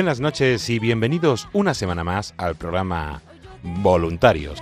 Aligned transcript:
Buenas 0.00 0.18
noches 0.18 0.70
y 0.70 0.78
bienvenidos 0.78 1.46
una 1.52 1.74
semana 1.74 2.04
más 2.04 2.32
al 2.38 2.54
programa 2.54 3.20
Voluntarios, 3.62 4.58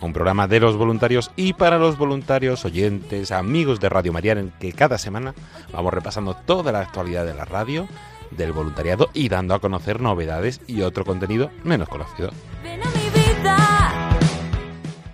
un 0.00 0.12
programa 0.12 0.46
de 0.46 0.60
los 0.60 0.76
voluntarios 0.76 1.32
y 1.34 1.54
para 1.54 1.76
los 1.76 1.98
voluntarios, 1.98 2.64
oyentes, 2.64 3.32
amigos 3.32 3.80
de 3.80 3.88
Radio 3.88 4.12
María, 4.12 4.30
en 4.30 4.38
el 4.38 4.52
que 4.52 4.72
cada 4.72 4.96
semana 4.96 5.34
vamos 5.72 5.92
repasando 5.92 6.34
toda 6.34 6.70
la 6.70 6.82
actualidad 6.82 7.26
de 7.26 7.34
la 7.34 7.46
radio, 7.46 7.88
del 8.30 8.52
voluntariado 8.52 9.10
y 9.12 9.28
dando 9.28 9.52
a 9.54 9.58
conocer 9.58 10.00
novedades 10.00 10.60
y 10.68 10.82
otro 10.82 11.04
contenido 11.04 11.50
menos 11.64 11.88
conocido. 11.88 12.30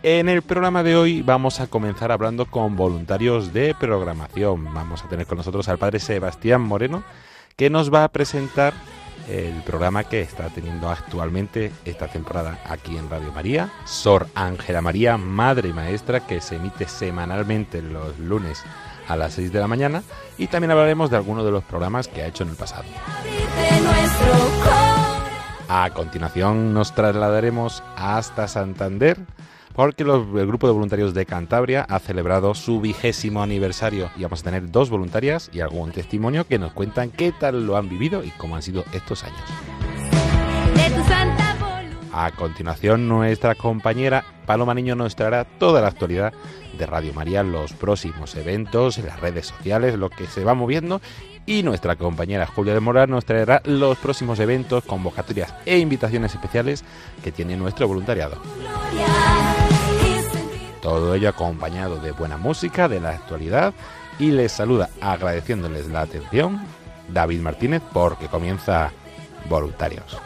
En 0.02 0.30
el 0.30 0.40
programa 0.40 0.82
de 0.82 0.96
hoy 0.96 1.20
vamos 1.20 1.60
a 1.60 1.66
comenzar 1.66 2.10
hablando 2.10 2.46
con 2.46 2.74
voluntarios 2.74 3.52
de 3.52 3.74
programación. 3.78 4.72
Vamos 4.72 5.04
a 5.04 5.08
tener 5.08 5.26
con 5.26 5.36
nosotros 5.36 5.68
al 5.68 5.76
padre 5.76 6.00
Sebastián 6.00 6.62
Moreno, 6.62 7.02
que 7.54 7.68
nos 7.68 7.92
va 7.92 8.04
a 8.04 8.08
presentar 8.08 8.72
el 9.28 9.62
programa 9.62 10.04
que 10.04 10.22
está 10.22 10.48
teniendo 10.48 10.88
actualmente 10.88 11.70
esta 11.84 12.08
temporada 12.08 12.58
aquí 12.64 12.96
en 12.96 13.10
Radio 13.10 13.30
María, 13.32 13.70
Sor 13.84 14.26
Ángela 14.34 14.80
María, 14.80 15.18
Madre 15.18 15.74
Maestra, 15.74 16.26
que 16.26 16.40
se 16.40 16.56
emite 16.56 16.88
semanalmente 16.88 17.82
los 17.82 18.18
lunes 18.18 18.62
a 19.06 19.16
las 19.16 19.34
6 19.34 19.52
de 19.52 19.60
la 19.60 19.68
mañana 19.68 20.02
y 20.38 20.46
también 20.46 20.70
hablaremos 20.70 21.10
de 21.10 21.18
algunos 21.18 21.44
de 21.44 21.50
los 21.50 21.64
programas 21.64 22.08
que 22.08 22.22
ha 22.22 22.26
hecho 22.26 22.44
en 22.44 22.48
el 22.48 22.56
pasado. 22.56 22.84
A 25.68 25.90
continuación 25.90 26.72
nos 26.72 26.94
trasladaremos 26.94 27.82
hasta 27.96 28.48
Santander 28.48 29.18
porque 29.74 30.04
los- 30.04 30.26
el 30.36 30.46
grupo 30.46 30.66
de 30.66 30.72
voluntarios 30.72 31.14
de 31.14 31.26
Cantabria 31.26 31.86
ha 31.88 31.98
celebrado 31.98 32.54
su 32.54 32.80
vigésimo 32.80 33.42
aniversario 33.42 34.10
y 34.16 34.22
vamos 34.22 34.40
a 34.40 34.44
tener 34.44 34.70
dos 34.70 34.90
voluntarias 34.90 35.50
y 35.52 35.60
algún 35.60 35.92
testimonio 35.92 36.46
que 36.46 36.58
nos 36.58 36.72
cuentan 36.72 37.10
qué 37.10 37.32
tal 37.32 37.66
lo 37.66 37.76
han 37.76 37.88
vivido 37.88 38.22
y 38.24 38.30
cómo 38.30 38.56
han 38.56 38.62
sido 38.62 38.84
estos 38.92 39.24
años. 39.24 39.40
De 40.74 40.90
tu 40.90 41.02
santa 41.08 41.56
voluntad. 41.60 42.08
A 42.12 42.30
continuación 42.32 43.08
nuestra 43.08 43.54
compañera 43.54 44.24
Paloma 44.46 44.74
Niño 44.74 44.96
nos 44.96 45.14
traerá 45.16 45.44
toda 45.44 45.80
la 45.80 45.88
actualidad 45.88 46.32
de 46.76 46.86
Radio 46.86 47.12
María, 47.14 47.42
los 47.42 47.72
próximos 47.72 48.34
eventos, 48.36 48.98
las 48.98 49.20
redes 49.20 49.46
sociales, 49.46 49.96
lo 49.96 50.10
que 50.10 50.26
se 50.26 50.44
va 50.44 50.54
moviendo 50.54 51.00
y 51.46 51.62
nuestra 51.62 51.96
compañera 51.96 52.46
Julia 52.46 52.74
de 52.74 52.80
Moral 52.80 53.10
nos 53.10 53.24
traerá 53.24 53.60
los 53.64 53.98
próximos 53.98 54.38
eventos, 54.40 54.84
convocatorias 54.84 55.54
e 55.66 55.78
invitaciones 55.78 56.34
especiales 56.34 56.84
que 57.22 57.32
tiene 57.32 57.56
nuestro 57.56 57.86
voluntariado. 57.88 58.40
Sentir 58.42 59.49
Todo 60.80 61.14
ello 61.14 61.28
acompañado 61.28 61.96
de 61.96 62.12
buena 62.12 62.36
música, 62.36 62.88
de 62.88 63.00
la 63.00 63.10
actualidad 63.10 63.74
y 64.18 64.30
les 64.30 64.52
saluda 64.52 64.90
agradeciéndoles 65.00 65.88
la 65.88 66.02
atención 66.02 66.60
David 67.08 67.40
Martínez 67.40 67.82
porque 67.92 68.28
comienza 68.28 68.92
Voluntarios. 69.48 70.16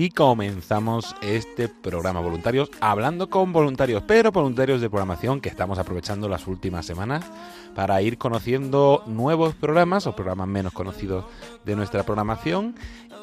Y 0.00 0.10
comenzamos 0.10 1.16
este 1.22 1.68
programa 1.68 2.20
voluntarios 2.20 2.70
hablando 2.80 3.28
con 3.28 3.52
voluntarios, 3.52 4.04
pero 4.06 4.30
voluntarios 4.30 4.80
de 4.80 4.88
programación 4.88 5.40
que 5.40 5.48
estamos 5.48 5.76
aprovechando 5.76 6.28
las 6.28 6.46
últimas 6.46 6.86
semanas 6.86 7.24
para 7.74 8.00
ir 8.00 8.16
conociendo 8.16 9.02
nuevos 9.06 9.56
programas 9.56 10.06
o 10.06 10.14
programas 10.14 10.46
menos 10.46 10.72
conocidos 10.72 11.24
de 11.64 11.74
nuestra 11.74 12.04
programación. 12.04 12.76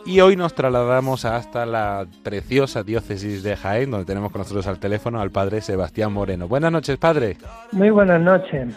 Y 0.06 0.20
hoy 0.20 0.36
nos 0.36 0.54
trasladamos 0.54 1.24
hasta 1.24 1.66
la 1.66 2.08
preciosa 2.24 2.84
diócesis 2.84 3.42
de 3.42 3.56
Jaén, 3.56 3.92
donde 3.92 4.06
tenemos 4.06 4.34
con 4.34 4.40
nosotros 4.40 4.68
al 4.68 4.78
teléfono 4.78 5.22
al 5.22 5.32
padre 5.32 5.62
Sebastián 5.62 6.12
Moreno. 6.12 6.50
Buenas 6.50 6.74
noches, 6.74 6.98
padre. 6.98 7.38
Muy 7.72 7.90
buenas 7.90 8.20
noches. 8.20 8.76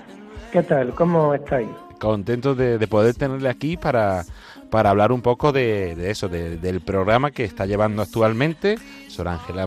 ¿Qué 0.53 0.63
tal? 0.63 0.95
¿Cómo 0.95 1.35
estáis? 1.35 1.67
Contentos 1.99 2.57
de, 2.57 2.79
de 2.79 2.87
poder 2.87 3.17
tenerle 3.17 3.49
aquí 3.49 3.77
para, 3.77 4.25
para 4.71 4.91
hablar 4.91 5.13
un 5.13 5.23
poco 5.23 5.53
de, 5.53 6.11
eso, 6.11 6.29
de- 6.29 6.57
del 6.59 6.81
programa 6.81 7.31
que 7.31 7.45
está 7.45 7.67
llevando 7.67 8.03
actualmente 8.03 8.77
Sor 9.09 9.29
Ángela, 9.29 9.67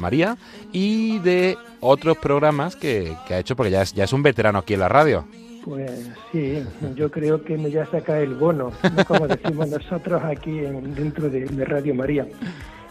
María 0.00 0.36
y 0.72 1.18
de 1.20 1.56
otros 1.80 2.16
programas 2.18 2.76
que, 2.76 3.14
ha 3.30 3.38
hecho, 3.38 3.54
porque 3.56 3.70
ya 3.70 3.82
es, 3.82 3.92
ya 3.92 4.04
es 4.04 4.12
un 4.12 4.22
veterano 4.22 4.58
aquí 4.58 4.74
en 4.74 4.80
la 4.80 4.88
radio. 4.88 5.24
Pues 5.64 6.10
sí, 6.30 6.62
yo 6.94 7.10
creo 7.10 7.42
que 7.42 7.56
me 7.56 7.70
ya 7.70 7.86
saca 7.86 8.18
el 8.20 8.34
bono, 8.34 8.70
¿no? 8.96 9.04
como 9.06 9.26
decimos 9.28 9.68
nosotros 9.68 10.22
aquí 10.24 10.58
en- 10.58 10.94
dentro 10.94 11.30
de, 11.30 11.46
Radio 11.64 11.94
María. 11.94 12.26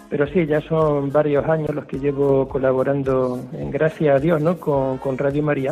Pero 0.09 0.28
sí, 0.28 0.46
ya 0.46 0.62
son 0.62 1.12
varios 1.12 1.44
años 1.46 1.70
los 1.74 1.85
que 1.85 1.97
llevo 2.00 2.47
colaborando, 2.47 3.44
en 3.53 3.72
gracias 3.72 4.16
a 4.16 4.20
Dios, 4.20 4.41
¿no? 4.41 4.58
con 4.58 5.18
Radio 5.18 5.44
María. 5.44 5.72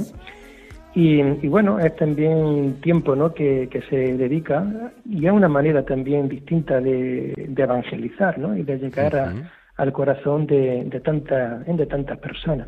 Y, 0.94 1.22
y 1.22 1.47
bueno, 1.47 1.79
es 1.79 1.96
también 1.96 2.81
tiempo 2.81 3.16
¿no? 3.16 3.34
que, 3.34 3.69
que 3.72 3.81
se 3.84 3.96
dedica 3.96 4.91
y 5.09 5.25
es 5.25 5.31
una 5.31 5.47
manera 5.47 5.85
también 5.85 6.28
distinta 6.28 6.81
de, 6.81 7.34
de 7.47 7.63
evangelizar 7.63 8.38
¿no? 8.38 8.57
y 8.57 8.63
de 8.63 8.78
llegar 8.78 9.16
a- 9.16 9.34
al 9.78 9.94
corazón 9.94 10.45
de, 10.48 10.83
de, 10.86 11.00
tanta, 11.00 11.60
de 11.60 11.86
tantas 11.86 12.19
personas. 12.19 12.68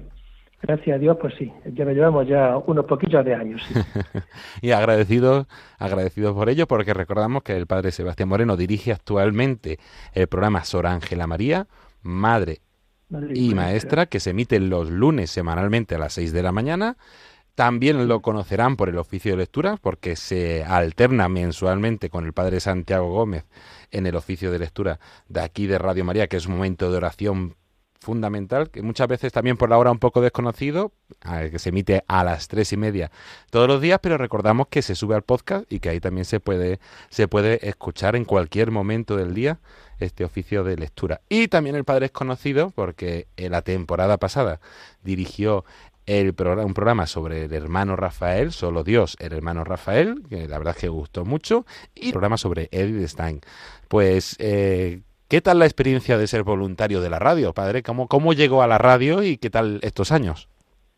Gracias 0.62 0.95
a 0.95 1.00
Dios, 1.00 1.18
pues 1.19 1.33
sí, 1.38 1.51
ya 1.74 1.83
llevamos 1.83 2.25
ya 2.25 2.56
unos 2.57 2.86
poquillos 2.86 3.25
de 3.25 3.36
años. 3.36 3.62
sí. 3.68 3.74
y 4.62 4.71
agradecidos, 4.71 5.45
agradecidos 5.77 6.33
por 6.33 6.47
ello, 6.50 6.65
porque 6.68 6.94
recordamos 6.94 7.44
que 7.44 7.57
el 7.57 7.68
padre 7.68 7.92
Sebastián 7.92 8.30
Moreno 8.30 8.56
dirige 8.56 8.94
actualmente 8.94 9.77
el 10.13 10.27
programa 10.27 10.63
Sor 10.63 10.88
Ángela 10.88 11.27
María, 11.27 11.68
Madre 12.01 12.59
Madre 13.09 13.33
y 13.36 13.53
maestra 13.53 14.06
que 14.06 14.21
se 14.21 14.30
emite 14.30 14.57
los 14.62 14.89
lunes 14.89 15.30
semanalmente 15.30 15.95
a 15.95 15.97
las 16.00 16.13
6 16.13 16.31
de 16.31 16.42
la 16.44 16.53
mañana. 16.53 16.95
También 17.55 18.07
lo 18.07 18.21
conocerán 18.21 18.75
por 18.75 18.89
el 18.89 18.97
oficio 18.97 19.31
de 19.31 19.38
lectura 19.38 19.77
porque 19.79 20.15
se 20.15 20.63
alterna 20.63 21.29
mensualmente 21.29 22.09
con 22.09 22.25
el 22.25 22.33
padre 22.33 22.59
Santiago 22.59 23.11
Gómez 23.11 23.45
en 23.91 24.07
el 24.07 24.15
oficio 24.15 24.51
de 24.51 24.59
lectura 24.59 25.00
de 25.29 25.41
aquí 25.41 25.67
de 25.67 25.77
Radio 25.77 26.03
María, 26.03 26.27
que 26.27 26.38
es 26.38 26.47
un 26.47 26.55
momento 26.55 26.89
de 26.89 26.97
oración 26.97 27.55
fundamental, 28.03 28.69
que 28.69 28.83
muchas 28.83 29.07
veces 29.07 29.31
también 29.31 29.57
por 29.57 29.69
la 29.69 29.77
hora 29.77 29.91
un 29.91 29.97
poco 29.97 30.21
desconocido, 30.21 30.91
que 31.51 31.57
se 31.57 31.69
emite 31.69 32.03
a 32.07 32.23
las 32.23 32.47
tres 32.47 32.73
y 32.73 32.77
media 32.77 33.11
todos 33.50 33.67
los 33.67 33.81
días, 33.81 33.99
pero 34.01 34.17
recordamos 34.17 34.67
que 34.67 34.81
se 34.81 34.94
sube 34.94 35.15
al 35.15 35.23
podcast 35.23 35.71
y 35.71 35.79
que 35.79 35.89
ahí 35.89 35.99
también 35.99 36.25
se 36.25 36.39
puede, 36.39 36.79
se 37.09 37.27
puede 37.27 37.67
escuchar 37.67 38.15
en 38.15 38.25
cualquier 38.25 38.71
momento 38.71 39.15
del 39.15 39.33
día 39.33 39.59
este 39.99 40.25
oficio 40.25 40.63
de 40.63 40.75
lectura. 40.75 41.21
Y 41.29 41.47
también 41.47 41.75
el 41.75 41.85
padre 41.85 42.07
es 42.07 42.11
conocido 42.11 42.71
porque 42.71 43.27
en 43.38 43.53
la 43.53 43.61
temporada 43.61 44.17
pasada 44.17 44.59
dirigió 45.01 45.63
el 46.05 46.33
programa, 46.33 46.65
un 46.65 46.73
programa 46.73 47.05
sobre 47.05 47.45
el 47.45 47.53
hermano 47.53 47.95
Rafael, 47.95 48.51
solo 48.51 48.83
Dios, 48.83 49.15
el 49.19 49.33
hermano 49.33 49.63
Rafael, 49.63 50.21
que 50.29 50.47
la 50.47 50.57
verdad 50.57 50.75
es 50.75 50.81
que 50.81 50.88
gustó 50.89 51.25
mucho, 51.25 51.65
y 51.95 52.07
el 52.07 52.11
programa 52.11 52.38
sobre 52.38 52.69
Edith 52.71 53.07
Stein. 53.07 53.41
Pues, 53.88 54.35
eh, 54.39 55.01
¿qué 55.27 55.41
tal 55.41 55.59
la 55.59 55.65
experiencia 55.65 56.17
de 56.17 56.27
ser 56.27 56.44
voluntario 56.44 57.01
de 57.01 57.09
la 57.09 57.19
radio, 57.19 57.53
padre? 57.53 57.83
¿Cómo, 57.83 58.07
¿Cómo 58.07 58.33
llegó 58.33 58.61
a 58.63 58.67
la 58.67 58.77
radio 58.77 59.23
y 59.23 59.38
qué 59.38 59.50
tal 59.50 59.79
estos 59.83 60.11
años? 60.11 60.50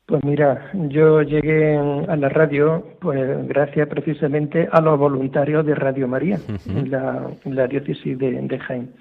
Pues 0.08 0.24
mira, 0.24 0.70
yo 0.74 1.24
llegué 1.24 1.78
a 1.78 2.16
la 2.16 2.30
radio 2.30 2.84
pues 3.00 3.48
gracias 3.48 3.88
precisamente 3.88 4.68
a 4.72 4.80
los 4.80 5.00
voluntarios 5.00 5.66
de 5.66 5.74
Radio 5.74 6.08
María, 6.08 6.38
en, 6.68 6.92
la, 6.92 7.68
diócesis 7.68 8.16
de, 8.20 8.40
de 8.40 8.60
Jaén 8.60 8.94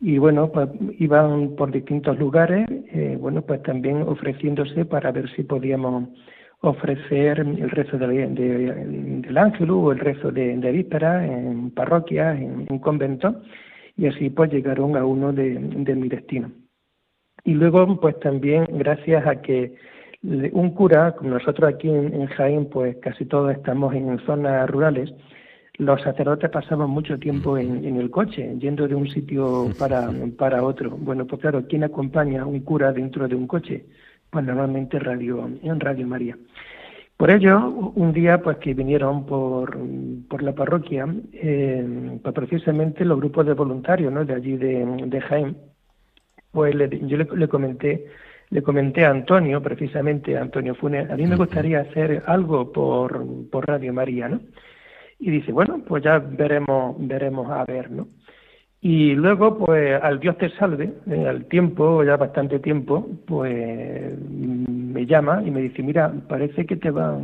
y 0.00 0.18
bueno, 0.18 0.50
pues 0.52 0.68
iban 0.98 1.56
por 1.56 1.72
distintos 1.72 2.18
lugares, 2.18 2.66
eh, 2.92 3.16
bueno, 3.20 3.42
pues 3.42 3.62
también 3.62 4.02
ofreciéndose 4.02 4.84
para 4.84 5.10
ver 5.10 5.28
si 5.34 5.42
podíamos 5.42 6.10
ofrecer 6.60 7.40
el 7.40 7.70
rezo 7.70 7.98
de, 7.98 8.26
del 8.28 9.38
ángel 9.38 9.70
o 9.70 9.92
el 9.92 9.98
rezo 9.98 10.30
de, 10.30 10.56
de 10.56 10.72
víspera 10.72 11.24
en 11.26 11.70
parroquias, 11.72 12.38
en, 12.38 12.66
en, 12.68 12.78
conventos, 12.78 13.34
y 13.96 14.06
así 14.06 14.30
pues 14.30 14.52
llegaron 14.52 14.96
a 14.96 15.04
uno 15.04 15.32
de, 15.32 15.58
mi 15.58 16.08
destino. 16.08 16.52
Y 17.44 17.54
luego, 17.54 18.00
pues 18.00 18.18
también 18.20 18.66
gracias 18.70 19.26
a 19.26 19.40
que 19.40 19.74
un 20.22 20.70
cura, 20.74 21.14
como 21.16 21.30
nosotros 21.30 21.72
aquí 21.72 21.88
en, 21.88 22.12
en 22.12 22.26
Jaén, 22.26 22.66
pues 22.66 22.96
casi 22.98 23.24
todos 23.24 23.52
estamos 23.52 23.94
en 23.94 24.18
zonas 24.20 24.68
rurales, 24.70 25.12
los 25.78 26.02
sacerdotes 26.02 26.50
pasaban 26.50 26.90
mucho 26.90 27.18
tiempo 27.18 27.56
en, 27.56 27.84
el 27.84 28.10
coche, 28.10 28.56
yendo 28.58 28.88
de 28.88 28.96
un 28.96 29.08
sitio 29.08 29.70
para, 29.78 30.10
para 30.36 30.64
otro. 30.64 30.90
Bueno, 30.90 31.24
pues 31.24 31.40
claro, 31.40 31.64
¿quién 31.68 31.84
acompaña 31.84 32.42
a 32.42 32.46
un 32.46 32.60
cura 32.60 32.92
dentro 32.92 33.28
de 33.28 33.36
un 33.36 33.46
coche? 33.46 33.86
Pues 34.28 34.44
normalmente 34.44 34.98
radio, 34.98 35.48
en 35.62 35.80
Radio 35.80 36.06
María. 36.06 36.36
Por 37.16 37.30
ello, 37.30 37.68
un 37.94 38.12
día 38.12 38.40
pues 38.42 38.58
que 38.58 38.74
vinieron 38.74 39.24
por, 39.26 39.76
por 40.28 40.42
la 40.42 40.52
parroquia, 40.52 41.06
eh, 41.32 42.18
pues 42.22 42.34
precisamente 42.34 43.04
los 43.04 43.18
grupos 43.18 43.46
de 43.46 43.54
voluntarios 43.54 44.12
¿no? 44.12 44.24
de 44.24 44.34
allí 44.34 44.56
de, 44.56 44.84
de 45.06 45.20
Jaén, 45.20 45.56
pues 46.52 46.74
yo 46.74 47.16
le, 47.16 47.48
comenté 47.48 48.06
le 48.50 48.62
comenté 48.62 49.04
a 49.04 49.10
Antonio, 49.10 49.60
precisamente 49.60 50.36
a 50.36 50.42
Antonio 50.42 50.74
Funes, 50.74 51.10
a 51.10 51.16
mí 51.16 51.26
me 51.26 51.36
gustaría 51.36 51.80
hacer 51.80 52.22
algo 52.26 52.72
por, 52.72 53.24
por 53.50 53.66
Radio 53.66 53.92
María, 53.92 54.28
¿no? 54.28 54.40
Y 55.18 55.30
dice, 55.30 55.52
bueno, 55.52 55.82
pues 55.86 56.04
ya 56.04 56.18
veremos, 56.18 56.96
veremos 56.98 57.50
a 57.50 57.64
ver, 57.64 57.90
¿no? 57.90 58.08
Y 58.80 59.14
luego, 59.14 59.58
pues 59.58 60.00
al 60.00 60.20
Dios 60.20 60.38
te 60.38 60.50
salve, 60.50 60.94
en 61.06 61.26
al 61.26 61.46
tiempo, 61.46 62.04
ya 62.04 62.16
bastante 62.16 62.60
tiempo, 62.60 63.08
pues 63.26 64.16
me 64.30 65.04
llama 65.04 65.42
y 65.44 65.50
me 65.50 65.62
dice, 65.62 65.82
mira, 65.82 66.12
parece 66.28 66.64
que 66.64 66.76
te 66.76 66.92
va, 66.92 67.18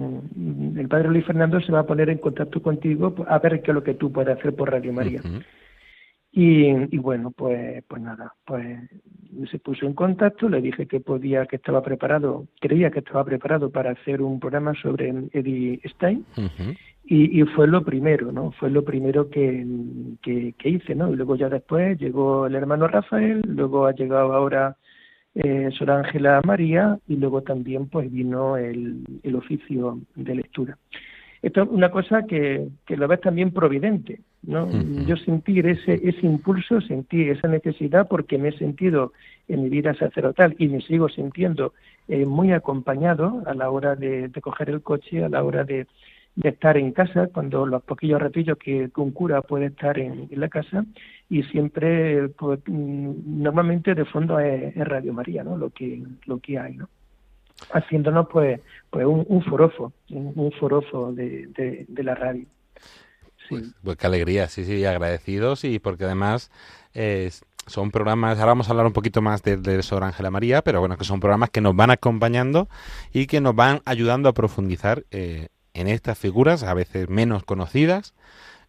el 0.77 0.89
padre 0.89 1.11
Luis 1.11 1.25
Fernando 1.25 1.61
se 1.61 1.71
va 1.71 1.81
a 1.81 1.87
poner 1.87 2.11
en 2.11 2.19
contacto 2.19 2.61
contigo 2.61 3.15
a 3.29 3.39
ver 3.39 3.63
qué 3.63 3.71
es 3.71 3.75
lo 3.75 3.85
que 3.85 3.95
tú 3.95 4.11
puedes 4.11 4.37
hacer 4.37 4.57
por 4.57 4.73
Radio 4.73 4.93
María. 4.93 5.21
y, 6.33 6.67
y, 6.93 6.99
bueno, 6.99 7.31
pues, 7.31 7.85
pues 7.87 8.03
nada, 8.03 8.35
pues 8.45 8.77
se 9.49 9.61
puso 9.61 9.87
en 9.87 9.95
contacto, 9.95 10.49
le 10.49 10.61
dije 10.61 10.87
que 10.87 10.99
podía, 10.99 11.47
que 11.47 11.57
estaba 11.57 11.83
preparado, 11.83 12.49
creía 12.61 12.91
que 12.91 12.99
estaba 12.99 13.25
preparado 13.25 13.71
para 13.71 13.93
hacer 13.93 14.23
un 14.23 14.41
programa 14.41 14.75
sobre 14.75 15.15
Eddie 15.31 15.81
Stein. 15.85 16.25
Y, 17.07 17.43
fue 17.55 17.67
lo 17.67 17.85
primero, 17.85 18.33
¿no? 18.33 18.53
Fue 18.53 18.71
lo 18.71 18.83
primero 18.83 19.29
que, 19.29 19.67
que, 20.23 20.69
hice, 20.69 20.95
¿no? 20.95 21.13
Y 21.13 21.17
luego 21.17 21.37
ya 21.37 21.51
después 21.51 21.99
llegó 21.99 22.47
el 22.47 22.55
hermano 22.55 22.89
Rafael, 22.89 23.43
luego 23.47 23.87
ha 23.87 23.93
llegado 23.93 24.33
ahora 24.33 24.77
eh, 25.35 25.69
Sor 25.77 25.91
Ángela 25.91 26.41
María 26.47 26.99
y 27.07 27.17
luego 27.17 27.43
también 27.43 27.89
pues 27.91 28.11
vino 28.11 28.57
el, 28.57 29.05
el 29.23 29.37
oficio 29.37 30.01
de 30.15 30.35
lectura. 30.35 30.79
Esto 31.43 31.65
es 31.65 31.69
una 31.69 31.91
cosa 31.91 32.23
que, 32.23 32.69
que 32.87 32.97
lo 32.97 33.07
ves 33.07 33.21
también 33.21 33.51
providente, 33.51 34.21
¿no? 34.43 34.67
Yo 35.07 35.19
sentir 35.19 35.67
ese, 35.67 36.01
ese 36.03 36.27
impulso, 36.27 36.81
sentí 36.81 37.29
esa 37.29 37.49
necesidad 37.49 38.09
porque 38.09 38.39
me 38.39 38.49
he 38.49 38.57
sentido 38.57 39.13
en 39.47 39.63
mi 39.63 39.69
vida 39.69 39.93
sacerdotal 39.93 40.57
y 40.59 40.69
me 40.69 40.81
sigo 40.81 41.11
sintiendo 41.11 41.75
eh, 42.09 42.25
muy 42.25 42.53
acompañado 42.53 43.43
a 43.45 43.53
la 43.53 43.69
hora 43.69 43.95
de, 43.95 44.29
de 44.29 44.41
coger 44.41 44.71
el 44.71 44.81
coche, 44.81 45.23
a 45.23 45.29
la 45.29 45.45
hora 45.45 45.65
de, 45.65 45.87
de 46.37 46.49
estar 46.49 46.77
en 46.77 46.93
casa, 46.93 47.29
cuando 47.29 47.65
los 47.65 47.83
poquillos 47.85 48.21
ratillos 48.21 48.59
que 48.59 48.91
un 48.97 49.13
cura 49.13 49.43
puede 49.43 49.67
estar 49.67 49.99
en, 49.99 50.29
la 50.33 50.49
casa, 50.49 50.85
y 51.29 51.43
siempre, 51.45 52.29
pues, 52.31 52.61
mm, 52.67 53.43
normalmente 53.43 53.95
de 53.95 54.05
fondo 54.05 54.39
es, 54.41 54.75
Radio 54.77 55.13
María, 55.13 55.45
¿no? 55.45 55.57
Lo 55.57 55.71
que, 55.71 56.03
lo 56.27 56.39
que 56.39 56.59
hay, 56.59 56.77
¿no? 56.77 56.89
Haciéndonos, 57.73 58.27
pues, 58.31 58.61
pues 58.91 59.07
un, 59.07 59.25
un 59.29 59.43
forofo, 59.45 59.93
un, 60.11 60.53
forofo 60.59 61.13
de, 61.13 61.47
de, 61.89 62.03
la 62.03 62.15
radio. 62.15 62.45
Sí. 63.49 63.49
Pues, 63.49 63.75
pues, 63.83 63.97
qué 63.97 64.07
alegría, 64.07 64.49
sí, 64.49 64.65
sí, 64.65 64.85
agradecidos 64.85 65.65
y 65.65 65.79
porque 65.79 66.05
además 66.05 66.51
son 67.67 67.91
programas, 67.91 68.39
ahora 68.39 68.53
vamos 68.53 68.69
a 68.69 68.73
hablar 68.73 68.87
un 68.87 68.93
poquito 68.93 69.23
más 69.23 69.43
de, 69.43 69.57
de 69.57 69.83
Sor 69.83 70.05
Ángela 70.05 70.31
María, 70.31 70.63
pero 70.63 70.81
bueno, 70.81 70.97
que 70.97 71.05
son 71.05 71.21
programas 71.21 71.51
que 71.51 71.61
nos 71.61 71.75
van 71.75 71.91
acompañando 71.91 72.69
y 73.13 73.27
que 73.27 73.41
nos 73.41 73.55
van 73.55 73.81
ayudando 73.85 74.29
a 74.29 74.35
profundizar 74.35 75.05
eh, 75.11 75.49
en 75.75 75.89
estas 75.89 76.19
figuras, 76.19 76.63
a 76.63 76.73
veces 76.73 77.09
menos 77.09 77.45
conocidas, 77.45 78.15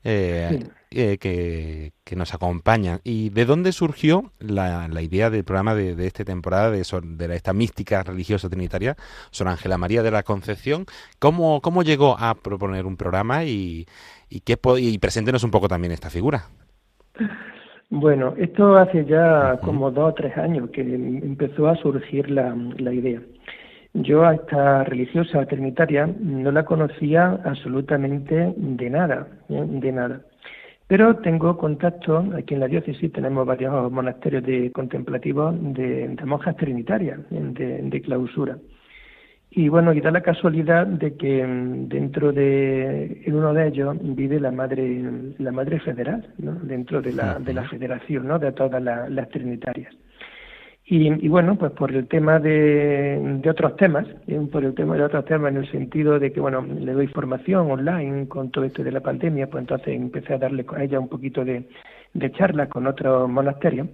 eh, 0.04 0.60
eh, 0.92 1.18
que, 1.18 2.16
nos 2.16 2.34
acompañan. 2.34 3.00
¿Y 3.04 3.30
de 3.30 3.46
dónde 3.46 3.72
surgió 3.72 4.32
la, 4.40 4.88
la 4.88 5.02
idea 5.02 5.30
del 5.30 5.44
programa 5.44 5.74
de, 5.74 5.96
de 5.96 6.06
esta 6.06 6.24
temporada 6.24 6.70
de, 6.70 6.84
de 7.04 7.36
esta 7.36 7.54
mística 7.54 8.04
religiosa 8.04 8.48
trinitaria, 8.48 8.96
Sor 9.32 9.48
Ángela 9.48 9.78
María 9.78 10.04
de 10.04 10.12
la 10.12 10.24
Concepción? 10.24 10.86
¿Cómo, 11.20 11.60
cómo 11.62 11.82
llegó 11.82 12.18
a 12.20 12.36
proponer 12.36 12.86
un 12.86 12.98
programa 12.98 13.46
y, 13.46 13.88
y, 14.30 14.42
qué, 14.42 14.58
y 14.78 14.98
preséntenos 15.00 15.44
un 15.44 15.52
poco 15.52 15.68
también 15.68 15.92
esta 15.92 16.12
figura? 16.12 16.44
Bueno, 17.90 18.36
esto 18.38 18.76
hace 18.76 19.06
ya 19.06 19.58
como 19.64 19.90
dos 19.90 20.12
o 20.12 20.14
tres 20.14 20.38
años 20.38 20.70
que 20.72 20.82
empezó 20.82 21.68
a 21.68 21.76
surgir 21.78 22.30
la, 22.30 22.56
la 22.78 22.94
idea. 22.94 23.22
Yo 23.96 24.26
a 24.26 24.36
esta 24.36 24.84
religiosa 24.84 25.46
trinitaria 25.46 26.06
no 26.20 26.52
la 26.52 26.66
conocía 26.66 27.40
absolutamente 27.46 28.54
de 28.58 28.90
nada, 28.90 29.26
¿eh? 29.48 29.64
de 29.66 29.92
nada. 29.94 30.22
Pero 30.88 31.16
tengo 31.18 31.58
contacto, 31.58 32.26
aquí 32.36 32.56
en 32.56 32.60
la 32.60 32.68
diócesis 32.68 33.10
tenemos 33.14 33.48
varios 33.48 33.90
monasterios 33.90 34.44
de 34.44 34.70
contemplativos 34.74 35.56
de, 35.74 36.14
monjas 36.26 36.58
trinitarias, 36.58 37.22
¿eh? 37.32 37.80
de, 37.84 38.02
clausura. 38.02 38.58
Y 39.50 39.70
bueno, 39.70 39.94
y 39.94 40.02
da 40.02 40.12
la 40.12 40.22
casualidad 40.22 40.86
de 40.86 41.16
que 41.16 41.48
mm, 41.48 41.88
dentro 41.88 42.34
de 42.34 43.22
en 43.26 43.34
uno 43.34 43.54
de 43.54 43.68
ellos 43.68 43.96
vive 44.02 44.42
la 44.42 44.52
madre 44.52 45.04
la 45.38 45.54
madre 45.54 45.80
federal, 45.80 46.28
¿no? 46.38 46.52
dentro 46.56 47.02
de 47.02 47.14
la, 47.14 47.40
de 47.40 47.54
la 47.54 47.64
federación, 47.70 48.28
¿no? 48.28 48.40
de 48.40 48.52
todas 48.52 48.84
las 48.84 49.30
trinitarias. 49.30 49.96
Y, 50.88 51.28
bueno, 51.30 51.58
pues 51.58 51.72
por 51.72 51.92
el 51.92 52.08
tema 52.08 52.38
de, 52.40 53.40
de 53.42 53.50
otros 53.50 53.76
temas, 53.76 54.06
¿eh? 54.28 54.40
por 54.52 54.64
el 54.64 54.76
tema 54.76 54.96
de 54.96 55.04
otros 55.04 55.26
temas 55.26 55.52
en 55.52 55.58
el 55.58 55.72
sentido 55.72 56.20
de 56.20 56.32
que, 56.32 56.40
bueno, 56.40 56.62
le 56.62 56.94
doy 56.94 57.08
formación 57.08 57.72
online 57.72 58.28
con 58.28 58.52
todo 58.52 58.66
esto 58.66 58.84
de 58.84 58.92
la 58.92 59.00
pandemia, 59.00 59.50
pues 59.50 59.64
entonces 59.64 59.96
empecé 59.96 60.36
a 60.36 60.38
darle 60.38 60.64
a 60.76 60.84
ella 60.84 61.00
un 61.00 61.10
poquito 61.10 61.44
de, 61.44 61.68
de 62.14 62.32
charla 62.34 62.70
con 62.70 62.86
otros 62.86 63.28
monasterios, 63.28 63.88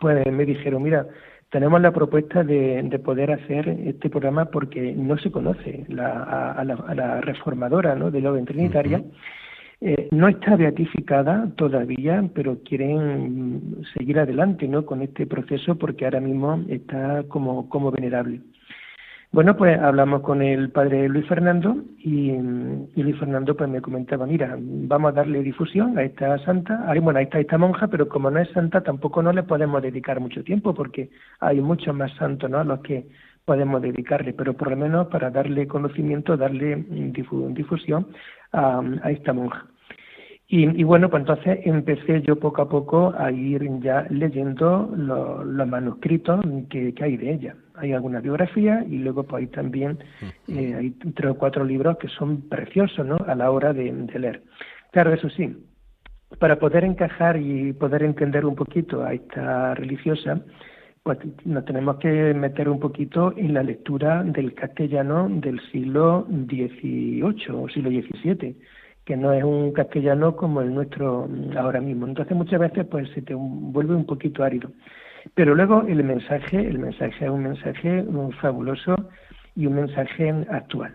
pues 0.00 0.26
me 0.32 0.46
dijeron, 0.46 0.82
mira, 0.82 1.06
tenemos 1.50 1.78
la 1.80 1.92
propuesta 1.92 2.42
de, 2.42 2.82
de 2.82 2.98
poder 2.98 3.32
hacer 3.32 3.68
este 3.68 4.08
programa 4.08 4.46
porque 4.46 4.94
no 4.94 5.18
se 5.18 5.30
conoce 5.30 5.84
la, 5.88 6.52
a, 6.52 6.64
la, 6.64 6.74
a 6.74 6.94
la 6.94 7.20
reformadora 7.20 7.94
¿no? 7.94 8.10
de 8.10 8.22
la 8.22 8.30
orden 8.30 8.46
trinitaria. 8.46 9.02
Eh, 9.80 10.08
no 10.10 10.26
está 10.26 10.56
beatificada 10.56 11.50
todavía, 11.56 12.28
pero 12.34 12.58
quieren 12.64 13.76
seguir 13.94 14.18
adelante 14.18 14.66
¿no? 14.66 14.84
con 14.84 15.02
este 15.02 15.24
proceso 15.26 15.76
porque 15.76 16.04
ahora 16.04 16.20
mismo 16.20 16.64
está 16.68 17.22
como, 17.28 17.68
como 17.68 17.92
venerable. 17.92 18.40
Bueno, 19.30 19.56
pues 19.56 19.78
hablamos 19.78 20.22
con 20.22 20.40
el 20.42 20.70
padre 20.70 21.06
Luis 21.08 21.28
Fernando 21.28 21.76
y, 21.98 22.32
Luis 22.96 23.18
Fernando 23.18 23.54
pues 23.56 23.68
me 23.68 23.82
comentaba, 23.82 24.26
mira, 24.26 24.56
vamos 24.58 25.10
a 25.10 25.16
darle 25.16 25.42
difusión 25.42 25.98
a 25.98 26.02
esta 26.02 26.38
santa, 26.38 26.92
bueno, 27.02 27.18
a 27.18 27.22
esta, 27.22 27.38
esta 27.38 27.58
monja, 27.58 27.88
pero 27.88 28.08
como 28.08 28.30
no 28.30 28.40
es 28.40 28.48
santa 28.50 28.80
tampoco 28.80 29.22
no 29.22 29.32
le 29.32 29.42
podemos 29.42 29.82
dedicar 29.82 30.18
mucho 30.18 30.42
tiempo 30.42 30.74
porque 30.74 31.10
hay 31.40 31.60
muchos 31.60 31.94
más 31.94 32.10
santos 32.14 32.50
¿no? 32.50 32.58
a 32.58 32.64
los 32.64 32.80
que 32.80 33.06
podemos 33.44 33.80
dedicarle, 33.82 34.32
pero 34.32 34.54
por 34.54 34.70
lo 34.70 34.76
menos 34.76 35.06
para 35.08 35.30
darle 35.30 35.68
conocimiento, 35.68 36.36
darle 36.36 36.84
difusión 37.54 38.08
a, 38.52 38.82
esta 39.10 39.32
monja. 39.32 39.66
Y, 40.50 40.82
bueno, 40.82 41.10
pues 41.10 41.20
entonces 41.20 41.58
empecé 41.64 42.22
yo 42.22 42.36
poco 42.36 42.62
a 42.62 42.68
poco 42.70 43.12
a 43.18 43.30
ir 43.30 43.68
ya 43.80 44.06
leyendo 44.08 44.90
los 44.96 45.68
manuscritos 45.68 46.40
que, 46.70 46.94
hay 47.02 47.18
de 47.18 47.34
ella. 47.34 47.54
Hay 47.74 47.92
alguna 47.92 48.20
biografía 48.20 48.82
y 48.88 48.96
luego 48.96 49.24
pues 49.24 49.42
hay 49.42 49.46
también 49.48 49.98
eh, 50.48 50.74
hay 50.74 50.90
tres 51.14 51.32
o 51.32 51.34
cuatro 51.34 51.64
libros 51.64 51.98
que 51.98 52.08
son 52.08 52.48
preciosos 52.48 53.06
¿no? 53.06 53.18
a 53.26 53.34
la 53.34 53.50
hora 53.50 53.74
de, 53.74 53.92
de 53.92 54.18
leer. 54.18 54.42
Claro, 54.90 55.12
eso 55.12 55.28
sí, 55.28 55.54
para 56.38 56.58
poder 56.58 56.84
encajar 56.84 57.36
y 57.36 57.72
poder 57.72 58.02
entender 58.02 58.44
un 58.44 58.54
poquito 58.54 59.02
a 59.02 59.14
esta 59.14 59.74
religiosa, 59.74 60.40
pues 61.08 61.20
nos 61.46 61.64
tenemos 61.64 61.96
que 61.96 62.34
meter 62.34 62.68
un 62.68 62.78
poquito 62.78 63.32
en 63.34 63.54
la 63.54 63.62
lectura 63.62 64.22
del 64.22 64.52
castellano 64.52 65.26
del 65.26 65.58
siglo 65.72 66.26
XVIII 66.28 67.22
o 67.22 67.66
siglo 67.70 67.88
XVII, 67.88 68.54
que 69.06 69.16
no 69.16 69.32
es 69.32 69.42
un 69.42 69.72
castellano 69.72 70.36
como 70.36 70.60
el 70.60 70.74
nuestro 70.74 71.26
ahora 71.56 71.80
mismo. 71.80 72.06
Entonces 72.06 72.36
muchas 72.36 72.60
veces 72.60 72.84
pues 72.90 73.08
se 73.14 73.22
te 73.22 73.32
vuelve 73.32 73.94
un 73.94 74.04
poquito 74.04 74.44
árido. 74.44 74.70
Pero 75.34 75.54
luego 75.54 75.86
el 75.88 76.04
mensaje, 76.04 76.58
el 76.58 76.78
mensaje 76.78 77.24
es 77.24 77.30
un 77.30 77.44
mensaje 77.44 78.04
fabuloso 78.42 78.94
y 79.56 79.64
un 79.64 79.76
mensaje 79.76 80.44
actual. 80.50 80.94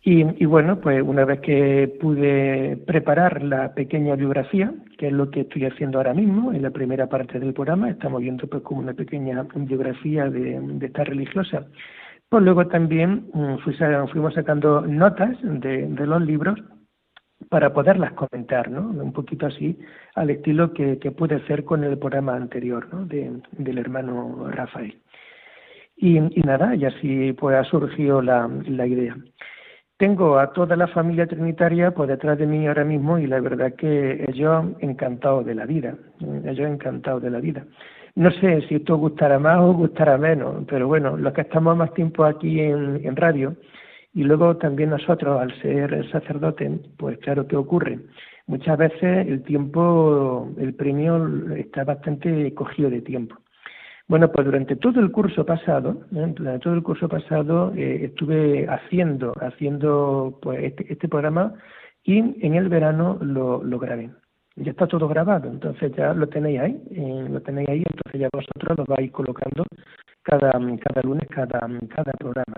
Y, 0.00 0.46
bueno, 0.46 0.80
pues 0.80 1.02
una 1.02 1.26
vez 1.26 1.40
que 1.40 1.94
pude 2.00 2.78
preparar 2.86 3.42
la 3.42 3.74
pequeña 3.74 4.14
biografía, 4.14 4.72
que 4.98 5.06
es 5.06 5.12
lo 5.12 5.30
que 5.30 5.42
estoy 5.42 5.64
haciendo 5.64 5.98
ahora 5.98 6.12
mismo, 6.12 6.52
en 6.52 6.60
la 6.60 6.70
primera 6.70 7.08
parte 7.08 7.38
del 7.38 7.54
programa, 7.54 7.88
estamos 7.88 8.20
viendo 8.20 8.46
pues 8.48 8.62
como 8.64 8.80
una 8.80 8.92
pequeña 8.92 9.46
biografía 9.54 10.28
de, 10.28 10.60
esta 10.82 11.04
religiosa, 11.04 11.66
pues 12.28 12.42
luego 12.42 12.66
también 12.66 13.30
mm, 13.32 13.58
fuimos 14.10 14.34
sacando 14.34 14.80
notas 14.82 15.38
de, 15.40 15.88
los 15.88 16.22
libros 16.22 16.58
para 17.48 17.72
poderlas 17.72 18.12
comentar, 18.14 18.68
¿no? 18.68 18.80
Un 18.90 19.12
poquito 19.12 19.46
así, 19.46 19.78
al 20.16 20.30
estilo 20.30 20.72
que, 20.74 20.96
pude 21.16 21.36
hacer 21.36 21.64
con 21.64 21.84
el 21.84 21.96
programa 21.96 22.34
anterior, 22.34 22.92
¿no? 22.92 23.06
del 23.06 23.78
hermano 23.78 24.50
Rafael. 24.50 24.98
Y, 25.96 26.20
nada, 26.20 26.74
y 26.74 26.84
así 26.84 27.32
pues 27.34 27.56
ha 27.56 27.64
surgido 27.64 28.20
la 28.20 28.86
idea. 28.86 29.16
Tengo 29.98 30.38
a 30.38 30.52
toda 30.52 30.76
la 30.76 30.86
familia 30.86 31.26
trinitaria 31.26 31.90
por 31.90 32.06
detrás 32.06 32.38
de 32.38 32.46
mí 32.46 32.68
ahora 32.68 32.84
mismo 32.84 33.18
y 33.18 33.26
la 33.26 33.40
verdad 33.40 33.74
que 33.74 34.24
ellos 34.28 34.66
encantados 34.78 35.44
de 35.44 35.56
la 35.56 35.66
vida, 35.66 35.96
ellos 36.44 36.70
encantados 36.70 37.20
de 37.20 37.30
la 37.30 37.40
vida. 37.40 37.64
No 38.14 38.30
sé 38.30 38.62
si 38.68 38.76
esto 38.76 38.96
gustará 38.96 39.40
más 39.40 39.58
o 39.58 39.72
gustará 39.74 40.16
menos, 40.16 40.64
pero 40.68 40.86
bueno, 40.86 41.16
los 41.16 41.32
que 41.32 41.40
estamos 41.40 41.76
más 41.76 41.92
tiempo 41.94 42.24
aquí 42.24 42.60
en, 42.60 43.16
radio 43.16 43.56
y 44.14 44.22
luego 44.22 44.56
también 44.56 44.90
nosotros 44.90 45.40
al 45.40 45.52
ser 45.60 46.08
sacerdotes, 46.12 46.78
pues 46.96 47.18
claro 47.18 47.48
que 47.48 47.56
ocurre. 47.56 47.98
Muchas 48.46 48.78
veces 48.78 49.26
el 49.26 49.42
tiempo, 49.42 50.48
el 50.58 50.74
premio 50.74 51.54
está 51.56 51.82
bastante 51.82 52.54
cogido 52.54 52.88
de 52.88 53.02
tiempo. 53.02 53.34
Bueno, 54.08 54.32
pues 54.32 54.46
durante 54.46 54.74
todo 54.76 55.00
el 55.00 55.12
curso 55.12 55.44
pasado, 55.44 55.90
¿eh? 56.16 56.32
durante 56.34 56.64
todo 56.64 56.72
el 56.72 56.82
curso 56.82 57.08
pasado 57.10 57.74
eh, 57.76 58.06
estuve 58.06 58.66
haciendo, 58.66 59.34
haciendo 59.38 60.38
pues 60.40 60.64
este, 60.64 60.90
este, 60.90 61.08
programa 61.08 61.52
y 62.04 62.18
en 62.18 62.54
el 62.54 62.70
verano 62.70 63.18
lo, 63.20 63.60
grabé. 63.78 64.10
Ya 64.56 64.70
está 64.70 64.86
todo 64.86 65.08
grabado, 65.08 65.50
entonces 65.50 65.92
ya 65.94 66.14
lo 66.14 66.26
tenéis 66.26 66.58
ahí, 66.58 66.82
eh, 66.90 67.26
lo 67.28 67.42
tenéis 67.42 67.68
ahí, 67.68 67.84
entonces 67.86 68.18
ya 68.18 68.28
vosotros 68.32 68.78
lo 68.78 68.84
vais 68.86 69.12
colocando 69.12 69.64
cada, 70.22 70.52
cada 70.52 71.02
lunes, 71.04 71.28
cada, 71.28 71.60
cada 71.94 72.12
programa. 72.18 72.54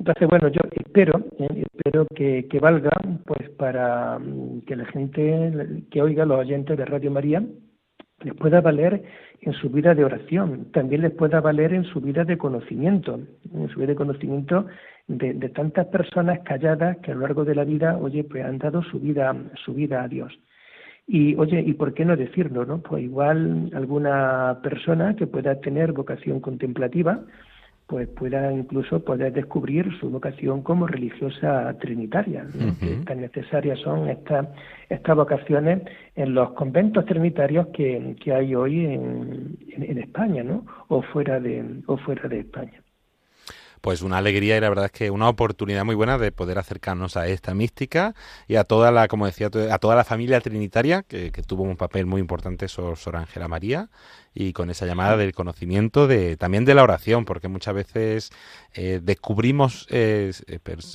Entonces, 0.00 0.28
bueno, 0.28 0.48
yo 0.48 0.60
espero, 0.72 1.22
espero 1.38 2.04
que, 2.16 2.48
que 2.48 2.58
valga 2.58 2.90
pues 3.24 3.48
para 3.50 4.18
que 4.66 4.74
la 4.74 4.86
gente, 4.86 5.84
que 5.92 6.02
oiga 6.02 6.24
los 6.24 6.40
oyentes 6.40 6.76
de 6.76 6.84
Radio 6.84 7.12
María, 7.12 7.44
les 8.24 8.34
pueda 8.34 8.60
valer 8.60 9.02
en 9.40 9.52
su 9.52 9.68
vida 9.70 9.94
de 9.94 10.04
oración, 10.04 10.66
también 10.72 11.02
les 11.02 11.12
pueda 11.12 11.40
valer 11.40 11.72
en 11.74 11.84
su 11.84 12.00
vida 12.00 12.24
de 12.24 12.38
conocimiento, 12.38 13.20
en 13.52 13.68
su 13.68 13.78
vida 13.78 13.88
de 13.88 13.94
conocimiento 13.94 14.66
de, 15.06 15.34
tantas 15.50 15.86
personas 15.88 16.40
calladas 16.40 16.96
que 16.98 17.12
a 17.12 17.14
lo 17.14 17.20
largo 17.20 17.44
de 17.44 17.54
la 17.54 17.64
vida, 17.64 17.98
oye, 17.98 18.24
pues 18.24 18.44
han 18.44 18.58
dado 18.58 18.82
su 18.82 18.98
vida, 18.98 19.34
su 19.64 19.74
vida 19.74 20.02
a 20.02 20.08
Dios. 20.08 20.32
Y 21.06 21.36
oye, 21.36 21.60
¿y 21.60 21.74
por 21.74 21.92
qué 21.92 22.06
no 22.06 22.16
decirlo, 22.16 22.64
no? 22.64 22.80
Pues 22.80 23.04
igual 23.04 23.70
alguna 23.74 24.60
persona 24.62 25.14
que 25.14 25.26
pueda 25.26 25.60
tener 25.60 25.92
vocación 25.92 26.40
contemplativa, 26.40 27.20
pues 27.86 28.08
pueda 28.08 28.52
incluso 28.52 29.04
poder 29.04 29.32
descubrir 29.32 29.90
su 30.00 30.10
vocación 30.10 30.62
como 30.62 30.86
religiosa 30.86 31.76
trinitaria. 31.80 32.46
Tan 33.04 33.20
necesarias 33.20 33.78
son 33.80 34.08
estas 34.08 34.48
estas 34.88 35.16
vocaciones 35.16 35.82
en 36.14 36.34
los 36.34 36.52
conventos 36.52 37.04
trinitarios 37.06 37.68
que, 37.68 38.16
que 38.22 38.32
hay 38.32 38.54
hoy 38.54 38.84
en, 38.84 39.58
en, 39.68 39.98
España, 39.98 40.42
¿no? 40.42 40.64
O 40.88 41.02
fuera 41.02 41.40
de 41.40 41.82
o 41.86 41.96
fuera 41.96 42.28
de 42.28 42.40
España 42.40 42.83
pues 43.84 44.00
una 44.00 44.16
alegría 44.16 44.56
y 44.56 44.60
la 44.62 44.70
verdad 44.70 44.86
es 44.86 44.92
que 44.92 45.10
una 45.10 45.28
oportunidad 45.28 45.84
muy 45.84 45.94
buena 45.94 46.16
de 46.16 46.32
poder 46.32 46.58
acercarnos 46.58 47.18
a 47.18 47.28
esta 47.28 47.52
mística 47.52 48.14
y 48.48 48.56
a 48.56 48.64
toda 48.64 48.90
la, 48.90 49.08
como 49.08 49.26
decía, 49.26 49.50
a 49.70 49.78
toda 49.78 49.94
la 49.94 50.04
familia 50.04 50.40
trinitaria 50.40 51.02
que, 51.02 51.30
tuvo 51.46 51.64
un 51.64 51.76
papel 51.76 52.06
muy 52.06 52.22
importante 52.22 52.66
Sor, 52.66 52.96
Ángela 53.14 53.46
María 53.46 53.90
y 54.32 54.54
con 54.54 54.70
esa 54.70 54.86
llamada 54.86 55.18
del 55.18 55.34
conocimiento 55.34 56.06
de 56.06 56.38
también 56.38 56.64
de 56.64 56.72
la 56.72 56.82
oración, 56.82 57.26
porque 57.26 57.48
muchas 57.48 57.74
veces 57.74 58.30
eh, 58.72 59.00
descubrimos 59.02 59.86
eh, 59.90 60.32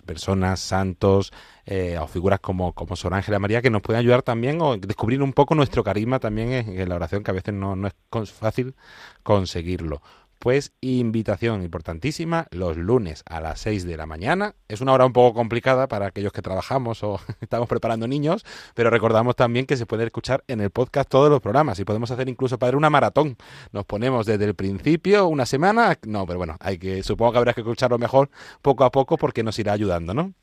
personas, 0.04 0.60
santos 0.60 1.32
eh, 1.68 2.00
o 2.00 2.08
figuras 2.08 2.40
como, 2.40 2.74
como 2.74 2.96
Sor 2.96 3.14
Ángela 3.14 3.38
María 3.38 3.62
que 3.62 3.70
nos 3.70 3.84
pueden 3.84 4.00
ayudar 4.00 4.24
también 4.24 4.60
o 4.62 4.78
descubrir 4.78 5.22
un 5.22 5.34
poco 5.34 5.54
nuestro 5.54 5.84
carisma 5.84 6.18
también 6.20 6.54
en, 6.54 6.80
en 6.80 6.90
la 6.90 6.96
oración, 6.96 7.24
que 7.24 7.30
a 7.30 7.36
veces 7.36 7.54
no, 7.54 7.76
no 7.76 7.88
es 7.88 8.32
fácil 8.32 8.74
conseguirlo 9.22 10.02
pues 10.40 10.74
invitación 10.80 11.62
importantísima 11.64 12.48
los 12.52 12.78
lunes 12.78 13.24
a 13.28 13.42
las 13.42 13.60
6 13.60 13.86
de 13.86 13.98
la 13.98 14.06
mañana. 14.06 14.56
Es 14.70 14.80
una 14.82 14.94
hora 14.94 15.06
un 15.06 15.14
poco 15.14 15.36
complicada 15.36 15.88
para 15.88 16.08
aquellos 16.08 16.32
que 16.32 16.42
trabajamos 16.42 17.04
o 17.04 17.20
estamos 17.42 17.68
preparando 17.68 18.08
niños, 18.08 18.46
pero 18.74 18.90
recordamos 18.90 19.36
también 19.36 19.66
que 19.66 19.76
se 19.76 19.86
puede 19.86 20.06
escuchar 20.06 20.44
en 20.48 20.62
el 20.62 20.70
podcast 20.70 21.10
todos 21.10 21.30
los 21.30 21.42
programas 21.42 21.80
y 21.80 21.86
podemos 21.86 22.10
hacer 22.10 22.30
incluso 22.30 22.58
para 22.58 22.78
una 22.78 22.90
maratón. 22.90 23.36
Nos 23.74 23.86
ponemos 23.86 24.26
desde 24.26 24.46
el 24.46 24.56
principio 24.56 25.28
una 25.28 25.46
semana, 25.46 25.98
no, 26.08 26.26
pero 26.26 26.40
bueno, 26.40 26.56
hay 26.62 26.78
que 26.78 27.04
supongo 27.04 27.34
que 27.34 27.38
habrá 27.40 27.54
que 27.54 27.62
escucharlo 27.62 27.98
mejor 27.98 28.30
poco 28.62 28.86
a 28.86 28.92
poco 28.92 29.18
porque 29.18 29.44
nos 29.44 29.60
irá 29.60 29.74
ayudando, 29.74 30.14
¿no? 30.14 30.34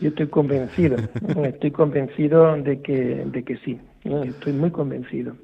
Yo 0.00 0.08
estoy 0.08 0.28
convencido, 0.28 0.96
estoy 1.44 1.70
convencido 1.70 2.56
de 2.56 2.80
que 2.80 3.24
de 3.26 3.42
que 3.44 3.56
sí, 3.58 3.78
estoy 4.04 4.52
muy 4.54 4.70
convencido. 4.70 5.36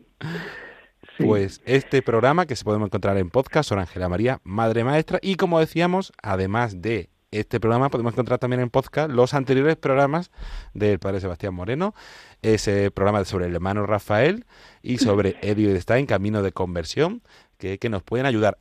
Pues 1.19 1.63
este 1.65 2.03
programa 2.03 2.47
que 2.47 2.57
se 2.57 2.65
podemos 2.65 2.87
encontrar 2.87 3.17
en 3.17 3.31
podcast 3.31 3.69
son 3.69 3.79
Ángela 3.79 4.09
María, 4.09 4.41
Madre 4.45 4.85
Maestra, 4.85 5.19
y 5.23 5.37
como 5.37 5.59
decíamos, 5.59 6.13
además 6.23 6.83
de 6.83 7.09
este 7.31 7.59
programa 7.59 7.89
podemos 7.91 8.13
encontrar 8.13 8.39
también 8.39 8.61
en 8.61 8.71
podcast 8.71 9.11
los 9.11 9.35
anteriores 9.35 9.77
programas 9.77 10.31
del 10.75 10.99
padre 10.99 11.21
Sebastián 11.21 11.55
Moreno, 11.55 11.95
ese 12.43 12.91
programa 12.91 13.25
sobre 13.25 13.47
el 13.47 13.55
hermano 13.55 13.87
Rafael 13.87 14.45
y 14.83 14.99
sobre 14.99 15.37
Edio 15.41 15.79
Stein, 15.81 16.07
Camino 16.07 16.43
de 16.43 16.53
Conversión, 16.53 17.23
que, 17.59 17.79
que, 17.79 17.89
nos 17.89 18.03
pueden 18.03 18.27
ayudar. 18.27 18.59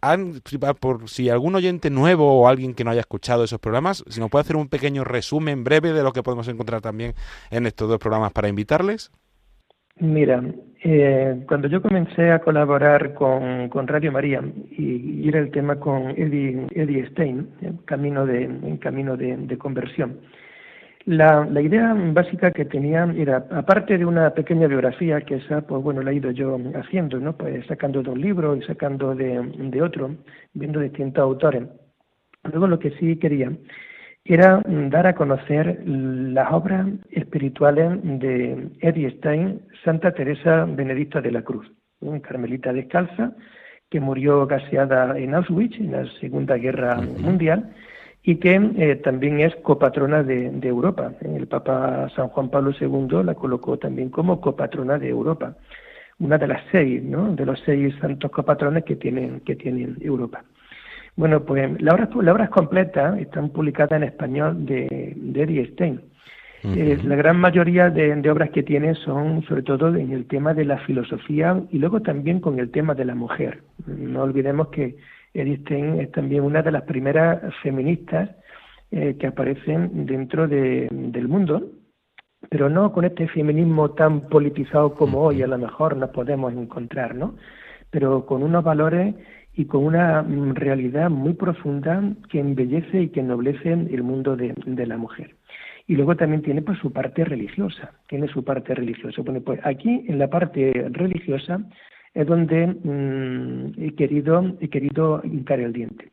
Por 0.79 1.09
si 1.09 1.29
algún 1.29 1.55
oyente 1.55 1.89
nuevo 1.89 2.39
o 2.39 2.47
alguien 2.47 2.74
que 2.74 2.85
no 2.85 2.91
haya 2.91 3.01
escuchado 3.01 3.43
esos 3.43 3.59
programas, 3.59 4.03
si 4.09 4.21
nos 4.21 4.29
puede 4.29 4.43
hacer 4.43 4.55
un 4.55 4.69
pequeño 4.69 5.03
resumen 5.03 5.65
breve 5.65 5.91
de 5.91 6.03
lo 6.03 6.13
que 6.13 6.24
podemos 6.24 6.47
encontrar 6.47 6.81
también 6.81 7.15
en 7.50 7.65
estos 7.67 7.89
dos 7.89 8.00
programas 8.00 8.31
para 8.31 8.47
invitarles. 8.47 9.12
Mira, 9.99 10.43
eh, 10.83 11.43
cuando 11.47 11.69
yo 11.69 11.81
comencé 11.81 12.29
a 12.29 12.39
colaborar 12.39 13.13
con, 13.13 13.69
Radio 13.87 14.11
María 14.11 14.41
y, 14.71 15.27
era 15.27 15.39
el 15.39 15.51
tema 15.51 15.79
con 15.79 16.09
Eddie, 16.11 16.67
Eddie 16.71 17.07
Stein, 17.11 17.49
en 17.61 17.77
camino 17.85 18.25
de, 18.25 18.43
en 18.43 18.77
camino 18.77 19.15
de, 19.15 19.57
conversión, 19.57 20.19
la, 21.05 21.45
la, 21.45 21.61
idea 21.61 21.93
básica 21.95 22.51
que 22.51 22.65
tenía 22.65 23.05
era, 23.15 23.47
aparte 23.51 23.97
de 23.97 24.05
una 24.05 24.33
pequeña 24.33 24.67
biografía, 24.67 25.21
que 25.21 25.35
esa, 25.35 25.61
pues 25.61 25.81
bueno, 25.81 26.01
la 26.01 26.11
he 26.11 26.15
ido 26.15 26.31
yo 26.31 26.57
haciendo, 26.75 27.17
¿no? 27.19 27.37
Pues 27.37 27.65
sacando 27.67 28.03
de 28.03 28.09
un 28.09 28.19
libro 28.19 28.55
y 28.55 28.63
sacando 28.63 29.15
de, 29.15 29.41
de 29.57 29.81
otro, 29.81 30.15
viendo 30.53 30.81
distintos 30.81 31.23
autores. 31.23 31.63
Luego 32.43 32.67
lo 32.67 32.79
que 32.79 32.91
sí 32.99 33.15
quería 33.17 33.51
era 34.25 34.60
dar 34.65 35.05
a 35.05 35.13
conocer 35.13 35.84
las 35.86 36.51
obras 36.51 36.88
espirituales 37.12 38.00
de 38.01 38.70
Eddie 38.79 39.12
Stein, 39.17 39.62
Santa 39.84 40.13
Teresa 40.13 40.65
Benedicta 40.65 41.22
de 41.22 41.32
la 41.32 41.44
Cruz, 41.44 41.72
una 42.00 42.20
carmelita 42.22 42.74
descalza 42.74 43.34
que 43.89 44.00
murió 44.00 44.48
gaseada 44.48 45.17
en 45.20 45.36
Auschwitz 45.36 45.79
en 45.79 45.91
la 45.91 46.05
Segunda 46.20 46.58
Guerra 46.58 46.96
Mundial 46.96 47.72
y 48.24 48.38
que 48.38 48.55
eh, 48.55 48.96
también 48.96 49.41
es 49.41 49.55
copatrona 49.58 50.24
de, 50.24 50.48
Europa. 50.63 51.13
El 51.22 51.48
Papa 51.48 52.10
San 52.15 52.29
Juan 52.29 52.50
Pablo 52.50 52.72
II 52.72 53.24
la 53.24 53.36
colocó 53.36 53.77
también 53.77 54.10
como 54.10 54.41
copatrona 54.41 54.98
de 54.98 55.10
Europa, 55.10 55.55
una 56.17 56.39
de 56.39 56.48
las 56.48 56.63
seis, 56.72 57.03
¿no? 57.03 57.36
de 57.36 57.46
los 57.46 57.60
seis 57.63 57.94
santos 58.01 58.32
copatrones 58.32 58.86
que 58.86 58.96
tienen, 58.96 59.41
que 59.41 59.55
tienen 59.55 59.98
Europa. 60.01 60.44
Bueno, 61.15 61.45
pues 61.45 61.81
las 61.81 61.93
obras, 61.93 62.10
las 62.15 62.34
obras 62.34 62.50
completas 62.50 63.17
están 63.19 63.50
publicadas 63.50 63.98
en 63.98 64.03
español 64.03 64.65
de, 64.65 65.13
de 65.15 65.43
Eddie 65.43 65.72
Stein. 65.74 66.01
Eh, 66.74 67.00
la 67.03 67.15
gran 67.15 67.38
mayoría 67.38 67.91
de, 67.91 68.29
obras 68.29 68.50
que 68.50 68.63
tiene 68.63 68.95
son 68.95 69.43
sobre 69.43 69.62
todo 69.62 69.95
en 69.95 70.12
el 70.12 70.25
tema 70.25 70.55
de 70.55 70.65
la 70.65 70.79
filosofía 70.79 71.62
y 71.69 71.77
luego 71.77 72.01
también 72.01 72.39
con 72.39 72.60
el 72.60 72.72
tema 72.72 72.95
de 72.95 73.05
la 73.05 73.13
mujer. 73.13 73.62
No 73.86 74.24
olvidemos 74.24 74.69
que 74.69 74.95
Edith 75.34 75.62
Stein 75.62 76.00
es 76.00 76.12
también 76.12 76.43
una 76.43 76.63
de 76.63 76.72
las 76.72 76.81
primeras 76.84 77.53
feministas 77.62 78.31
eh, 78.89 79.15
que 79.19 79.27
aparecen 79.27 80.07
dentro 80.07 80.48
del 80.48 81.27
mundo, 81.27 81.69
pero 82.50 82.67
no 82.67 82.91
con 82.91 83.05
este 83.05 83.27
feminismo 83.27 83.91
tan 83.91 84.22
politizado 84.22 84.95
como 84.95 85.22
hoy 85.22 85.43
a 85.43 85.48
lo 85.48 85.60
mejor 85.60 85.95
nos 85.98 86.10
podemos 86.10 86.51
encontrar, 86.53 87.13
¿no? 87.13 87.36
pero 87.95 88.25
con 88.25 88.43
unos 88.43 88.62
valores 88.62 89.15
y 89.55 89.65
con 89.65 89.85
una 89.85 90.21
mm, 90.21 90.55
realidad 90.55 91.09
muy 91.09 91.33
profunda 91.33 92.03
que 92.29 92.39
embellece 92.39 93.03
y 93.03 93.09
que 93.09 93.21
ennoblece 93.21 93.71
el 93.71 94.03
mundo 94.03 94.35
de, 94.35 94.53
la 94.85 94.97
mujer. 94.97 95.35
Y 95.88 95.95
luego 95.95 96.15
también 96.15 96.41
tiene 96.41 96.62
pues 96.62 96.79
su 96.79 96.91
parte 96.91 97.24
religiosa, 97.24 97.93
tiene 98.07 98.27
su 98.27 98.43
parte 98.43 98.74
religiosa. 98.74 99.21
Bueno, 99.21 99.41
pues 99.41 99.59
aquí 99.63 100.03
en 100.07 100.19
la 100.19 100.29
parte 100.29 100.89
religiosa 100.91 101.62
es 102.13 102.27
donde 102.27 102.67
mm, 102.67 103.81
he 103.81 103.95
querido 103.95 104.55
he 104.59 104.69
querido 104.69 105.21
hincar 105.24 105.59
el 105.59 105.74
diente. 105.74 106.12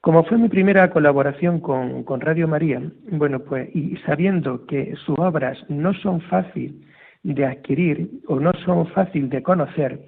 Como 0.00 0.24
fue 0.24 0.36
mi 0.36 0.48
primera 0.48 0.90
colaboración 0.90 1.60
con, 1.60 2.02
con 2.02 2.20
Radio 2.20 2.48
María, 2.48 2.82
bueno, 3.08 3.38
pues 3.40 3.68
y 3.74 3.96
sabiendo 3.98 4.66
que 4.66 4.96
sus 5.04 5.16
obras 5.16 5.58
no 5.68 5.94
son 5.94 6.20
fáciles 6.22 6.74
de 7.22 7.46
adquirir 7.46 8.10
o 8.26 8.40
no 8.40 8.52
son 8.64 8.88
fáciles 8.88 9.30
de 9.30 9.42
conocer, 9.44 10.00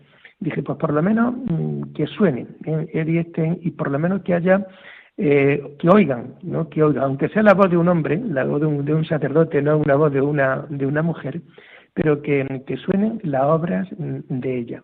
dije, 0.44 0.62
pues 0.62 0.78
por 0.78 0.92
lo 0.92 1.02
menos 1.02 1.34
mm, 1.34 1.92
que 1.94 2.06
suenen 2.06 2.56
¿eh? 2.66 3.58
y 3.62 3.70
por 3.72 3.90
lo 3.90 3.98
menos 3.98 4.22
que 4.22 4.34
haya, 4.34 4.66
eh, 5.16 5.76
que 5.78 5.88
oigan, 5.88 6.34
¿no? 6.42 6.68
Que 6.68 6.82
oigan, 6.82 7.04
aunque 7.04 7.28
sea 7.30 7.42
la 7.42 7.54
voz 7.54 7.70
de 7.70 7.76
un 7.76 7.88
hombre, 7.88 8.20
la 8.24 8.44
voz 8.44 8.60
de 8.60 8.66
un, 8.66 8.84
de 8.84 8.94
un 8.94 9.04
sacerdote, 9.04 9.62
no 9.62 9.78
una 9.78 9.96
voz 9.96 10.12
de 10.12 10.20
una, 10.20 10.66
de 10.68 10.86
una 10.86 11.02
mujer, 11.02 11.40
pero 11.94 12.22
que, 12.22 12.62
que 12.66 12.76
suenen 12.76 13.20
las 13.24 13.44
obras 13.44 13.88
mm, 13.98 14.40
de 14.40 14.58
ella. 14.58 14.82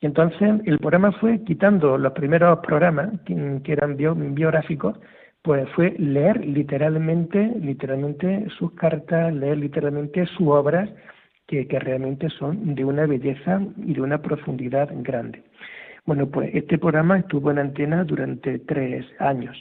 Y 0.00 0.06
entonces 0.06 0.60
el 0.66 0.78
programa 0.78 1.12
fue 1.12 1.42
quitando 1.44 1.96
los 1.96 2.12
primeros 2.12 2.58
programas 2.60 3.20
que, 3.24 3.60
eran 3.72 3.96
biográficos, 3.96 4.98
pues 5.42 5.68
fue 5.70 5.94
leer 5.98 6.44
literalmente, 6.44 7.52
literalmente 7.60 8.46
sus 8.58 8.72
cartas, 8.72 9.34
leer 9.34 9.58
literalmente 9.58 10.26
sus 10.26 10.48
obras 10.48 10.90
que, 11.46 11.66
realmente 11.78 12.28
son 12.30 12.74
de 12.74 12.84
una 12.84 13.06
belleza 13.06 13.60
y 13.84 13.94
de 13.94 14.00
una 14.00 14.20
profundidad 14.20 14.88
grande. 15.02 15.42
Bueno, 16.06 16.28
pues 16.28 16.54
este 16.54 16.78
programa 16.78 17.18
estuvo 17.18 17.50
en 17.50 17.58
antena 17.58 18.04
durante 18.04 18.58
tres 18.60 19.06
años. 19.18 19.56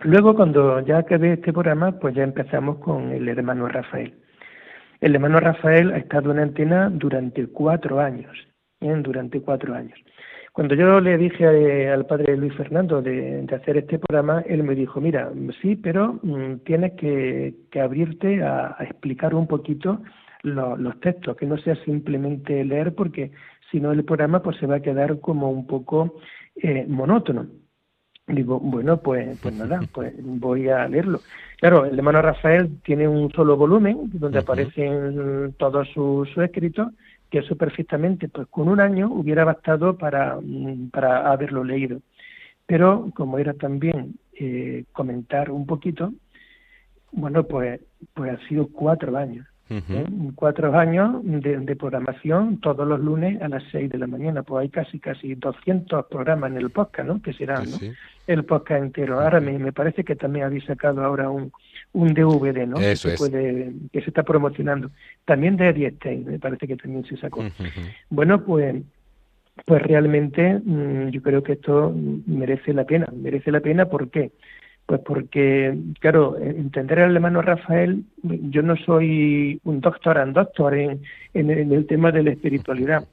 Luego, 0.00 0.34
cuando 0.34 0.80
ya 0.80 0.98
acabé 0.98 1.34
este 1.34 1.52
programa, 1.52 1.92
pues 1.92 2.14
ya 2.14 2.24
empezamos 2.24 2.78
con 2.78 3.12
el 3.12 3.28
hermano 3.28 3.68
Rafael. 3.68 4.14
El 5.00 5.14
hermano 5.14 5.40
Rafael 5.40 5.92
ha 5.92 5.98
estado 5.98 6.32
en 6.32 6.38
antena 6.38 6.88
durante 6.90 7.46
cuatro 7.48 8.00
años, 8.00 8.36
¿eh? 8.80 8.94
durante 9.02 9.40
cuatro 9.40 9.74
años. 9.74 9.98
Cuando 10.52 10.74
yo 10.74 11.00
le 11.00 11.16
dije 11.16 11.44
eh, 11.44 11.90
al 11.90 12.04
padre 12.04 12.36
Luis 12.36 12.54
Fernando 12.54 13.00
de, 13.00 13.46
hacer 13.54 13.78
este 13.78 13.98
programa, 13.98 14.44
él 14.46 14.62
me 14.62 14.74
dijo, 14.74 15.00
mira, 15.00 15.32
sí, 15.62 15.76
pero 15.76 16.20
mm, 16.22 16.58
tienes 16.64 16.92
que, 16.92 17.54
abrirte 17.80 18.42
a, 18.44 18.76
explicar 18.80 19.34
un 19.34 19.46
poquito 19.46 20.02
los 20.42 21.00
textos, 21.00 21.36
que 21.36 21.46
no 21.46 21.56
sea 21.58 21.76
simplemente 21.84 22.64
leer, 22.64 22.94
porque 22.94 23.30
si 23.70 23.80
no 23.80 23.92
el 23.92 24.04
programa 24.04 24.42
pues 24.42 24.56
se 24.58 24.66
va 24.66 24.76
a 24.76 24.82
quedar 24.82 25.20
como 25.20 25.50
un 25.50 25.66
poco 25.66 26.16
eh, 26.56 26.84
monótono. 26.88 27.46
Digo, 28.26 28.60
bueno, 28.60 29.00
pues, 29.00 29.38
pues 29.42 29.54
nada, 29.54 29.80
pues 29.92 30.14
voy 30.22 30.68
a 30.68 30.86
leerlo. 30.88 31.20
Claro, 31.58 31.84
el 31.84 31.96
hermano 31.96 32.22
Rafael 32.22 32.80
tiene 32.84 33.08
un 33.08 33.30
solo 33.32 33.56
volumen 33.56 34.10
donde 34.12 34.38
aparecen 34.38 35.54
todos 35.58 35.88
sus, 35.92 36.28
escritos, 36.38 36.88
que 37.30 37.38
eso 37.38 37.56
perfectamente, 37.56 38.28
pues 38.28 38.46
con 38.48 38.68
un 38.68 38.80
año 38.80 39.10
hubiera 39.10 39.44
bastado 39.44 39.96
para, 39.96 40.38
para 40.92 41.30
haberlo 41.32 41.64
leído. 41.64 42.00
Pero 42.66 43.10
como 43.14 43.38
era 43.38 43.54
también 43.54 44.14
eh, 44.38 44.84
comentar 44.92 45.50
un 45.50 45.66
poquito, 45.66 46.12
bueno, 47.10 47.44
pues, 47.44 47.80
pues 48.14 48.32
ha 48.32 48.48
sido 48.48 48.68
cuatro 48.68 49.16
años. 49.16 49.46
¿Eh? 49.70 50.06
Cuatro 50.34 50.76
años 50.78 51.20
de, 51.22 51.76
programación 51.76 52.58
todos 52.60 52.86
los 52.86 53.00
lunes 53.00 53.40
a 53.40 53.48
las 53.48 53.62
seis 53.70 53.90
de 53.90 53.98
la 53.98 54.06
mañana. 54.06 54.42
Pues 54.42 54.62
hay 54.62 54.68
casi 54.68 54.98
casi 54.98 55.34
200 55.34 56.06
programas 56.06 56.50
en 56.50 56.58
el 56.58 56.70
podcast, 56.70 57.08
¿no? 57.08 57.22
Que 57.22 57.32
será 57.32 57.62
el 58.26 58.44
podcast 58.44 58.82
entero. 58.82 59.20
Ahora 59.20 59.40
me, 59.40 59.72
parece 59.72 60.04
que 60.04 60.16
también 60.16 60.46
habéis 60.46 60.64
sacado 60.64 61.02
ahora 61.02 61.30
un, 61.30 61.52
un 61.92 62.14
DVD, 62.14 62.66
¿no? 62.66 62.78
Eso 62.78 63.08
que, 63.08 63.14
es. 63.14 63.20
puede, 63.20 63.72
que 63.92 64.00
se 64.00 64.08
está 64.08 64.22
promocionando. 64.22 64.90
También 65.24 65.56
de 65.56 65.68
Eddie 65.68 65.96
me 66.24 66.38
parece 66.38 66.66
que 66.66 66.76
también 66.76 67.04
se 67.04 67.16
sacó. 67.16 67.44
Bueno, 68.10 68.44
pues 68.44 68.76
pues 69.66 69.82
realmente 69.82 70.60
mm, 70.64 71.08
yo 71.08 71.22
creo 71.22 71.42
que 71.42 71.52
esto 71.52 71.94
merece 72.26 72.72
la 72.72 72.84
pena. 72.84 73.06
Merece 73.14 73.50
la 73.50 73.60
pena, 73.60 73.86
¿por 73.86 74.10
qué? 74.10 74.32
Pues 74.92 75.00
porque, 75.06 75.74
claro, 76.00 76.36
entender 76.38 77.00
al 77.00 77.14
hermano 77.14 77.40
Rafael, 77.40 78.04
yo 78.22 78.60
no 78.60 78.76
soy 78.76 79.58
un 79.64 79.80
doctor 79.80 80.18
and 80.18 80.34
doctor 80.34 80.74
en, 80.74 81.00
en, 81.32 81.50
el 81.50 81.86
tema 81.86 82.12
de 82.12 82.22
la 82.22 82.32
espiritualidad, 82.32 83.08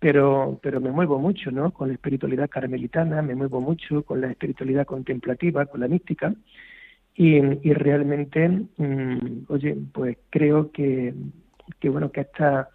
pero, 0.00 0.58
pero 0.60 0.80
me 0.80 0.90
muevo 0.90 1.20
mucho, 1.20 1.52
¿no? 1.52 1.70
Con 1.70 1.86
la 1.86 1.94
espiritualidad 1.94 2.50
carmelitana, 2.50 3.22
me 3.22 3.36
muevo 3.36 3.60
mucho 3.60 4.02
con 4.02 4.20
la 4.20 4.32
espiritualidad 4.32 4.86
contemplativa, 4.86 5.66
con 5.66 5.78
la 5.78 5.86
mística, 5.86 6.34
y, 7.14 7.36
y 7.36 7.74
realmente, 7.74 8.48
mm, 8.48 9.44
oye, 9.46 9.76
pues 9.92 10.18
creo 10.30 10.72
que, 10.72 11.14
que 11.78 11.90
bueno, 11.90 12.10
que 12.10 12.22
esta 12.22 12.70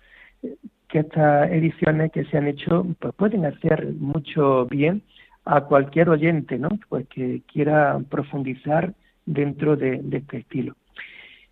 que 0.87 0.99
estas 0.99 1.51
ediciones 1.51 2.09
que 2.13 2.23
se 2.23 2.37
han 2.37 2.47
hecho 2.47 2.87
pues 2.99 3.13
pueden 3.15 3.43
hacer 3.43 3.85
mucho 3.99 4.65
bien 4.67 5.01
a 5.45 5.61
cualquier 5.61 6.09
oyente, 6.09 6.57
¿no? 6.57 6.69
Pues 6.89 7.07
que 7.07 7.41
quiera 7.51 7.99
profundizar 8.09 8.93
dentro 9.25 9.75
de, 9.75 10.01
este 10.11 10.37
estilo. 10.37 10.75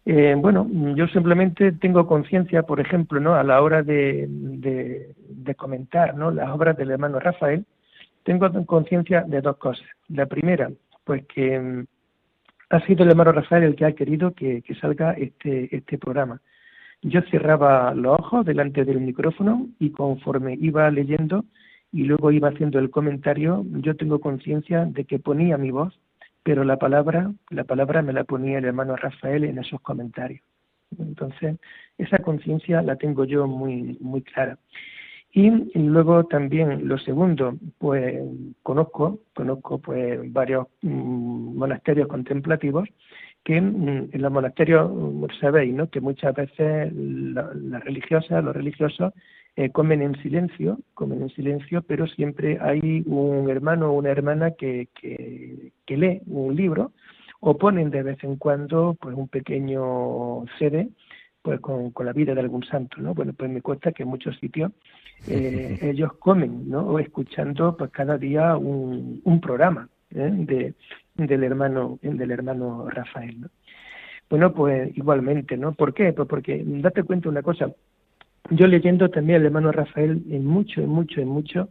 Eh, 0.06 0.36
bueno, 0.38 0.68
yo 0.96 1.08
simplemente 1.08 1.72
tengo 1.72 2.08
conciencia, 2.08 2.64
por 2.64 2.80
ejemplo, 2.80 3.20
¿no? 3.20 3.36
A 3.36 3.44
la 3.44 3.62
hora 3.62 3.84
de, 3.84 4.28
comentar. 5.56 6.18
Las 6.18 6.50
obras 6.50 6.76
del 6.76 6.92
hermano 6.92 7.20
Rafael, 7.20 7.66
tengo 8.24 8.52
conciencia 8.66 9.22
de 9.22 9.42
dos 9.42 9.58
cosas. 9.58 9.86
La 10.10 10.26
primera, 10.26 10.72
pues 11.04 11.26
que 11.28 11.60
mm, 11.60 11.86
ha 12.72 12.80
sido 12.86 13.04
el 13.04 13.12
hermano 13.12 13.32
Rafael 13.32 13.64
el 13.64 13.76
que 13.76 13.86
ha 13.86 13.94
querido 13.94 14.34
que, 14.34 14.62
que 14.64 14.76
salga 14.76 15.14
este, 15.14 15.74
este 15.76 15.98
programa. 15.98 16.42
Yo 17.04 17.22
cerraba 17.30 17.94
los 17.94 18.20
ojos 18.20 18.46
delante 18.46 18.86
del 18.86 19.02
micrófono 19.02 19.68
y 19.78 19.92
conforme 19.92 20.58
iba 20.60 20.90
leyendo, 20.90 21.46
y 21.94 22.04
luego 22.06 22.32
iba 22.32 22.50
haciendo 22.50 22.80
el 22.80 22.90
comentario, 22.90 23.64
yo 23.68 23.96
tengo 23.96 24.20
conciencia 24.20 24.86
de 24.86 25.06
que 25.06 25.20
ponía 25.20 25.58
mi 25.60 25.70
voz, 25.70 25.98
pero 26.42 26.64
la 26.64 26.78
palabra, 26.78 27.32
la 27.52 27.64
palabra 27.66 28.02
me 28.02 28.14
la 28.14 28.24
ponía 28.24 28.58
el 28.58 28.66
hermano 28.66 28.96
Rafael 28.96 29.44
en 29.44 29.60
esos 29.60 29.80
comentarios. 29.80 30.42
Entonces, 31.00 31.58
esa 32.00 32.18
conciencia 32.20 32.82
la 32.82 32.96
tengo 32.96 33.26
yo 33.26 33.48
muy, 33.48 33.98
muy 34.02 34.24
clara. 34.24 34.58
Y, 35.32 35.50
luego 35.80 36.26
también 36.26 36.88
lo 36.88 36.98
segundo, 36.98 37.58
pues 37.78 38.22
conozco, 38.64 39.22
conozco 39.36 39.80
pues 39.80 40.32
varios 40.34 40.68
mm, 40.82 41.58
monasterios 41.58 42.08
contemplativos 42.08 42.90
que 43.44 43.60
mm, 43.60 44.10
en 44.14 44.22
los 44.22 44.32
monasterios 44.32 44.92
mm, 44.92 45.26
sabéis, 45.40 45.74
¿no? 45.74 45.90
Que 45.90 46.02
muchas 46.02 46.36
veces 46.36 46.92
las 46.94 47.84
religiosas, 47.84 48.44
los 48.44 48.56
religiosos 48.56 49.14
eh, 49.56 49.70
comen 49.70 50.02
en 50.02 50.20
silencio, 50.24 50.80
comen 50.96 51.22
en 51.22 51.30
silencio, 51.30 51.84
pero 51.84 52.08
siempre 52.08 52.58
hay 52.60 53.04
un 53.06 53.50
hermano 53.50 53.90
o 53.92 53.94
una 53.94 54.10
hermana 54.10 54.52
que, 54.52 54.88
que, 55.00 55.72
lee 55.96 56.22
un 56.26 56.56
libro 56.56 56.92
o 57.40 57.56
ponen 57.58 57.92
de 57.92 58.02
vez 58.02 58.24
en 58.24 58.38
cuando 58.38 58.98
pues 59.00 59.16
un 59.16 59.28
pequeño 59.28 60.46
CD 60.58 60.90
pues 61.44 61.60
con, 61.60 61.92
con, 61.92 62.06
la 62.06 62.14
vida 62.14 62.34
de 62.34 62.40
algún 62.40 62.64
santo, 62.64 63.02
¿no? 63.02 63.14
Bueno, 63.14 63.34
pues 63.34 63.52
me 63.52 63.62
cuesta 63.62 63.92
que 63.92 64.04
en 64.04 64.10
muchos 64.10 64.38
sitios 64.40 64.72
eh, 65.28 65.78
ellos 65.82 66.14
comen, 66.14 66.70
¿no? 66.70 66.82
O 66.88 67.00
escuchando 67.00 67.78
pues 67.78 67.92
cada 67.92 68.18
día 68.18 68.58
un, 68.58 69.22
un 69.24 69.42
programa 69.42 69.88
¿eh? 70.10 70.32
de, 70.34 70.74
del 71.16 71.44
hermano 71.44 72.00
del 72.02 72.32
hermano 72.32 72.90
Rafael, 72.90 73.42
¿no? 73.42 73.50
Bueno, 74.30 74.52
pues 74.52 74.98
igualmente, 74.98 75.58
¿no? 75.58 75.74
¿Por 75.74 75.94
qué? 75.94 76.12
Pues 76.12 76.28
porque 76.28 76.64
date 76.66 77.04
cuenta 77.04 77.30
una 77.30 77.44
cosa, 77.44 77.72
yo 78.50 78.68
leyendo 78.68 79.10
también 79.10 79.40
al 79.40 79.46
hermano 79.46 79.72
Rafael, 79.72 80.22
en 80.30 80.46
mucho, 80.46 80.82
en 80.82 80.90
mucho, 80.90 81.22
en 81.22 81.28
mucho, 81.28 81.70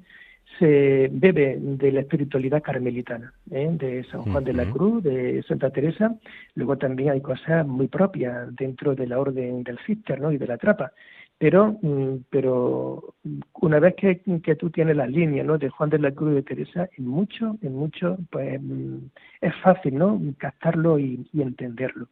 se 0.58 1.08
bebe 1.12 1.56
de 1.61 1.92
la 1.92 2.00
espiritualidad 2.00 2.62
carmelitana, 2.62 3.32
¿eh? 3.50 3.68
de 3.72 4.04
San 4.04 4.22
Juan 4.22 4.44
de 4.44 4.52
la 4.52 4.70
Cruz, 4.70 5.02
de 5.02 5.42
Santa 5.48 5.70
Teresa. 5.70 6.14
Luego 6.54 6.76
también 6.76 7.11
hay 7.11 7.20
cosas 7.20 7.66
muy 7.66 7.88
propias 7.88 8.54
dentro 8.56 8.94
de 8.94 9.06
la 9.06 9.18
orden 9.18 9.62
del 9.64 9.78
Cister 9.87 10.20
¿no? 10.20 10.32
y 10.32 10.38
de 10.38 10.46
la 10.46 10.58
trapa. 10.58 10.92
Pero, 11.38 11.78
mm, 11.82 12.24
pero 12.30 13.14
una 13.61 13.80
vez 13.80 13.94
que, 13.96 14.20
que 14.42 14.54
tú 14.56 14.70
tienes 14.70 14.96
las 14.96 15.11
líneas 15.11 15.46
¿no? 15.46 15.58
de 15.58 15.70
Juan 15.70 15.90
de 15.90 15.98
la 15.98 16.12
Cruz 16.12 16.32
y 16.32 16.35
de 16.37 16.42
Teresa, 16.42 16.88
en 16.96 17.06
mucho, 17.06 17.56
en 17.62 17.74
mucho, 17.74 18.18
pues 18.30 18.61
mm, 18.62 18.98
es 19.40 19.54
fácil 19.62 19.96
¿no? 19.96 20.20
captarlo 20.38 20.98
y 20.98 21.26
entenderlo. 21.35 22.08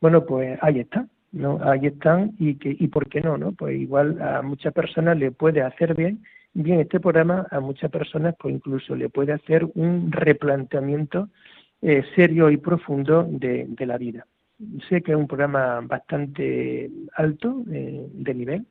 Bueno, 0.00 0.26
pues 0.26 0.58
ahí 0.62 0.80
está. 0.80 1.06
¿No? 1.32 1.58
Ahí 1.62 1.86
están 1.86 2.32
y, 2.38 2.56
que, 2.56 2.76
y 2.78 2.88
por 2.88 3.08
qué 3.08 3.20
no, 3.20 3.38
¿no? 3.38 3.52
Pues 3.52 3.78
igual 3.78 4.20
a 4.20 4.42
muchas 4.42 4.72
personas 4.72 5.18
le 5.18 5.32
puede 5.32 5.62
hacer 5.62 5.94
bien, 5.94 6.22
bien 6.54 6.80
este 6.80 7.00
programa, 7.00 7.46
a 7.50 7.60
muchas 7.60 7.90
personas 7.90 8.34
pues 8.38 8.54
incluso 8.54 8.94
le 8.94 9.08
puede 9.08 9.32
hacer 9.32 9.66
un 9.74 10.12
replanteamiento 10.12 11.30
eh, 11.80 12.04
serio 12.14 12.50
y 12.50 12.58
profundo 12.58 13.26
de, 13.28 13.66
de, 13.68 13.86
la 13.86 13.98
vida. 13.98 14.26
Sé 14.88 15.02
que 15.02 15.12
es 15.12 15.18
un 15.18 15.26
programa 15.26 15.80
bastante 15.80 16.90
alto 17.16 17.64
eh, 17.72 18.06
de 18.12 18.34
nivel, 18.34 18.66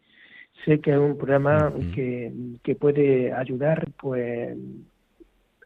sé 0.64 0.80
que 0.80 0.92
es 0.92 0.98
un 0.98 1.18
programa 1.18 1.74
que, 1.94 2.32
que 2.64 2.76
puede 2.76 3.34
ayudar 3.34 3.90
pues 4.00 4.56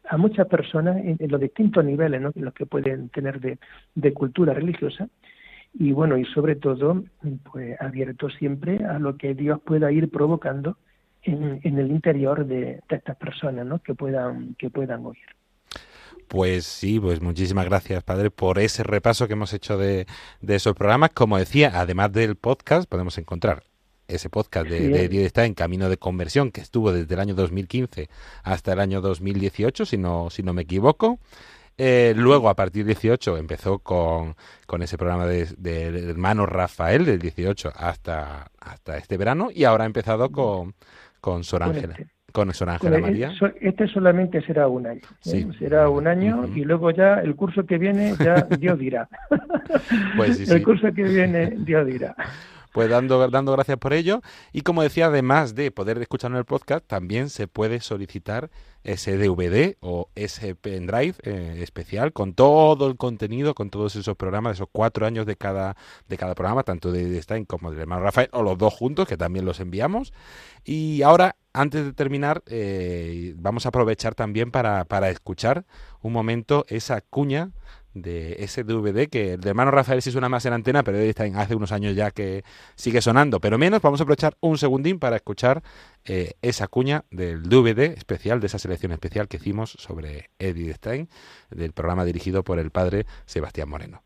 a 0.08 0.16
muchas 0.16 0.46
personas 0.46 0.96
en, 0.96 1.18
los 1.28 1.40
distintos 1.40 1.84
niveles 1.84 2.20
¿no? 2.20 2.32
los 2.34 2.54
que 2.54 2.66
pueden 2.66 3.08
tener 3.10 3.40
de, 3.40 3.58
de, 3.94 4.12
cultura 4.12 4.54
religiosa 4.54 5.08
y 5.78 5.92
bueno 5.92 6.16
y 6.16 6.24
sobre 6.26 6.56
todo 6.56 7.04
pues 7.50 7.80
abierto 7.80 8.30
siempre 8.30 8.84
a 8.84 8.98
lo 8.98 9.16
que 9.16 9.34
Dios 9.34 9.60
pueda 9.64 9.92
ir 9.92 10.10
provocando 10.10 10.76
en, 11.22 11.60
en 11.62 11.78
el 11.78 11.90
interior 11.90 12.46
de, 12.46 12.80
de, 12.88 12.96
estas 12.96 13.16
personas 13.16 13.66
¿no? 13.66 13.80
que 13.80 13.94
puedan 13.94 14.54
que 14.58 14.70
puedan 14.70 15.04
oír 15.06 15.26
pues 16.28 16.64
sí, 16.64 16.98
pues 16.98 17.20
muchísimas 17.20 17.66
gracias, 17.66 18.02
padre, 18.02 18.30
por 18.30 18.58
ese 18.58 18.82
repaso 18.82 19.28
que 19.28 19.34
hemos 19.34 19.52
hecho 19.52 19.78
de, 19.78 20.06
de 20.40 20.54
esos 20.56 20.74
programas. 20.74 21.10
Como 21.10 21.38
decía, 21.38 21.70
además 21.74 22.12
del 22.12 22.34
podcast, 22.34 22.88
podemos 22.88 23.16
encontrar 23.18 23.62
ese 24.08 24.28
podcast 24.28 24.68
de, 24.68 24.88
de 24.88 25.08
Dios 25.08 25.24
está 25.24 25.44
en 25.44 25.54
camino 25.54 25.88
de 25.88 25.96
conversión 25.96 26.50
que 26.50 26.60
estuvo 26.60 26.92
desde 26.92 27.14
el 27.14 27.20
año 27.20 27.34
2015 27.34 28.08
hasta 28.42 28.72
el 28.72 28.80
año 28.80 29.00
2018, 29.00 29.86
si 29.86 29.98
no, 29.98 30.30
si 30.30 30.42
no 30.42 30.52
me 30.52 30.62
equivoco. 30.62 31.18
Eh, 31.78 32.14
luego, 32.16 32.48
a 32.48 32.54
partir 32.54 32.84
del 32.84 32.94
18, 32.94 33.36
empezó 33.36 33.78
con, 33.80 34.34
con 34.66 34.82
ese 34.82 34.96
programa 34.96 35.26
del 35.26 35.54
de, 35.58 36.10
hermano 36.10 36.46
Rafael, 36.46 37.04
del 37.04 37.18
18 37.18 37.72
hasta, 37.76 38.50
hasta 38.58 38.96
este 38.96 39.16
verano, 39.16 39.48
y 39.52 39.64
ahora 39.64 39.84
ha 39.84 39.86
empezado 39.86 40.30
con, 40.30 40.74
con 41.20 41.44
Sor 41.44 41.62
Ángela. 41.62 41.96
Con 42.32 42.52
Sor 42.52 42.70
Ángela 42.70 42.98
María. 42.98 43.32
Este 43.60 43.88
solamente 43.88 44.42
será 44.42 44.68
un 44.68 44.86
año. 44.86 45.00
¿eh? 45.26 45.48
Será 45.58 45.88
un 45.88 46.06
año 46.06 46.40
uh 46.40 46.44
-huh. 46.44 46.56
y 46.56 46.64
luego 46.64 46.90
ya 46.90 47.20
el 47.20 47.34
curso 47.34 47.64
que 47.64 47.78
viene, 47.78 48.14
ya 48.18 48.34
Dios 48.60 48.78
dirá. 48.78 49.08
Pues 50.16 50.36
sí, 50.36 50.42
el 50.42 50.58
sí. 50.58 50.62
curso 50.62 50.92
que 50.92 51.02
viene, 51.02 51.54
Dios 51.58 51.86
dirá. 51.86 52.14
Pues 52.76 52.90
dando, 52.90 53.26
dando 53.30 53.52
gracias 53.52 53.78
por 53.78 53.94
ello. 53.94 54.20
Y 54.52 54.60
como 54.60 54.82
decía, 54.82 55.06
además 55.06 55.54
de 55.54 55.70
poder 55.70 55.96
escuchar 55.96 56.30
en 56.32 56.36
el 56.36 56.44
podcast, 56.44 56.86
también 56.86 57.30
se 57.30 57.48
puede 57.48 57.80
solicitar 57.80 58.50
ese 58.84 59.16
DVD 59.16 59.78
o 59.80 60.10
ese 60.14 60.54
pendrive 60.54 61.14
eh, 61.22 61.60
especial 61.62 62.12
con 62.12 62.34
todo 62.34 62.86
el 62.88 62.98
contenido, 62.98 63.54
con 63.54 63.70
todos 63.70 63.96
esos 63.96 64.14
programas, 64.14 64.56
esos 64.56 64.68
cuatro 64.70 65.06
años 65.06 65.24
de 65.24 65.36
cada, 65.36 65.74
de 66.06 66.18
cada 66.18 66.34
programa, 66.34 66.64
tanto 66.64 66.92
de 66.92 67.22
Stein 67.22 67.46
como 67.46 67.70
del 67.70 67.80
hermano 67.80 68.02
Rafael, 68.02 68.28
o 68.32 68.42
los 68.42 68.58
dos 68.58 68.74
juntos, 68.74 69.08
que 69.08 69.16
también 69.16 69.46
los 69.46 69.58
enviamos. 69.58 70.12
Y 70.62 71.00
ahora, 71.00 71.36
antes 71.54 71.82
de 71.82 71.94
terminar, 71.94 72.42
eh, 72.44 73.32
vamos 73.38 73.64
a 73.64 73.70
aprovechar 73.70 74.14
también 74.14 74.50
para, 74.50 74.84
para 74.84 75.08
escuchar 75.08 75.64
un 76.02 76.12
momento 76.12 76.66
esa 76.68 77.00
cuña 77.00 77.52
de 77.96 78.36
ese 78.40 78.62
DVD 78.62 79.08
que 79.08 79.34
el 79.34 79.40
de 79.40 79.48
hermano 79.48 79.70
Rafael 79.70 80.02
sí 80.02 80.10
suena 80.10 80.28
más 80.28 80.44
en 80.44 80.52
antena, 80.52 80.82
pero 80.82 80.98
está 80.98 81.24
en 81.24 81.36
hace 81.36 81.54
unos 81.54 81.72
años 81.72 81.96
ya 81.96 82.10
que 82.10 82.44
sigue 82.74 83.00
sonando, 83.00 83.40
pero 83.40 83.58
menos. 83.58 83.80
Vamos 83.80 84.00
a 84.00 84.02
aprovechar 84.02 84.36
un 84.40 84.58
segundín 84.58 84.98
para 84.98 85.16
escuchar 85.16 85.62
eh, 86.04 86.34
esa 86.42 86.68
cuña 86.68 87.04
del 87.10 87.42
DVD 87.42 87.96
especial, 87.96 88.40
de 88.40 88.46
esa 88.46 88.58
selección 88.58 88.92
especial 88.92 89.28
que 89.28 89.38
hicimos 89.38 89.70
sobre 89.78 90.30
Edith 90.38 90.76
Stein, 90.76 91.08
del 91.50 91.72
programa 91.72 92.04
dirigido 92.04 92.44
por 92.44 92.58
el 92.58 92.70
padre 92.70 93.06
Sebastián 93.24 93.68
Moreno. 93.68 94.02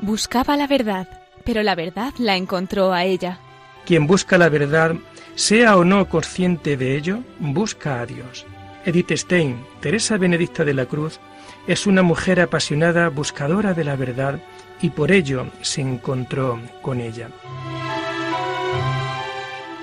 Buscaba 0.00 0.56
la 0.56 0.66
verdad, 0.66 1.22
pero 1.44 1.62
la 1.62 1.74
verdad 1.74 2.14
la 2.18 2.36
encontró 2.36 2.92
a 2.92 3.04
ella. 3.04 3.40
Quien 3.84 4.06
busca 4.06 4.38
la 4.38 4.48
verdad 4.48 4.96
sea 5.36 5.76
o 5.76 5.84
no 5.84 6.08
consciente 6.08 6.76
de 6.76 6.96
ello, 6.96 7.20
busca 7.38 8.00
a 8.00 8.06
Dios. 8.06 8.46
Edith 8.84 9.12
Stein, 9.12 9.64
Teresa 9.80 10.16
Benedicta 10.16 10.64
de 10.64 10.74
la 10.74 10.86
Cruz, 10.86 11.20
es 11.66 11.86
una 11.86 12.02
mujer 12.02 12.40
apasionada 12.40 13.08
buscadora 13.10 13.74
de 13.74 13.84
la 13.84 13.96
verdad 13.96 14.40
y 14.80 14.90
por 14.90 15.12
ello 15.12 15.46
se 15.60 15.82
encontró 15.82 16.58
con 16.82 17.00
ella. 17.00 17.28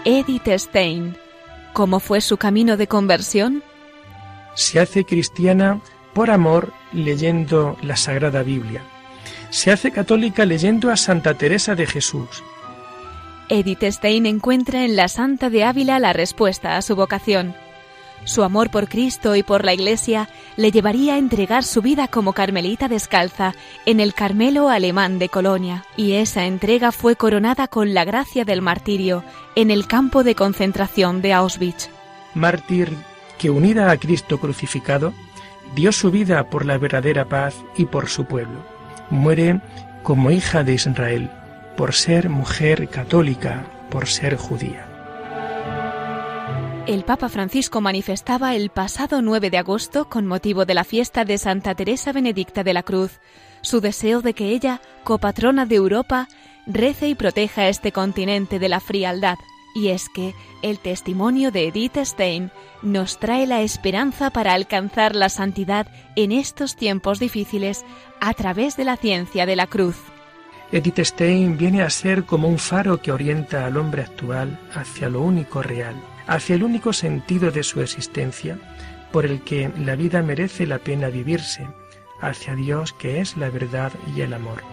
Edith 0.05 0.49
Stein, 0.57 1.15
¿cómo 1.71 1.99
fue 1.99 2.19
su 2.19 2.37
camino 2.37 2.75
de 2.75 2.87
conversión? 2.87 3.63
Se 4.55 4.79
hace 4.79 5.05
cristiana 5.05 5.79
por 6.13 6.31
amor 6.31 6.73
leyendo 6.93 7.77
la 7.81 7.95
Sagrada 7.95 8.41
Biblia. 8.41 8.83
Se 9.51 9.71
hace 9.71 9.91
católica 9.91 10.45
leyendo 10.45 10.89
a 10.89 10.97
Santa 10.97 11.35
Teresa 11.35 11.75
de 11.75 11.85
Jesús 11.85 12.43
Edith 13.53 13.83
Stein 13.83 14.25
encuentra 14.25 14.83
en 14.83 14.95
la 14.95 15.07
Santa 15.07 15.51
de 15.51 15.63
Ávila 15.63 15.99
la 15.99 16.11
respuesta 16.11 16.75
a 16.75 16.81
su 16.81 16.95
vocación. 16.95 17.53
Su 18.23 18.41
amor 18.41 18.71
por 18.71 18.89
Cristo 18.89 19.35
y 19.35 19.43
por 19.43 19.63
la 19.63 19.75
Iglesia 19.75 20.27
le 20.57 20.71
llevaría 20.71 21.13
a 21.13 21.17
entregar 21.19 21.63
su 21.63 21.83
vida 21.83 22.07
como 22.07 22.33
carmelita 22.33 22.87
descalza 22.87 23.53
en 23.85 23.99
el 23.99 24.15
Carmelo 24.15 24.69
alemán 24.69 25.19
de 25.19 25.29
Colonia, 25.29 25.85
y 25.95 26.13
esa 26.13 26.47
entrega 26.47 26.91
fue 26.91 27.15
coronada 27.15 27.67
con 27.67 27.93
la 27.93 28.05
gracia 28.05 28.43
del 28.43 28.63
martirio 28.63 29.23
en 29.53 29.69
el 29.69 29.85
campo 29.85 30.23
de 30.23 30.33
concentración 30.33 31.21
de 31.21 31.33
Auschwitz. 31.33 31.91
Mártir 32.33 32.91
que 33.37 33.51
unida 33.51 33.91
a 33.91 33.97
Cristo 33.97 34.39
crucificado, 34.39 35.13
dio 35.75 35.91
su 35.91 36.09
vida 36.09 36.49
por 36.49 36.65
la 36.65 36.79
verdadera 36.79 37.25
paz 37.25 37.53
y 37.77 37.85
por 37.85 38.09
su 38.09 38.25
pueblo. 38.25 38.65
Muere 39.11 39.61
como 40.01 40.31
hija 40.31 40.63
de 40.63 40.73
Israel 40.73 41.29
por 41.75 41.93
ser 41.93 42.29
mujer 42.29 42.89
católica, 42.89 43.65
por 43.89 44.07
ser 44.07 44.37
judía. 44.37 44.87
El 46.85 47.05
Papa 47.05 47.29
Francisco 47.29 47.79
manifestaba 47.79 48.55
el 48.55 48.69
pasado 48.69 49.21
9 49.21 49.49
de 49.49 49.57
agosto, 49.57 50.09
con 50.09 50.27
motivo 50.27 50.65
de 50.65 50.73
la 50.73 50.83
fiesta 50.83 51.23
de 51.23 51.37
Santa 51.37 51.75
Teresa 51.75 52.11
Benedicta 52.11 52.63
de 52.63 52.73
la 52.73 52.83
Cruz, 52.83 53.21
su 53.61 53.79
deseo 53.79 54.21
de 54.21 54.33
que 54.33 54.49
ella, 54.49 54.81
copatrona 55.05 55.65
de 55.65 55.75
Europa, 55.75 56.27
rece 56.67 57.07
y 57.07 57.15
proteja 57.15 57.69
este 57.69 57.93
continente 57.93 58.59
de 58.59 58.67
la 58.67 58.81
frialdad. 58.81 59.37
Y 59.75 59.87
es 59.87 60.09
que 60.09 60.35
el 60.61 60.77
testimonio 60.77 61.51
de 61.51 61.69
Edith 61.69 61.97
Stein 62.03 62.51
nos 62.81 63.17
trae 63.17 63.47
la 63.47 63.61
esperanza 63.61 64.29
para 64.29 64.53
alcanzar 64.53 65.15
la 65.15 65.29
santidad 65.29 65.87
en 66.17 66.33
estos 66.33 66.75
tiempos 66.75 67.17
difíciles 67.17 67.85
a 68.19 68.33
través 68.33 68.75
de 68.75 68.83
la 68.83 68.97
ciencia 68.97 69.45
de 69.45 69.55
la 69.55 69.67
cruz. 69.67 69.95
Edith 70.73 71.01
Stein 71.01 71.55
viene 71.55 71.83
a 71.83 71.89
ser 71.91 72.23
como 72.23 72.47
un 72.47 72.57
faro 72.57 72.99
que 72.99 73.11
orienta 73.11 73.67
al 73.67 73.77
hombre 73.77 74.01
actual 74.01 74.59
hacia 74.73 75.07
lo 75.07 75.21
único 75.21 75.61
real, 75.61 75.93
hacia 76.25 76.55
el 76.55 76.63
único 76.63 76.93
sentido 76.93 77.51
de 77.51 77.61
su 77.61 77.79
existencia, 77.79 78.57
por 79.11 79.23
el 79.27 79.41
que 79.41 79.71
la 79.77 79.95
vida 79.95 80.23
merece 80.23 80.65
la 80.65 80.79
pena 80.79 81.09
vivirse, 81.09 81.67
hacia 82.19 82.55
Dios 82.55 82.91
que 82.91 83.21
es 83.21 83.37
la 83.37 83.51
verdad 83.51 83.91
y 84.15 84.21
el 84.21 84.33
amor. 84.33 84.63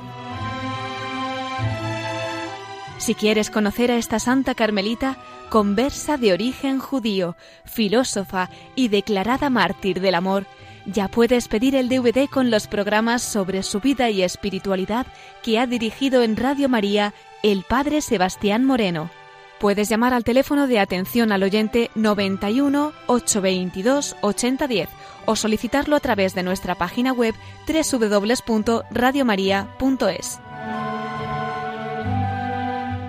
Si 2.97 3.15
quieres 3.15 3.51
conocer 3.51 3.91
a 3.91 3.99
esta 3.99 4.19
santa 4.21 4.55
carmelita, 4.55 5.19
conversa 5.51 6.17
de 6.17 6.33
origen 6.33 6.79
judío, 6.79 7.37
filósofa 7.67 8.49
y 8.75 8.89
declarada 8.89 9.51
mártir 9.51 10.01
del 10.01 10.15
amor, 10.15 10.47
ya 10.87 11.09
puedes 11.09 11.49
pedir 11.49 11.75
el 11.75 11.89
DVD 11.89 12.29
con 12.29 12.51
los 12.51 12.67
programas 12.67 13.23
sobre 13.23 13.63
su 13.63 13.81
vida 13.81 14.11
y 14.11 14.23
espiritualidad 14.23 15.07
que 15.43 15.59
ha 15.59 15.67
dirigido 15.67 16.23
en 16.23 16.37
Radio 16.37 16.69
María 16.69 17.15
el 17.43 17.65
Padre 17.65 18.01
Sebastián 18.01 18.65
Moreno. 18.65 19.11
Puedes 19.59 19.91
llamar 19.91 20.15
al 20.15 20.25
teléfono 20.25 20.67
de 20.67 20.79
atención 20.79 21.33
al 21.33 21.43
oyente 21.43 21.91
91 21.95 22.93
822 23.07 24.17
8010 24.23 24.89
o 25.27 25.37
solicitarlo 25.37 25.97
a 25.97 26.01
través 26.01 26.35
de 26.35 26.43
nuestra 26.43 26.77
página 26.77 27.13
web 27.13 27.35
www.radiomaria.es. 27.69 30.41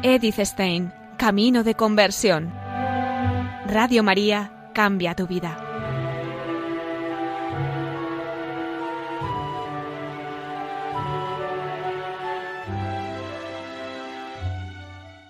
Edith 0.04 0.40
Stein, 0.40 0.92
Camino 1.18 1.64
de 1.64 1.76
Conversión. 1.76 2.52
Radio 3.68 4.04
María, 4.04 4.70
cambia 4.74 5.16
tu 5.16 5.28
vida. 5.28 5.71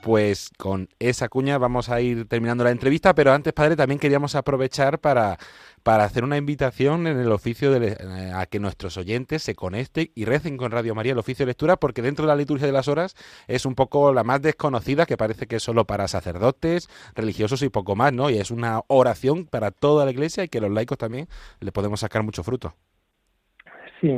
Pues 0.01 0.49
con 0.57 0.89
esa 0.99 1.29
cuña 1.29 1.57
vamos 1.57 1.89
a 1.89 2.01
ir 2.01 2.27
terminando 2.27 2.63
la 2.63 2.71
entrevista, 2.71 3.13
pero 3.13 3.31
antes, 3.31 3.53
padre, 3.53 3.75
también 3.75 3.99
queríamos 3.99 4.35
aprovechar 4.35 4.99
para, 4.99 5.37
para 5.83 6.03
hacer 6.03 6.23
una 6.23 6.37
invitación 6.37 7.07
en 7.07 7.19
el 7.19 7.31
oficio 7.31 7.71
de, 7.71 7.97
eh, 7.99 8.31
a 8.33 8.45
que 8.45 8.59
nuestros 8.59 8.97
oyentes 8.97 9.43
se 9.43 9.55
conecten 9.55 10.09
y 10.15 10.25
recen 10.25 10.57
con 10.57 10.71
Radio 10.71 10.95
María 10.95 11.13
el 11.13 11.19
oficio 11.19 11.45
de 11.45 11.51
lectura, 11.51 11.77
porque 11.77 12.01
dentro 12.01 12.25
de 12.25 12.29
la 12.29 12.35
liturgia 12.35 12.67
de 12.67 12.73
las 12.73 12.87
horas 12.87 13.15
es 13.47 13.65
un 13.65 13.75
poco 13.75 14.13
la 14.13 14.23
más 14.23 14.41
desconocida, 14.41 15.05
que 15.05 15.17
parece 15.17 15.47
que 15.47 15.57
es 15.57 15.63
solo 15.63 15.85
para 15.85 16.07
sacerdotes, 16.07 16.89
religiosos 17.15 17.61
y 17.61 17.69
poco 17.69 17.95
más, 17.95 18.13
¿no? 18.13 18.29
Y 18.29 18.37
es 18.37 18.51
una 18.51 18.81
oración 18.87 19.45
para 19.45 19.71
toda 19.71 20.05
la 20.05 20.11
iglesia 20.11 20.43
y 20.43 20.49
que 20.49 20.61
los 20.61 20.71
laicos 20.71 20.97
también 20.97 21.27
le 21.59 21.71
podemos 21.71 21.99
sacar 21.99 22.23
mucho 22.23 22.43
fruto. 22.43 22.75
Sí. 23.99 24.17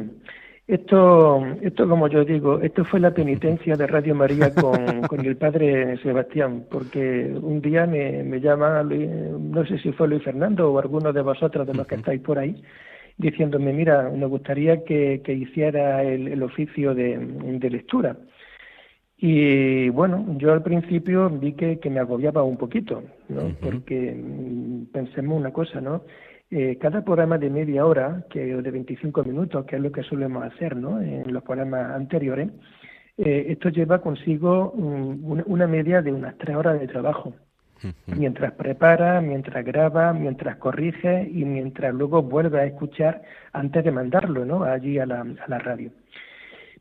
Esto, 0.65 1.45
esto 1.61 1.89
como 1.89 2.07
yo 2.07 2.23
digo, 2.23 2.61
esto 2.61 2.85
fue 2.85 3.01
la 3.01 3.13
penitencia 3.13 3.75
de 3.75 3.85
Radio 3.85 4.15
María 4.15 4.53
con, 4.53 5.01
con 5.09 5.25
el 5.25 5.35
padre 5.35 5.97
Sebastián, 5.97 6.65
porque 6.71 7.33
un 7.41 7.59
día 7.61 7.85
me, 7.85 8.23
me 8.23 8.39
llama, 8.39 8.81
Luis, 8.81 9.09
no 9.09 9.65
sé 9.65 9.77
si 9.79 9.91
fue 9.91 10.07
Luis 10.07 10.23
Fernando 10.23 10.71
o 10.71 10.79
alguno 10.79 11.11
de 11.11 11.21
vosotros 11.21 11.67
de 11.67 11.73
los 11.73 11.85
que 11.85 11.95
estáis 11.95 12.21
por 12.21 12.39
ahí, 12.39 12.63
diciéndome, 13.17 13.73
mira, 13.73 14.09
me 14.09 14.25
gustaría 14.25 14.83
que, 14.85 15.21
hiciera 15.27 16.01
el, 16.03 16.41
oficio 16.41 16.95
de, 16.95 17.69
lectura. 17.69 18.17
Y 19.17 19.89
bueno, 19.89 20.35
yo 20.37 20.51
al 20.53 20.63
principio 20.63 21.29
vi 21.29 21.53
que, 21.53 21.79
me 21.89 21.99
agobiaba 21.99 22.43
un 22.43 22.57
poquito, 22.57 23.03
¿no? 23.29 23.53
Porque 23.61 24.13
mm, 24.15 24.91
pensemos 24.91 25.37
una 25.37 25.51
cosa, 25.51 25.79
¿no? 25.81 26.03
Eh, 26.55 26.77
cada 26.79 27.03
programa 27.03 27.39
de 27.39 27.49
media 27.49 27.83
hora, 27.83 28.25
que 28.29 28.45
de 28.45 28.71
25 28.71 29.23
minutos, 29.23 29.65
que 29.65 29.75
es 29.75 29.81
lo 29.81 29.91
que 29.91 30.03
solemos 30.03 30.43
hacer, 30.43 30.75
¿no? 30.75 31.01
En 31.01 31.33
los 31.33 31.41
programas 31.41 31.95
anteriores, 31.95 32.49
eh, 33.17 33.45
esto 33.49 33.69
lleva 33.69 34.01
consigo 34.01 34.71
una 34.71 35.65
media 35.65 36.03
de 36.03 36.11
unas 36.11 36.37
tres 36.37 36.55
horas 36.55 36.79
de 36.79 36.87
trabajo 36.87 37.33
mientras 38.05 38.51
prepara, 38.51 39.19
mientras 39.19 39.65
graba, 39.65 40.13
mientras 40.13 40.57
corrige 40.57 41.27
y 41.27 41.43
mientras 41.43 41.91
luego 41.91 42.21
vuelve 42.21 42.59
a 42.59 42.65
escuchar 42.65 43.23
antes 43.51 43.83
de 43.83 43.91
mandarlo 43.91 44.45
¿no? 44.45 44.63
allí 44.63 44.99
a 44.99 45.07
la, 45.07 45.21
a 45.21 45.49
la 45.49 45.57
radio. 45.57 45.89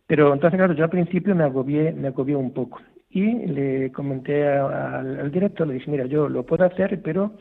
Pero 0.06 0.34
entonces, 0.34 0.58
claro, 0.58 0.74
yo 0.74 0.84
al 0.84 0.90
principio 0.90 1.34
me 1.34 1.44
agobié, 1.44 1.92
me 1.92 2.08
agobié 2.08 2.36
un 2.36 2.52
poco 2.52 2.78
y 3.12 3.46
le 3.46 3.92
comenté 3.92 4.48
al, 4.48 5.30
director, 5.30 5.66
le 5.66 5.74
dije, 5.74 5.90
mira, 5.90 6.06
yo 6.06 6.28
lo 6.28 6.44
puedo 6.44 6.64
hacer, 6.64 7.00
pero 7.02 7.32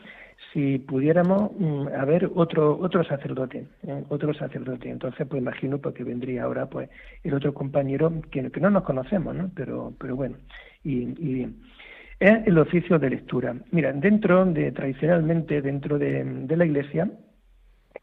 si 0.52 0.78
pudiéramos 0.78 1.50
mm, 1.58 1.88
haber 1.98 2.30
otro 2.34 2.78
otro 2.78 3.04
sacerdote, 3.04 3.66
¿eh? 3.86 4.04
otro 4.08 4.34
sacerdote. 4.34 4.90
Entonces, 4.90 5.26
pues 5.26 5.40
imagino 5.40 5.78
porque 5.78 6.04
vendría 6.04 6.44
ahora 6.44 6.66
pues 6.66 6.90
el 7.24 7.34
otro 7.34 7.54
compañero 7.54 8.12
que, 8.30 8.50
que 8.50 8.60
no 8.60 8.70
nos 8.70 8.84
conocemos, 8.84 9.34
¿no? 9.34 9.50
Pero, 9.54 9.92
pero 9.98 10.16
bueno, 10.16 10.36
y, 10.84 11.02
y 11.02 11.34
bien 11.34 11.56
es 12.22 12.46
el 12.46 12.56
oficio 12.58 12.98
de 13.00 13.10
lectura. 13.10 13.56
Mira, 13.72 13.92
dentro 13.92 14.44
de, 14.44 14.70
tradicionalmente, 14.70 15.60
dentro 15.60 15.98
de, 15.98 16.46
la 16.56 16.64
Iglesia, 16.64 17.10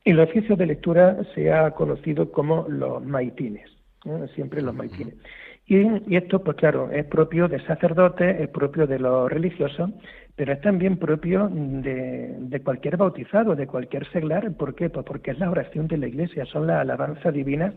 el 0.04 0.20
oficio 0.20 0.58
de 0.58 0.66
lectura 0.66 1.18
se 1.34 1.54
ha 1.54 1.72
conocido 1.72 2.30
como 2.30 2.68
los 2.68 3.04
maitines, 3.04 3.70
siempre 4.36 4.62
los 4.62 4.76
maitines. 4.76 5.16
Y, 5.70 6.16
esto, 6.16 6.44
pues 6.44 6.58
claro, 6.58 6.90
es 6.92 7.06
propio 7.06 7.48
de 7.48 7.64
sacerdotes, 7.66 8.42
es 8.42 8.50
propio 8.50 8.88
de 8.88 8.98
los 8.98 9.32
religiosos, 9.32 9.92
pero 10.36 10.54
es 10.54 10.62
también 10.62 10.98
propio 10.98 11.48
de, 11.48 12.60
cualquier 12.64 12.98
bautizado, 12.98 13.56
de 13.56 13.68
cualquier 13.68 14.10
seglar. 14.12 14.52
¿Por 14.58 14.74
qué? 14.74 14.90
Pues 14.90 15.06
porque 15.06 15.30
es 15.30 15.38
la 15.38 15.52
oración 15.52 15.88
de 15.88 15.98
la 15.98 16.08
Iglesia, 16.08 16.46
son 16.46 16.66
las 16.66 16.82
alabanzas 16.82 17.32
divinas 17.32 17.76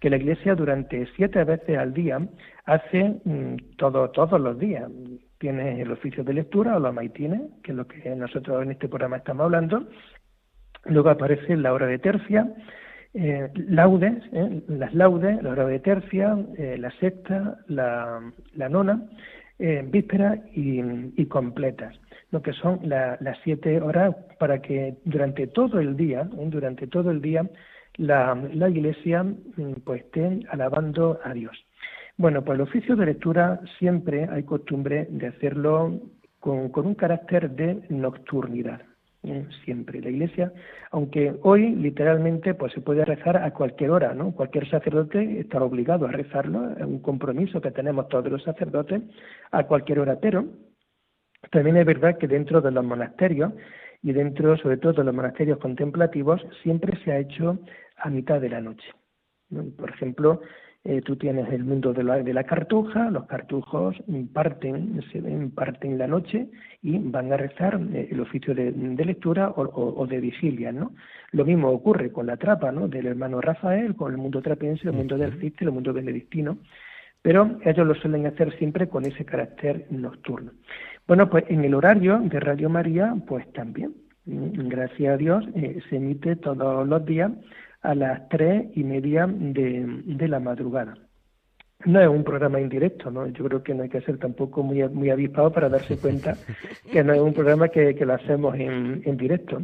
que 0.00 0.08
la 0.08 0.16
Iglesia 0.16 0.54
durante 0.54 1.06
siete 1.16 1.44
veces 1.44 1.76
al 1.76 1.92
día 1.92 2.18
hace 2.64 3.20
mm, 3.24 3.76
todo, 3.76 4.10
todos 4.10 4.40
los 4.40 4.58
días 4.58 4.90
tienes 5.38 5.78
el 5.78 5.92
oficio 5.92 6.24
de 6.24 6.32
lectura 6.32 6.76
o 6.76 6.80
los 6.80 6.94
maitines, 6.94 7.42
que 7.62 7.72
es 7.72 7.76
lo 7.76 7.86
que 7.86 8.08
nosotros 8.16 8.62
en 8.62 8.70
este 8.70 8.88
programa 8.88 9.18
estamos 9.18 9.44
hablando. 9.44 9.86
Luego 10.86 11.10
aparece 11.10 11.58
la 11.58 11.74
hora 11.74 11.86
de 11.86 11.98
tercia, 11.98 12.50
eh, 13.14 13.50
laudes, 13.54 14.22
eh, 14.32 14.62
las 14.68 14.92
laudes, 14.94 15.42
la 15.42 15.50
hora 15.50 15.66
de 15.66 15.78
tercia, 15.78 16.36
eh, 16.58 16.76
la 16.78 16.90
sexta, 16.98 17.58
la, 17.68 18.20
nona, 18.68 19.02
víspera 19.58 20.42
y, 20.52 21.24
completas, 21.26 21.94
lo 22.32 22.42
que 22.42 22.52
son 22.52 22.80
las 22.82 23.38
siete 23.44 23.80
horas 23.80 24.14
para 24.38 24.60
que 24.60 24.96
durante 25.04 25.46
todo 25.46 25.78
el 25.80 25.96
día, 25.96 26.24
durante 26.24 26.86
todo 26.88 27.10
el 27.10 27.22
día, 27.22 27.48
la, 27.96 28.34
la 28.52 28.68
Iglesia 28.68 29.22
mm, 29.22 29.82
pues 29.84 30.02
esté 30.02 30.40
alabando 30.50 31.20
a 31.24 31.32
Dios. 31.32 31.56
Bueno, 32.16 32.44
pues 32.44 32.56
el 32.56 32.62
oficio 32.62 32.94
de 32.94 33.06
lectura 33.06 33.60
siempre 33.78 34.28
hay 34.30 34.44
costumbre 34.44 35.06
de 35.10 35.28
hacerlo 35.28 36.00
con, 36.38 36.70
un 36.74 36.94
carácter 36.94 37.50
de 37.50 37.82
nocturnidad. 37.88 38.82
Siempre. 39.64 40.02
La 40.02 40.10
Iglesia, 40.10 40.52
aunque 40.90 41.34
hoy 41.42 41.74
literalmente 41.74 42.52
pues 42.52 42.74
se 42.74 42.82
puede 42.82 43.06
rezar 43.06 43.38
a 43.38 43.52
cualquier 43.52 43.90
hora, 43.90 44.12
¿no? 44.12 44.32
Cualquier 44.32 44.68
sacerdote 44.68 45.40
está 45.40 45.62
obligado 45.62 46.06
a 46.06 46.12
rezarlo, 46.12 46.72
es 46.76 46.84
un 46.84 46.98
compromiso 46.98 47.60
que 47.62 47.70
tenemos 47.70 48.08
todos 48.08 48.30
los 48.30 48.42
sacerdotes 48.42 49.00
a 49.50 49.64
cualquier 49.64 50.00
hora, 50.00 50.18
pero 50.20 50.44
también 51.50 51.78
es 51.78 51.86
verdad 51.86 52.18
que 52.18 52.28
dentro 52.28 52.60
de 52.60 52.70
los 52.70 52.84
monasterios 52.84 53.54
y 54.02 54.12
dentro 54.12 54.58
sobre 54.58 54.76
todo 54.76 54.92
de 54.92 55.04
los 55.04 55.14
monasterios 55.14 55.58
contemplativos 55.58 56.46
siempre 56.62 56.98
se 57.02 57.12
ha 57.12 57.18
hecho 57.18 57.58
a 57.96 58.10
mitad 58.10 58.42
de 58.42 58.50
la 58.50 58.60
noche. 58.60 58.86
Por 59.78 59.88
ejemplo, 59.88 60.42
eh, 60.86 61.00
tú 61.00 61.16
tienes 61.16 61.50
el 61.50 61.64
mundo 61.64 61.94
de 61.94 62.04
la, 62.04 62.18
de 62.22 62.34
la 62.34 62.44
cartuja, 62.44 63.10
los 63.10 63.24
cartujos 63.24 63.96
parten, 64.34 65.00
se 65.10 65.22
parten 65.54 65.96
la 65.96 66.06
noche 66.06 66.48
y 66.82 66.98
van 66.98 67.32
a 67.32 67.38
rezar 67.38 67.80
eh, 67.94 68.08
el 68.10 68.20
oficio 68.20 68.54
de, 68.54 68.70
lectura 68.72 69.50
o, 69.56 70.06
de 70.06 70.20
vigilia, 70.20 70.72
¿no? 70.72 70.92
Lo 71.32 71.46
mismo 71.46 71.70
ocurre 71.70 72.12
con 72.12 72.26
la 72.26 72.36
trapa, 72.36 72.70
¿no? 72.70 72.86
Del 72.86 73.06
hermano 73.06 73.40
Rafael, 73.40 73.96
con 73.96 74.12
el 74.12 74.18
mundo 74.18 74.42
trapense, 74.42 74.86
el 74.86 74.92
mundo 74.92 75.16
del 75.16 75.40
Ciste, 75.40 75.64
el 75.64 75.72
mundo 75.72 75.94
benedictino, 75.94 76.58
pero 77.22 77.58
ellos 77.64 77.86
lo 77.86 77.94
suelen 77.94 78.26
hacer 78.26 78.54
siempre 78.58 78.86
con 78.86 79.06
ese 79.06 79.24
carácter 79.24 79.86
nocturno. 79.88 80.52
Bueno, 81.08 81.30
pues 81.30 81.44
en 81.48 81.64
el 81.64 81.74
horario 81.74 82.18
de 82.18 82.40
Radio 82.40 82.68
María, 82.68 83.14
pues 83.26 83.50
también, 83.54 83.94
mm, 84.26 84.68
gracias 84.68 85.14
a 85.14 85.16
Dios, 85.16 85.46
eh, 85.54 85.80
se 85.88 85.96
emite 85.96 86.36
todos 86.36 86.86
los 86.86 87.06
días 87.06 87.32
a 87.84 87.94
las 87.94 88.28
tres 88.30 88.66
y 88.74 88.82
media 88.82 89.26
de, 89.28 90.26
la 90.26 90.40
madrugada. 90.40 90.96
No 91.84 92.00
es 92.00 92.08
un 92.08 92.24
programa 92.24 92.58
indirecto, 92.58 93.10
¿no? 93.10 93.26
Yo 93.28 93.44
creo 93.44 93.62
que 93.62 93.74
no 93.74 93.82
hay 93.82 93.90
que 93.90 94.00
ser 94.00 94.18
tampoco 94.18 94.62
muy, 94.62 94.82
muy 94.88 95.10
avispado 95.10 95.52
para 95.52 95.68
darse 95.68 95.98
cuenta 95.98 96.34
que 96.90 97.04
no 97.04 97.12
es 97.12 97.20
un 97.20 97.34
programa 97.34 97.68
que, 97.68 97.94
lo 97.94 98.14
hacemos 98.14 98.54
en, 98.56 99.02
en 99.04 99.16
directo. 99.18 99.62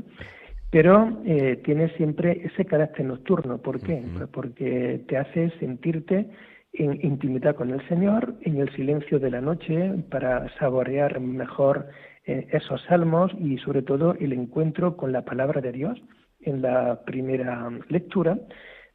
Pero 0.70 1.18
eh, 1.24 1.60
tiene 1.64 1.88
siempre 1.96 2.42
ese 2.44 2.66
carácter 2.66 3.06
nocturno. 3.06 3.58
¿Por 3.58 3.80
qué? 3.80 4.04
Pues 4.14 4.28
porque 4.28 5.02
te 5.08 5.16
hace 5.16 5.50
sentirte 5.58 6.28
en 6.74 7.04
intimidad 7.04 7.56
con 7.56 7.70
el 7.70 7.86
Señor, 7.88 8.34
en 8.42 8.58
el 8.58 8.70
silencio 8.76 9.18
de 9.18 9.30
la 9.30 9.40
noche, 9.40 9.94
para 10.10 10.46
saborear 10.58 11.18
mejor 11.20 11.88
eh, 12.26 12.46
esos 12.52 12.82
salmos 12.82 13.32
y 13.40 13.56
sobre 13.58 13.80
todo 13.80 14.14
el 14.20 14.34
encuentro 14.34 14.96
con 14.96 15.10
la 15.10 15.24
palabra 15.24 15.62
de 15.62 15.72
Dios 15.72 16.00
en 16.42 16.62
la 16.62 17.00
primera 17.04 17.70
lectura, 17.88 18.38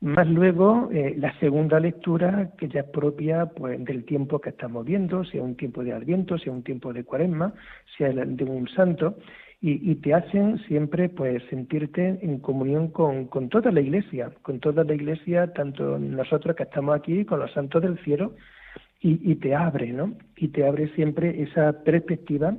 más 0.02 0.28
luego 0.28 0.90
eh, 0.92 1.16
la 1.18 1.38
segunda 1.40 1.80
lectura 1.80 2.52
que 2.58 2.68
ya 2.68 2.82
es 2.82 2.90
propia 2.90 3.48
pues 3.48 3.84
del 3.84 4.06
tiempo 4.06 4.40
que 4.40 4.50
estamos 4.50 4.86
viendo, 4.86 5.24
sea 5.26 5.42
un 5.42 5.56
tiempo 5.56 5.84
de 5.84 5.94
Adviento, 5.94 6.38
sea 6.38 6.54
un 6.54 6.64
tiempo 6.64 6.94
de 6.94 7.04
Cuaresma, 7.04 7.54
sea 7.98 8.10
de 8.12 8.44
un 8.44 8.68
santo, 8.70 9.18
y, 9.62 9.96
te 9.96 10.14
hacen 10.14 10.60
siempre 10.68 11.10
pues 11.10 11.42
sentirte 11.50 12.20
en 12.22 12.38
comunión 12.38 12.90
con, 12.90 13.26
con, 13.26 13.50
toda 13.50 13.72
la 13.72 13.82
Iglesia, 13.82 14.30
con 14.44 14.60
toda 14.60 14.84
la 14.84 14.94
Iglesia, 14.94 15.54
tanto 15.54 15.98
nosotros 15.98 16.56
que 16.56 16.64
estamos 16.64 16.96
aquí, 16.96 17.26
con 17.26 17.40
los 17.40 17.52
santos 17.52 17.82
del 17.82 17.98
cielo, 18.04 18.36
y, 19.02 19.32
y 19.32 19.36
te 19.38 19.56
abre, 19.56 19.92
¿no? 19.92 20.14
Y 20.38 20.50
te 20.50 20.68
abre 20.68 20.90
siempre 20.90 21.42
esa 21.42 21.84
perspectiva 21.84 22.56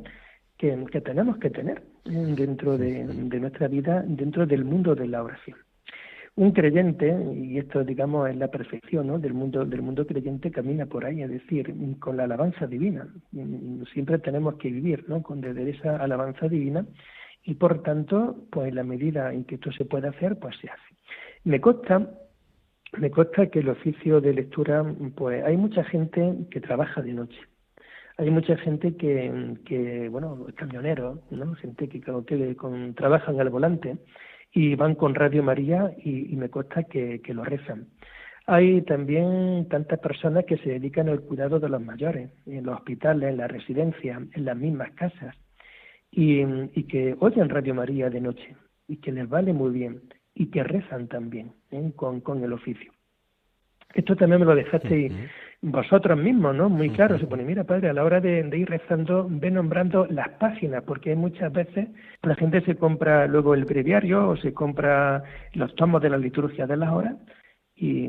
que, 0.56 0.84
que 0.90 1.00
tenemos 1.00 1.38
que 1.38 1.50
tener 1.50 1.82
dentro 2.04 2.78
de, 2.78 3.04
nuestra 3.04 3.68
vida, 3.68 4.02
dentro 4.06 4.46
del 4.46 4.64
mundo 4.64 4.94
de 4.94 5.08
la 5.08 5.22
oración. 5.22 5.58
Un 6.36 6.52
creyente, 6.52 7.16
y 7.34 7.58
esto 7.58 7.82
digamos 7.82 8.28
es 8.28 8.36
la 8.36 8.48
perfección 8.48 9.06
¿no? 9.06 9.18
del 9.18 9.32
mundo 9.32 9.64
del 9.64 9.80
mundo 9.80 10.06
creyente, 10.06 10.50
camina 10.50 10.84
por 10.84 11.06
ahí, 11.06 11.22
es 11.22 11.30
decir, 11.30 11.74
con 11.98 12.18
la 12.18 12.24
alabanza 12.24 12.66
divina. 12.66 13.08
Siempre 13.92 14.18
tenemos 14.18 14.56
que 14.56 14.70
vivir 14.70 15.08
¿no? 15.08 15.22
con 15.22 15.42
esa 15.44 15.96
alabanza 15.96 16.46
divina 16.48 16.84
y 17.42 17.54
por 17.54 17.82
tanto, 17.82 18.36
pues 18.50 18.68
en 18.68 18.74
la 18.74 18.82
medida 18.82 19.32
en 19.32 19.44
que 19.44 19.54
esto 19.54 19.72
se 19.72 19.86
puede 19.86 20.08
hacer, 20.08 20.38
pues 20.38 20.56
se 20.60 20.68
hace. 20.68 20.94
Me 21.44 21.60
consta, 21.60 22.10
me 22.98 23.10
consta 23.10 23.46
que 23.46 23.60
el 23.60 23.70
oficio 23.70 24.20
de 24.20 24.34
lectura, 24.34 24.84
pues 25.14 25.42
hay 25.42 25.56
mucha 25.56 25.84
gente 25.84 26.34
que 26.50 26.60
trabaja 26.60 27.00
de 27.00 27.14
noche 27.14 27.38
hay 28.18 28.30
mucha 28.30 28.56
gente 28.56 28.96
que, 28.96 29.56
que 29.64 30.08
bueno, 30.08 30.46
camioneros, 30.54 31.20
¿no? 31.30 31.54
Gente 31.56 31.88
que, 31.88 32.00
que 32.00 32.56
con, 32.56 32.94
trabajan 32.94 33.40
al 33.40 33.50
volante 33.50 33.98
y 34.52 34.74
van 34.74 34.94
con 34.94 35.14
Radio 35.14 35.42
María 35.42 35.92
y, 36.02 36.34
me 36.36 36.48
consta 36.48 36.84
que, 36.84 37.20
lo 37.28 37.44
rezan. 37.44 37.88
Hay 38.46 38.82
también 38.82 39.66
tantas 39.68 39.98
personas 39.98 40.44
que 40.46 40.56
se 40.58 40.70
dedican 40.70 41.08
al 41.08 41.20
cuidado 41.20 41.60
de 41.60 41.68
los 41.68 41.82
mayores, 41.82 42.30
en 42.46 42.64
los 42.64 42.76
hospitales, 42.76 43.30
en 43.30 43.36
la 43.36 43.48
residencia, 43.48 44.22
en 44.32 44.44
las 44.44 44.56
mismas 44.56 44.92
casas, 44.92 45.36
y, 46.10 46.40
y 46.74 46.84
que 46.84 47.16
oyen 47.20 47.50
Radio 47.50 47.74
María 47.74 48.08
de 48.08 48.20
noche, 48.20 48.56
y 48.88 48.96
que 48.98 49.12
les 49.12 49.28
vale 49.28 49.52
muy 49.52 49.72
bien, 49.72 50.00
y 50.34 50.46
que 50.46 50.62
rezan 50.62 51.08
también 51.08 51.52
¿eh? 51.70 51.92
con, 51.96 52.20
con 52.20 52.42
el 52.42 52.52
oficio. 52.52 52.92
Esto 53.94 54.16
también 54.16 54.40
me 54.40 54.46
lo 54.46 54.54
dejaste 54.54 55.10
vosotros 55.68 56.16
mismos, 56.16 56.54
¿no? 56.54 56.68
Muy 56.68 56.90
claro, 56.90 57.18
se 57.18 57.26
pone, 57.26 57.44
mira, 57.44 57.64
padre, 57.64 57.88
a 57.88 57.92
la 57.92 58.04
hora 58.04 58.20
de, 58.20 58.48
ir 58.56 58.70
rezando, 58.70 59.26
ve 59.28 59.50
nombrando 59.50 60.06
las 60.06 60.28
páginas, 60.38 60.84
porque 60.84 61.16
muchas 61.16 61.52
veces 61.52 61.88
la 62.22 62.36
gente 62.36 62.60
se 62.60 62.76
compra 62.76 63.26
luego 63.26 63.52
el 63.54 63.64
breviario 63.64 64.28
o 64.28 64.36
se 64.36 64.54
compra 64.54 65.24
los 65.54 65.74
tomos 65.74 66.00
de 66.02 66.10
la 66.10 66.18
liturgia 66.18 66.68
de 66.68 66.76
las 66.76 66.92
horas 66.92 67.16
y, 67.74 68.08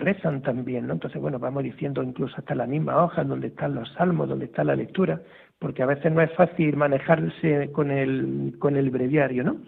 rezan 0.00 0.42
también, 0.42 0.88
¿no? 0.88 0.94
Entonces, 0.94 1.20
bueno, 1.20 1.38
vamos 1.38 1.62
diciendo 1.62 2.02
incluso 2.02 2.34
hasta 2.38 2.56
la 2.56 2.66
misma 2.66 3.04
hoja 3.04 3.22
donde 3.22 3.48
están 3.48 3.76
los 3.76 3.88
salmos, 3.92 4.28
donde 4.28 4.46
está 4.46 4.64
la 4.64 4.74
lectura, 4.74 5.22
porque 5.60 5.84
a 5.84 5.86
veces 5.86 6.12
no 6.12 6.22
es 6.22 6.32
fácil 6.34 6.76
manejarse 6.76 7.70
con 7.70 7.92
el, 7.92 8.56
con 8.58 8.76
el 8.76 8.90
breviario, 8.90 9.44
¿no? 9.44 9.58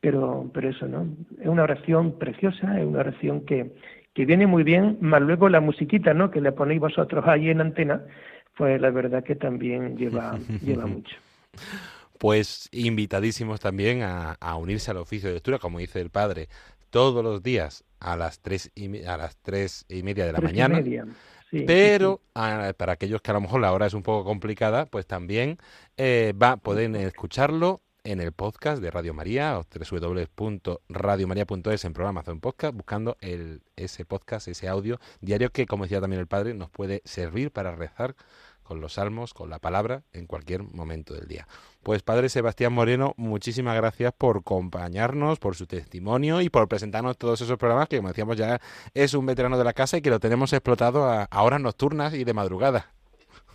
pero, 0.00 0.50
pero 0.54 0.70
eso, 0.70 0.86
¿no? 0.88 1.06
Es 1.40 1.46
una 1.46 1.62
oración 1.62 2.18
preciosa, 2.18 2.78
es 2.80 2.86
una 2.86 3.00
oración 3.00 3.44
que, 3.44 3.72
que 4.14 4.24
viene 4.24 4.46
muy 4.46 4.62
bien, 4.62 4.98
más 5.00 5.22
luego 5.22 5.48
la 5.48 5.60
musiquita, 5.60 6.14
¿no? 6.14 6.30
Que 6.30 6.40
le 6.40 6.52
ponéis 6.52 6.80
vosotros 6.80 7.24
ahí 7.26 7.50
en 7.50 7.60
antena, 7.60 8.04
pues 8.56 8.80
la 8.80 8.90
verdad 8.90 9.22
que 9.22 9.36
también 9.36 9.96
lleva, 9.96 10.38
lleva 10.64 10.86
mucho. 10.86 11.16
Pues 12.18 12.68
invitadísimos 12.72 13.60
también 13.60 14.02
a, 14.02 14.36
unirse 14.56 14.90
al 14.90 14.98
oficio 14.98 15.28
de 15.28 15.36
lectura, 15.36 15.58
como 15.58 15.78
dice 15.78 16.00
el 16.00 16.10
padre, 16.10 16.48
todos 16.90 17.24
los 17.24 17.42
días 17.42 17.84
a 17.98 18.16
las 18.16 18.40
tres 18.40 18.70
y, 18.74 19.04
a 19.04 19.16
las 19.16 19.36
tres 19.38 19.86
y 19.88 20.02
media 20.02 20.26
de 20.26 20.32
la 20.32 20.40
mañana. 20.40 20.82
pero 21.66 22.20
para 22.76 22.92
aquellos 22.92 23.22
que 23.22 23.30
a 23.30 23.34
lo 23.34 23.40
mejor 23.40 23.60
la 23.60 23.72
hora 23.72 23.86
es 23.86 23.94
un 23.94 24.02
poco 24.02 24.24
complicada, 24.24 24.86
pues 24.86 25.06
también 25.06 25.56
eh, 25.96 26.34
va, 26.40 26.56
pueden 26.56 26.94
escucharlo 26.96 27.80
en 28.04 28.20
el 28.20 28.32
podcast 28.32 28.82
de 28.82 28.90
Radio 28.90 29.14
María 29.14 29.58
o 29.58 29.64
www.radiomaria.es 29.64 31.84
en 31.84 31.92
programa 31.92 32.22
un 32.26 32.40
podcast 32.40 32.74
buscando 32.74 33.16
el, 33.20 33.62
ese 33.76 34.04
podcast, 34.04 34.48
ese 34.48 34.68
audio 34.68 34.98
diario 35.20 35.50
que, 35.50 35.66
como 35.66 35.84
decía 35.84 36.00
también 36.00 36.20
el 36.20 36.26
Padre, 36.26 36.54
nos 36.54 36.70
puede 36.70 37.02
servir 37.04 37.50
para 37.50 37.74
rezar 37.74 38.14
con 38.62 38.80
los 38.80 38.94
salmos, 38.94 39.34
con 39.34 39.50
la 39.50 39.58
palabra, 39.58 40.04
en 40.12 40.26
cualquier 40.26 40.62
momento 40.62 41.14
del 41.14 41.26
día. 41.26 41.48
Pues 41.82 42.02
Padre 42.02 42.28
Sebastián 42.28 42.72
Moreno, 42.72 43.14
muchísimas 43.16 43.74
gracias 43.74 44.12
por 44.16 44.38
acompañarnos, 44.38 45.40
por 45.40 45.56
su 45.56 45.66
testimonio 45.66 46.40
y 46.40 46.50
por 46.50 46.68
presentarnos 46.68 47.18
todos 47.18 47.40
esos 47.40 47.58
programas 47.58 47.88
que, 47.88 47.96
como 47.96 48.08
decíamos, 48.08 48.36
ya 48.36 48.60
es 48.94 49.14
un 49.14 49.26
veterano 49.26 49.58
de 49.58 49.64
la 49.64 49.72
casa 49.72 49.96
y 49.96 50.02
que 50.02 50.10
lo 50.10 50.20
tenemos 50.20 50.52
explotado 50.52 51.08
a 51.08 51.42
horas 51.42 51.60
nocturnas 51.60 52.14
y 52.14 52.22
de 52.24 52.32
madrugada. 52.32 52.92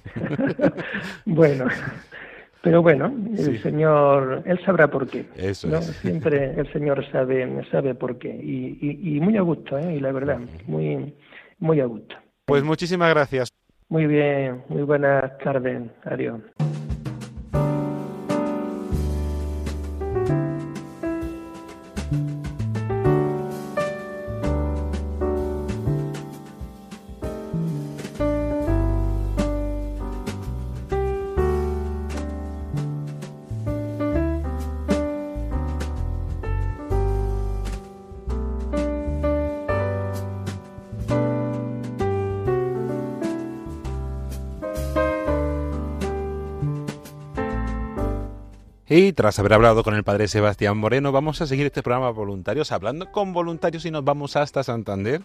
bueno, 1.25 1.67
pero 2.65 2.81
bueno, 2.81 3.13
el 3.37 3.61
Señor, 3.61 4.41
Él 4.43 4.59
sabrá 4.65 4.87
por 4.87 5.07
qué. 5.07 5.27
Eso 5.35 5.67
es. 5.77 5.85
Siempre 6.01 6.59
el 6.59 6.73
Señor 6.73 7.05
sabe, 7.11 7.63
sabe 7.69 7.93
por 7.93 8.17
qué. 8.17 8.29
Y, 8.29 8.75
y, 8.81 9.19
muy 9.19 9.37
a 9.37 9.41
gusto, 9.41 9.77
¿eh? 9.77 9.97
Y 9.97 9.99
la 9.99 10.11
verdad, 10.11 10.39
muy, 10.65 11.13
muy 11.59 11.79
a 11.79 11.85
gusto. 11.85 12.15
Pues 12.45 12.63
muchísimas 12.63 13.11
gracias. 13.11 13.49
Muy 13.87 14.07
bien, 14.07 14.63
muy 14.67 14.81
buenas 14.81 15.37
tardes. 15.37 15.83
Adiós. 16.05 16.41
Tras 49.15 49.39
haber 49.39 49.53
hablado 49.53 49.83
con 49.83 49.95
el 49.95 50.03
padre 50.03 50.27
Sebastián 50.27 50.77
Moreno, 50.77 51.13
vamos 51.13 51.41
a 51.41 51.47
seguir 51.47 51.65
este 51.65 51.81
programa 51.81 52.09
voluntarios, 52.09 52.73
hablando 52.73 53.11
con 53.11 53.31
voluntarios 53.31 53.85
y 53.85 53.91
nos 53.91 54.03
vamos 54.03 54.35
hasta 54.35 54.61
Santander, 54.61 55.21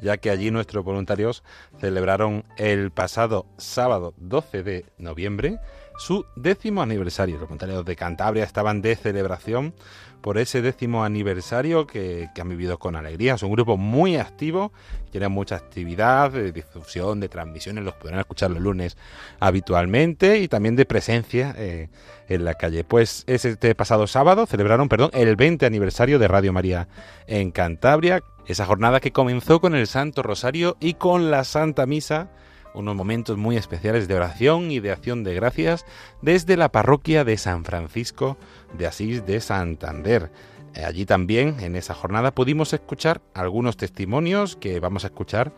ya 0.00 0.16
que 0.16 0.28
allí 0.28 0.50
nuestros 0.50 0.84
voluntarios 0.84 1.44
celebraron 1.80 2.44
el 2.56 2.90
pasado 2.90 3.46
sábado 3.58 4.12
12 4.16 4.62
de 4.64 4.86
noviembre 4.98 5.60
su 5.98 6.26
décimo 6.36 6.82
aniversario. 6.82 7.36
Los 7.36 7.48
voluntarios 7.48 7.84
de 7.84 7.96
Cantabria 7.96 8.44
estaban 8.44 8.82
de 8.82 8.96
celebración 8.96 9.74
por 10.22 10.38
ese 10.38 10.62
décimo 10.62 11.04
aniversario 11.04 11.86
que, 11.86 12.30
han 12.40 12.48
vivido 12.48 12.78
con 12.78 12.96
alegría. 12.96 13.34
Es 13.34 13.42
un 13.42 13.52
grupo 13.52 13.76
muy 13.76 14.16
activo, 14.16 14.72
tiene 15.10 15.28
mucha 15.28 15.56
actividad 15.56 16.30
de 16.30 16.52
difusión, 16.52 17.20
de 17.20 17.28
transmisiones, 17.28 17.84
los 17.84 17.94
podrán 17.94 18.20
escuchar 18.20 18.50
los 18.52 18.62
lunes 18.62 18.96
habitualmente 19.40 20.38
y 20.38 20.48
también 20.48 20.76
de 20.76 20.86
presencia 20.86 21.54
eh, 21.58 21.88
en 22.28 22.44
la 22.44 22.54
calle. 22.54 22.84
Pues 22.84 23.24
este 23.26 23.74
pasado 23.74 24.06
sábado 24.06 24.46
celebraron, 24.46 24.88
perdón, 24.88 25.10
el 25.12 25.36
20 25.36 25.66
aniversario 25.66 26.18
de 26.18 26.28
Radio 26.28 26.52
María 26.52 26.88
en 27.26 27.50
Cantabria, 27.50 28.22
esa 28.46 28.64
jornada 28.64 29.00
que 29.00 29.12
comenzó 29.12 29.60
con 29.60 29.74
el 29.74 29.86
Santo 29.86 30.22
Rosario 30.22 30.76
y 30.80 30.94
con 30.94 31.30
la 31.30 31.44
Santa 31.44 31.84
Misa 31.84 32.30
unos 32.74 32.94
momentos 32.94 33.36
muy 33.36 33.56
especiales 33.56 34.08
de 34.08 34.14
oración 34.14 34.70
y 34.70 34.80
de 34.80 34.92
acción 34.92 35.24
de 35.24 35.34
gracias 35.34 35.84
desde 36.20 36.56
la 36.56 36.70
parroquia 36.70 37.24
de 37.24 37.36
San 37.36 37.64
Francisco 37.64 38.36
de 38.76 38.86
Asís 38.86 39.26
de 39.26 39.40
Santander. 39.40 40.30
Eh, 40.74 40.84
allí 40.84 41.04
también, 41.04 41.56
en 41.60 41.76
esa 41.76 41.94
jornada, 41.94 42.34
pudimos 42.34 42.72
escuchar 42.72 43.20
algunos 43.34 43.76
testimonios 43.76 44.56
que 44.56 44.80
vamos 44.80 45.04
a 45.04 45.08
escuchar 45.08 45.52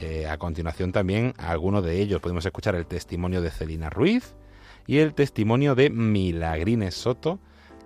eh, 0.00 0.26
a 0.26 0.36
continuación 0.36 0.92
también, 0.92 1.34
algunos 1.38 1.84
de 1.84 2.00
ellos. 2.00 2.20
Pudimos 2.20 2.44
escuchar 2.44 2.74
el 2.74 2.86
testimonio 2.86 3.40
de 3.40 3.50
Celina 3.50 3.90
Ruiz 3.90 4.34
y 4.86 4.98
el 4.98 5.14
testimonio 5.14 5.74
de 5.74 5.90
Milagrines 5.90 6.94
Soto, 6.94 7.38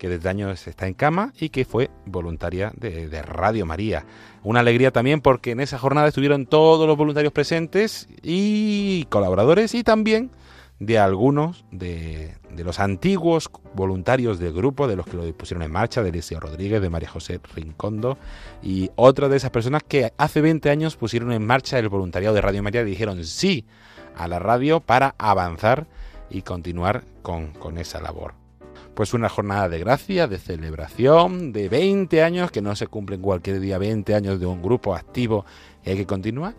que 0.03 0.09
desde 0.09 0.29
años 0.29 0.67
está 0.67 0.89
en 0.89 0.95
cama 0.95 1.33
y 1.39 1.51
que 1.51 1.65
fue 1.65 1.89
voluntaria 2.07 2.73
de, 2.77 3.23
Radio 3.23 3.67
María. 3.67 4.05
Una 4.43 4.59
alegría 4.59 4.91
también 4.91 5.21
porque 5.21 5.53
en 5.53 5.61
esa 5.61 5.79
jornada 5.79 6.09
estuvieron 6.09 6.47
todos 6.47 6.89
los 6.89 6.97
voluntarios 6.97 7.33
presentes 7.33 8.09
y 8.21 9.05
colaboradores 9.11 9.77
y 9.77 9.85
también 9.85 10.33
de 10.81 10.99
algunos 10.99 11.65
de, 11.71 12.35
los 12.57 12.81
antiguos 12.81 13.49
voluntarios 13.75 14.41
del 14.41 14.53
grupo, 14.53 14.89
de 14.89 14.97
los 14.97 15.07
que 15.07 15.17
lo 15.17 15.33
pusieron 15.35 15.63
en 15.63 15.71
marcha, 15.71 16.03
de 16.03 16.09
Eliseo 16.09 16.41
Rodríguez, 16.41 16.83
de 16.83 16.91
María 16.91 17.09
José 17.09 17.39
Rincondo 17.55 18.19
y 18.61 18.91
otras 18.97 19.31
de 19.31 19.37
esas 19.37 19.51
personas 19.53 19.85
que 19.87 20.13
hace 20.19 20.41
20 20.41 20.69
años 20.69 20.97
pusieron 20.97 21.31
en 21.31 21.47
marcha 21.47 21.79
el 21.79 21.89
voluntariado 21.89 22.35
de 22.35 22.41
Radio 22.41 22.65
María 22.65 22.83
y 22.83 22.87
dijeron 22.87 23.23
sí 23.25 23.67
a 24.17 24.27
la 24.27 24.41
radio 24.41 24.81
para 24.81 25.15
avanzar 25.17 25.87
y 26.29 26.43
continuar 26.43 27.05
con, 27.23 27.53
con 27.53 27.79
esa 27.79 28.01
labor 28.01 28.42
pues 28.95 29.15
una 29.15 29.29
jornada 29.29 29.69
de 29.69 29.79
gracia, 29.79 30.27
de 30.27 30.39
celebración, 30.39 31.53
de 31.53 31.69
20 31.69 32.23
años, 32.23 32.51
que 32.51 32.63
no 32.63 32.77
se 32.77 32.87
cumplen 32.87 33.21
cualquier 33.21 33.61
día 33.61 33.79
20 33.79 34.15
años 34.15 34.41
de 34.41 34.47
un 34.47 34.63
grupo 34.63 34.95
activo 34.95 35.45
y 35.85 35.95
que 35.95 36.07
continúa. 36.07 36.55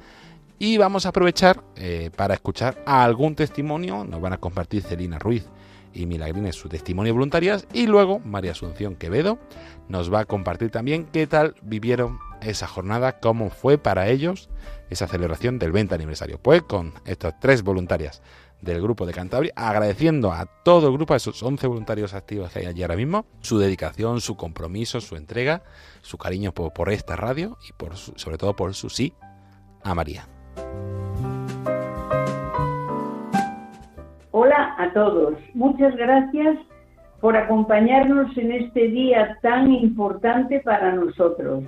Y 0.60 0.78
vamos 0.78 1.06
a 1.06 1.10
aprovechar 1.10 1.64
eh, 1.76 2.10
para 2.16 2.36
escuchar 2.36 2.82
algún 2.86 3.36
testimonio, 3.36 4.06
nos 4.06 4.22
van 4.22 4.34
a 4.34 4.38
compartir 4.38 4.82
Celina 4.82 5.20
Ruiz 5.20 5.46
y 5.94 6.06
Milagrines 6.06 6.56
su 6.56 6.70
testimonio 6.70 7.14
voluntarias 7.14 7.68
y 7.74 7.86
luego 7.86 8.20
María 8.20 8.52
Asunción 8.52 8.96
Quevedo 8.96 9.38
nos 9.88 10.12
va 10.12 10.22
a 10.22 10.26
compartir 10.26 10.72
también 10.72 11.06
qué 11.12 11.28
tal 11.28 11.56
vivieron 11.62 12.20
esa 12.42 12.68
jornada, 12.68 13.20
cómo 13.20 13.50
fue 13.50 13.78
para 13.78 14.08
ellos 14.10 14.50
esa 14.90 15.08
celebración 15.08 15.60
del 15.60 15.72
20 15.72 15.96
aniversario. 15.96 16.40
Pues 16.40 16.62
con 16.64 16.94
estas 17.06 17.40
tres 17.40 17.64
voluntarias 17.64 18.22
del 18.64 18.82
grupo 18.82 19.06
de 19.06 19.14
Cantabria, 19.14 19.52
agradeciendo 19.56 20.32
a 20.32 20.46
todo 20.64 20.88
el 20.88 20.94
grupo, 20.94 21.14
a 21.14 21.18
esos 21.18 21.44
11 21.44 21.68
voluntarios 21.68 22.14
activos 22.14 22.52
que 22.52 22.60
hay 22.60 22.66
allí 22.66 22.82
ahora 22.82 22.96
mismo, 22.96 23.26
su 23.42 23.60
dedicación, 23.60 24.22
su 24.22 24.38
compromiso, 24.38 25.02
su 25.02 25.16
entrega, 25.16 25.64
su 26.02 26.18
cariño 26.18 26.54
por, 26.54 26.90
esta 26.90 27.16
radio 27.16 27.58
y 27.68 27.74
por 27.74 27.96
sobre 27.96 28.38
todo 28.38 28.56
por 28.56 28.74
su 28.74 28.90
sí 28.90 29.14
a 29.84 29.94
María. 29.94 30.28
Hola 34.32 34.76
a 34.80 34.92
todos, 34.94 35.36
muchas 35.54 35.96
gracias 35.96 36.58
por 37.20 37.38
acompañarnos 37.38 38.36
en 38.38 38.52
este 38.52 38.88
día 38.88 39.38
tan 39.42 39.72
importante 39.72 40.60
para 40.62 40.94
nosotros. 40.94 41.64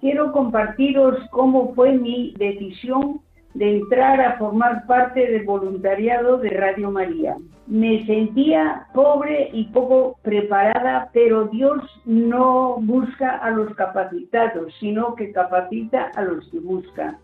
Quiero 0.00 0.32
compartiros 0.32 1.16
cómo 1.30 1.74
fue 1.74 1.92
mi 1.92 2.34
decisión 2.38 3.20
de 3.54 3.78
entrar 3.78 4.20
a 4.20 4.38
formar 4.38 4.86
parte 4.86 5.26
del 5.26 5.44
voluntariado 5.44 6.38
de 6.38 6.50
Radio 6.50 6.90
María. 6.90 7.36
Me 7.66 8.04
sentía 8.06 8.86
pobre 8.94 9.50
y 9.52 9.64
poco 9.66 10.18
preparada, 10.22 11.10
pero 11.12 11.46
Dios 11.46 11.82
no 12.04 12.76
busca 12.80 13.36
a 13.38 13.50
los 13.50 13.74
capacitados, 13.74 14.72
sino 14.80 15.14
que 15.14 15.32
capacita 15.32 16.10
a 16.14 16.22
los 16.22 16.48
que 16.50 16.60
buscan. 16.60 17.18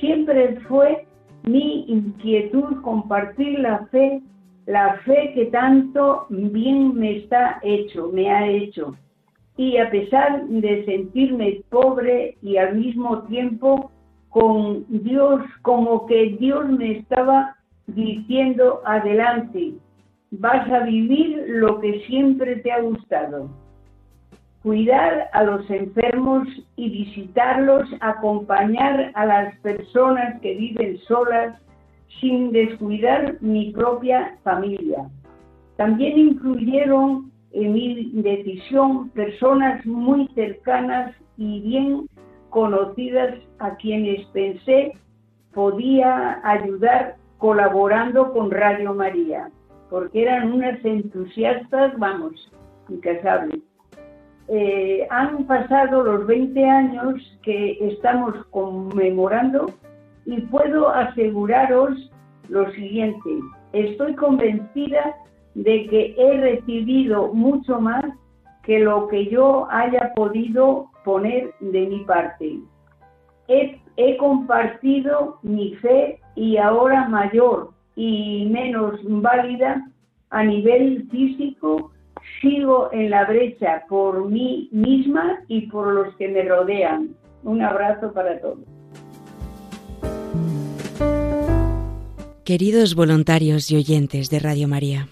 Siempre 0.00 0.58
fue 0.68 1.06
mi 1.44 1.84
inquietud 1.88 2.82
compartir 2.82 3.58
la 3.60 3.86
fe, 3.86 4.22
la 4.66 4.96
fe 5.04 5.32
que 5.34 5.46
tanto 5.46 6.26
bien 6.28 6.94
me 6.94 7.18
está 7.18 7.60
hecho, 7.62 8.10
me 8.12 8.30
ha 8.30 8.46
hecho. 8.48 8.96
Y 9.56 9.76
a 9.76 9.90
pesar 9.90 10.46
de 10.46 10.84
sentirme 10.84 11.62
pobre 11.68 12.36
y 12.42 12.56
al 12.56 12.76
mismo 12.76 13.22
tiempo 13.24 13.90
con 14.32 14.86
Dios, 14.88 15.42
como 15.60 16.06
que 16.06 16.36
Dios 16.40 16.68
me 16.70 16.98
estaba 16.98 17.54
diciendo 17.86 18.80
adelante, 18.86 19.74
vas 20.30 20.68
a 20.70 20.80
vivir 20.80 21.44
lo 21.48 21.78
que 21.80 22.00
siempre 22.06 22.56
te 22.56 22.72
ha 22.72 22.80
gustado. 22.80 23.50
Cuidar 24.62 25.28
a 25.32 25.42
los 25.42 25.68
enfermos 25.70 26.48
y 26.76 26.88
visitarlos, 26.88 27.88
acompañar 28.00 29.12
a 29.14 29.26
las 29.26 29.54
personas 29.58 30.40
que 30.40 30.54
viven 30.54 30.98
solas 31.06 31.60
sin 32.20 32.52
descuidar 32.52 33.36
mi 33.42 33.72
propia 33.72 34.38
familia. 34.44 35.10
También 35.76 36.18
incluyeron 36.18 37.30
en 37.50 37.72
mi 37.74 38.12
decisión 38.14 39.10
personas 39.10 39.84
muy 39.84 40.26
cercanas 40.28 41.14
y 41.36 41.60
bien 41.60 42.06
conocidas 42.52 43.34
a 43.58 43.74
quienes 43.76 44.24
pensé 44.26 44.92
podía 45.54 46.40
ayudar 46.44 47.16
colaborando 47.38 48.32
con 48.32 48.50
Radio 48.50 48.94
María, 48.94 49.50
porque 49.90 50.22
eran 50.22 50.52
unas 50.52 50.82
entusiastas, 50.84 51.98
vamos, 51.98 52.32
incasables. 52.88 53.60
Eh, 54.48 55.06
han 55.10 55.44
pasado 55.46 56.02
los 56.02 56.26
20 56.26 56.64
años 56.64 57.14
que 57.42 57.78
estamos 57.80 58.34
conmemorando 58.50 59.66
y 60.26 60.42
puedo 60.42 60.90
aseguraros 60.90 62.10
lo 62.48 62.70
siguiente, 62.72 63.30
estoy 63.72 64.14
convencida 64.14 65.16
de 65.54 65.86
que 65.86 66.14
he 66.18 66.36
recibido 66.38 67.32
mucho 67.32 67.80
más 67.80 68.04
que 68.62 68.78
lo 68.78 69.08
que 69.08 69.26
yo 69.26 69.66
haya 69.70 70.12
podido 70.14 70.91
poner 71.04 71.52
de 71.60 71.86
mi 71.86 72.04
parte. 72.04 72.58
He, 73.48 73.80
he 73.96 74.16
compartido 74.16 75.38
mi 75.42 75.74
fe 75.76 76.20
y 76.34 76.56
ahora 76.56 77.08
mayor 77.08 77.70
y 77.96 78.46
menos 78.50 79.00
válida 79.04 79.86
a 80.30 80.44
nivel 80.44 81.08
físico, 81.10 81.92
sigo 82.40 82.88
en 82.92 83.10
la 83.10 83.26
brecha 83.26 83.84
por 83.88 84.30
mí 84.30 84.68
misma 84.72 85.40
y 85.48 85.66
por 85.66 85.92
los 85.92 86.14
que 86.16 86.28
me 86.28 86.42
rodean. 86.42 87.10
Un 87.42 87.60
abrazo 87.60 88.12
para 88.12 88.40
todos. 88.40 88.60
Queridos 92.44 92.94
voluntarios 92.94 93.70
y 93.70 93.76
oyentes 93.76 94.30
de 94.30 94.38
Radio 94.40 94.68
María, 94.68 95.08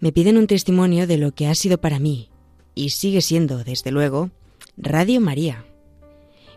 me 0.00 0.12
piden 0.12 0.38
un 0.38 0.46
testimonio 0.46 1.06
de 1.06 1.18
lo 1.18 1.32
que 1.32 1.46
ha 1.46 1.54
sido 1.54 1.78
para 1.78 1.98
mí, 1.98 2.30
y 2.74 2.90
sigue 2.90 3.20
siendo, 3.20 3.62
desde 3.62 3.90
luego, 3.90 4.30
Radio 4.76 5.20
María. 5.20 5.64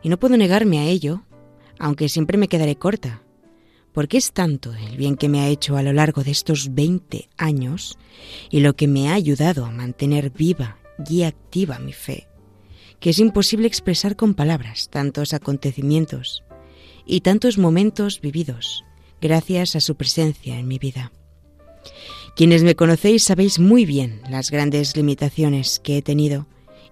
Y 0.02 0.10
no 0.10 0.18
puedo 0.18 0.38
negarme 0.38 0.80
a 0.80 0.86
ello, 0.86 1.24
aunque 1.80 2.10
siempre 2.10 2.38
me 2.38 2.48
quedaré 2.48 2.76
corta, 2.76 3.22
porque 3.94 4.18
es 4.18 4.32
tanto 4.34 4.74
el 4.74 4.98
bien 4.98 5.16
que 5.16 5.30
me 5.30 5.42
ha 5.42 5.48
hecho 5.48 5.78
a 5.78 5.84
lo 5.84 5.94
largo 5.94 6.24
de 6.24 6.32
estos 6.32 6.74
20 6.74 7.30
años 7.38 7.98
y 8.50 8.60
lo 8.60 8.76
que 8.76 8.88
me 8.88 9.10
ha 9.10 9.14
ayudado 9.14 9.66
a 9.66 9.72
mantener 9.72 10.32
viva 10.32 10.78
y 11.10 11.24
activa 11.24 11.80
mi 11.80 11.94
fe, 11.94 12.28
que 13.00 13.12
es 13.12 13.20
imposible 13.20 13.68
expresar 13.68 14.16
con 14.16 14.34
palabras 14.34 14.90
tantos 14.90 15.34
acontecimientos 15.34 16.44
y 17.06 17.22
tantos 17.22 17.58
momentos 17.58 18.22
vividos 18.22 18.84
gracias 19.22 19.76
a 19.76 19.80
su 19.80 19.96
presencia 19.96 20.58
en 20.58 20.68
mi 20.68 20.80
vida. 20.80 21.12
Quienes 22.36 22.64
me 22.64 22.76
conocéis 22.76 23.24
sabéis 23.24 23.60
muy 23.60 23.86
bien 23.86 24.22
las 24.30 24.50
grandes 24.50 24.98
limitaciones 24.98 25.80
que 25.80 25.98
he 25.98 26.02
tenido 26.02 26.48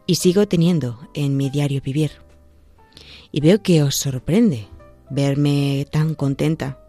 y 0.06 0.16
sigo 0.16 0.48
teniendo 0.48 1.00
en 1.14 1.38
mi 1.38 1.50
diario 1.50 1.82
vivir. 1.82 2.12
Y 3.32 3.42
veo 3.42 3.62
que 3.62 3.84
os 3.84 3.96
sorprende 3.96 4.68
verme 5.12 5.86
tan 5.92 6.16
contenta. 6.16 6.80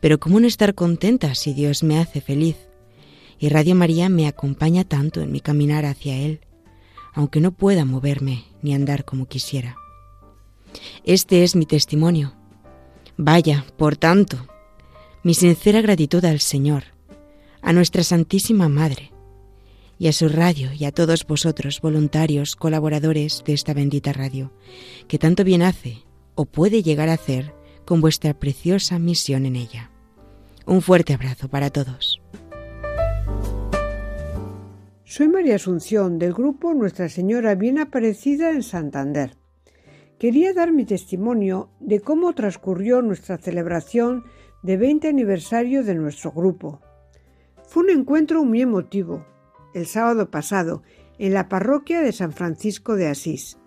Pero 0.00 0.20
¿cómo 0.20 0.38
no 0.38 0.46
estar 0.46 0.74
contenta 0.74 1.34
si 1.34 1.54
Dios 1.54 1.82
me 1.82 1.98
hace 1.98 2.20
feliz? 2.20 2.56
Y 3.38 3.48
Radio 3.48 3.74
María 3.74 4.08
me 4.08 4.28
acompaña 4.28 4.84
tanto 4.84 5.20
en 5.20 5.32
mi 5.32 5.40
caminar 5.40 5.84
hacia 5.84 6.16
Él, 6.16 6.40
aunque 7.12 7.40
no 7.40 7.52
pueda 7.52 7.84
moverme 7.84 8.44
ni 8.62 8.74
andar 8.74 9.04
como 9.04 9.26
quisiera. 9.26 9.76
Este 11.04 11.42
es 11.42 11.56
mi 11.56 11.66
testimonio. 11.66 12.34
Vaya, 13.16 13.64
por 13.76 13.96
tanto, 13.96 14.46
mi 15.22 15.34
sincera 15.34 15.80
gratitud 15.80 16.24
al 16.24 16.40
Señor, 16.40 16.84
a 17.60 17.72
nuestra 17.72 18.02
Santísima 18.02 18.68
Madre, 18.68 19.11
y 20.02 20.08
a 20.08 20.12
su 20.12 20.28
radio 20.28 20.70
y 20.76 20.84
a 20.84 20.90
todos 20.90 21.24
vosotros, 21.24 21.80
voluntarios, 21.80 22.56
colaboradores 22.56 23.44
de 23.46 23.52
esta 23.52 23.72
bendita 23.72 24.12
radio, 24.12 24.52
que 25.06 25.16
tanto 25.16 25.44
bien 25.44 25.62
hace 25.62 25.98
o 26.34 26.44
puede 26.44 26.82
llegar 26.82 27.08
a 27.08 27.12
hacer 27.12 27.54
con 27.84 28.00
vuestra 28.00 28.34
preciosa 28.34 28.98
misión 28.98 29.46
en 29.46 29.54
ella. 29.54 29.92
Un 30.66 30.82
fuerte 30.82 31.14
abrazo 31.14 31.48
para 31.48 31.70
todos. 31.70 32.20
Soy 35.04 35.28
María 35.28 35.54
Asunción 35.54 36.18
del 36.18 36.32
grupo 36.32 36.74
Nuestra 36.74 37.08
Señora 37.08 37.54
Bien 37.54 37.78
Aparecida 37.78 38.50
en 38.50 38.64
Santander. 38.64 39.36
Quería 40.18 40.52
dar 40.52 40.72
mi 40.72 40.84
testimonio 40.84 41.70
de 41.78 42.00
cómo 42.00 42.32
transcurrió 42.32 43.02
nuestra 43.02 43.38
celebración 43.38 44.24
de 44.64 44.78
20 44.78 45.06
aniversario 45.06 45.84
de 45.84 45.94
nuestro 45.94 46.32
grupo. 46.32 46.80
Fue 47.68 47.84
un 47.84 47.90
encuentro 47.90 48.44
muy 48.44 48.62
emotivo, 48.62 49.30
el 49.74 49.86
sábado 49.86 50.30
pasado, 50.30 50.82
en 51.18 51.34
la 51.34 51.48
parroquia 51.48 52.00
de 52.00 52.12
San 52.12 52.32
Francisco 52.32 52.96
de 52.96 53.08
Asís. 53.08 53.58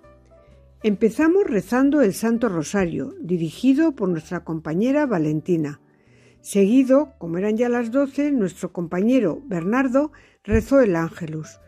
Empezamos 0.84 1.46
rezando 1.46 2.02
el 2.02 2.14
Santo 2.14 2.50
Rosario, 2.50 3.16
dirigido 3.20 3.96
por 3.96 4.10
nuestra 4.10 4.44
compañera 4.44 5.06
Valentina. 5.06 5.82
Seguido, 6.42 7.14
como 7.18 7.38
eran 7.38 7.58
ya 7.58 7.70
las 7.70 7.92
doce, 7.92 8.32
nuestro 8.32 8.72
compañero 8.72 9.42
Bernardo 9.46 10.12
rezó 10.44 10.82
el 10.82 10.96
Ángelus 10.96 11.60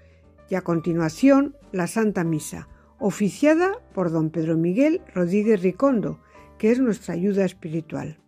y 0.50 0.56
a 0.56 0.62
continuación 0.62 1.56
la 1.72 1.88
Santa 1.88 2.24
Misa, 2.24 2.68
oficiada 3.00 3.74
por 3.94 4.12
don 4.12 4.30
Pedro 4.30 4.56
Miguel 4.56 5.02
Rodríguez 5.14 5.62
Ricondo, 5.62 6.20
que 6.58 6.72
es 6.72 6.80
nuestra 6.80 7.14
ayuda 7.14 7.46
espiritual. 7.46 8.20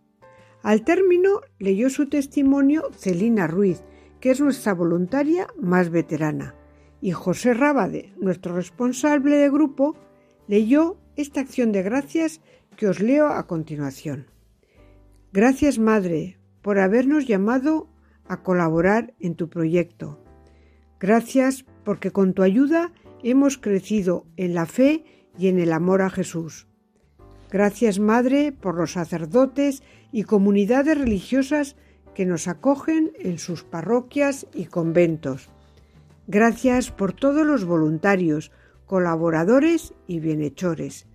Al 0.62 0.82
término 0.84 1.40
leyó 1.58 1.88
su 1.88 2.08
testimonio 2.08 2.90
Celina 2.96 3.46
Ruiz, 3.46 3.82
que 4.20 4.30
es 4.30 4.40
nuestra 4.40 4.74
voluntaria 4.74 5.48
más 5.58 5.90
veterana, 5.90 6.54
y 7.00 7.12
José 7.12 7.54
Rábade, 7.54 8.12
nuestro 8.18 8.54
responsable 8.54 9.36
de 9.36 9.50
grupo, 9.50 9.96
leyó 10.46 10.98
esta 11.16 11.40
acción 11.40 11.72
de 11.72 11.82
gracias 11.82 12.40
que 12.76 12.86
os 12.86 13.00
leo 13.00 13.28
a 13.28 13.46
continuación. 13.46 14.26
Gracias, 15.32 15.78
Madre, 15.78 16.38
por 16.62 16.78
habernos 16.78 17.26
llamado 17.26 17.88
a 18.26 18.42
colaborar 18.42 19.14
en 19.20 19.34
tu 19.34 19.48
proyecto. 19.48 20.22
Gracias 20.98 21.64
porque 21.84 22.10
con 22.10 22.34
tu 22.34 22.42
ayuda 22.42 22.92
hemos 23.22 23.58
crecido 23.58 24.26
en 24.36 24.54
la 24.54 24.66
fe 24.66 25.04
y 25.38 25.48
en 25.48 25.58
el 25.58 25.72
amor 25.72 26.02
a 26.02 26.10
Jesús. 26.10 26.66
Gracias, 27.50 27.98
Madre, 27.98 28.52
por 28.52 28.76
los 28.76 28.92
sacerdotes 28.92 29.82
y 30.12 30.24
comunidades 30.24 30.98
religiosas 30.98 31.76
que 32.20 32.26
nos 32.26 32.48
acogen 32.48 33.12
en 33.18 33.38
sus 33.38 33.64
parroquias 33.64 34.46
y 34.52 34.66
conventos. 34.66 35.48
Gracias 36.26 36.90
por 36.90 37.14
todos 37.14 37.46
los 37.46 37.64
voluntarios, 37.64 38.52
colaboradores 38.84 39.94
y 40.06 40.20
bienhechores. 40.20 41.06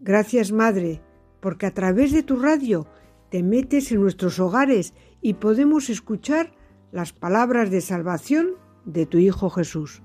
Gracias, 0.00 0.50
Madre, 0.50 1.02
porque 1.38 1.66
a 1.66 1.70
través 1.72 2.10
de 2.10 2.24
tu 2.24 2.34
radio 2.34 2.88
te 3.30 3.44
metes 3.44 3.92
en 3.92 4.00
nuestros 4.00 4.40
hogares 4.40 4.92
y 5.22 5.34
podemos 5.34 5.88
escuchar 5.88 6.50
las 6.90 7.12
palabras 7.12 7.70
de 7.70 7.80
salvación 7.80 8.56
de 8.84 9.06
tu 9.06 9.18
Hijo 9.18 9.50
Jesús. 9.50 10.02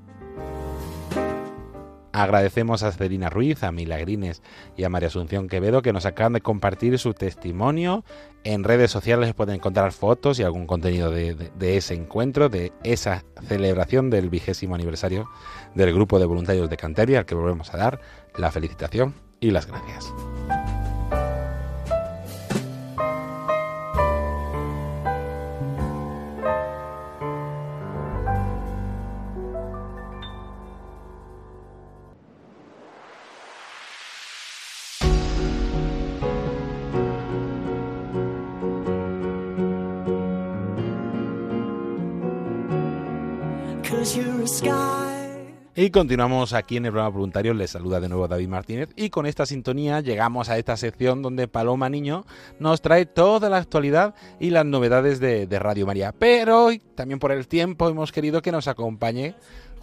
Agradecemos 2.15 2.81
a 2.83 2.93
Celina 2.93 3.29
Ruiz, 3.29 3.61
a 3.63 3.73
Milagrines 3.73 4.41
y 4.77 4.85
a 4.85 4.89
María 4.89 5.09
Asunción 5.09 5.49
Quevedo 5.49 5.81
que 5.81 5.91
nos 5.91 6.05
acaban 6.05 6.31
de 6.31 6.39
compartir 6.39 6.97
su 6.97 7.13
testimonio. 7.13 8.05
En 8.45 8.63
redes 8.63 8.89
sociales 8.89 9.33
pueden 9.33 9.55
encontrar 9.55 9.91
fotos 9.91 10.39
y 10.39 10.43
algún 10.43 10.65
contenido 10.65 11.11
de, 11.11 11.51
ese 11.59 11.93
encuentro, 11.93 12.47
de 12.47 12.71
esa 12.85 13.25
celebración 13.49 14.09
del 14.09 14.29
vigésimo 14.29 14.75
aniversario 14.75 15.27
del 15.73 15.93
grupo 15.93 16.17
de 16.17 16.25
voluntarios 16.25 16.69
de 16.69 16.77
Canterbury, 16.77 17.17
al 17.17 17.25
que 17.25 17.35
volvemos 17.35 17.73
a 17.73 17.77
dar 17.77 17.99
la 18.37 18.49
felicitación 18.49 19.13
y 19.41 19.51
las 19.51 19.67
gracias. 19.67 20.13
Y 45.77 45.89
continuamos 45.89 46.53
aquí 46.53 46.77
en 46.77 46.85
el 46.85 46.91
programa 46.91 47.09
voluntario. 47.09 47.53
Les 47.53 47.71
saluda 47.71 47.99
de 47.99 48.07
nuevo 48.07 48.27
David 48.27 48.47
Martínez. 48.47 48.89
Y 48.95 49.09
con 49.09 49.25
esta 49.25 49.45
sintonía 49.45 49.99
llegamos 49.99 50.47
a 50.47 50.57
esta 50.57 50.77
sección 50.77 51.21
donde 51.23 51.47
Paloma 51.47 51.89
Niño 51.89 52.25
nos 52.59 52.81
trae 52.81 53.07
toda 53.07 53.49
la 53.49 53.57
actualidad 53.57 54.13
y 54.39 54.51
las 54.51 54.65
novedades 54.65 55.19
de, 55.19 55.47
Radio 55.59 55.85
María. 55.87 56.13
Pero 56.17 56.65
hoy, 56.65 56.79
también 56.93 57.19
por 57.19 57.31
el 57.31 57.47
tiempo, 57.47 57.89
hemos 57.89 58.11
querido 58.11 58.41
que 58.41 58.51
nos 58.51 58.67
acompañe 58.67 59.35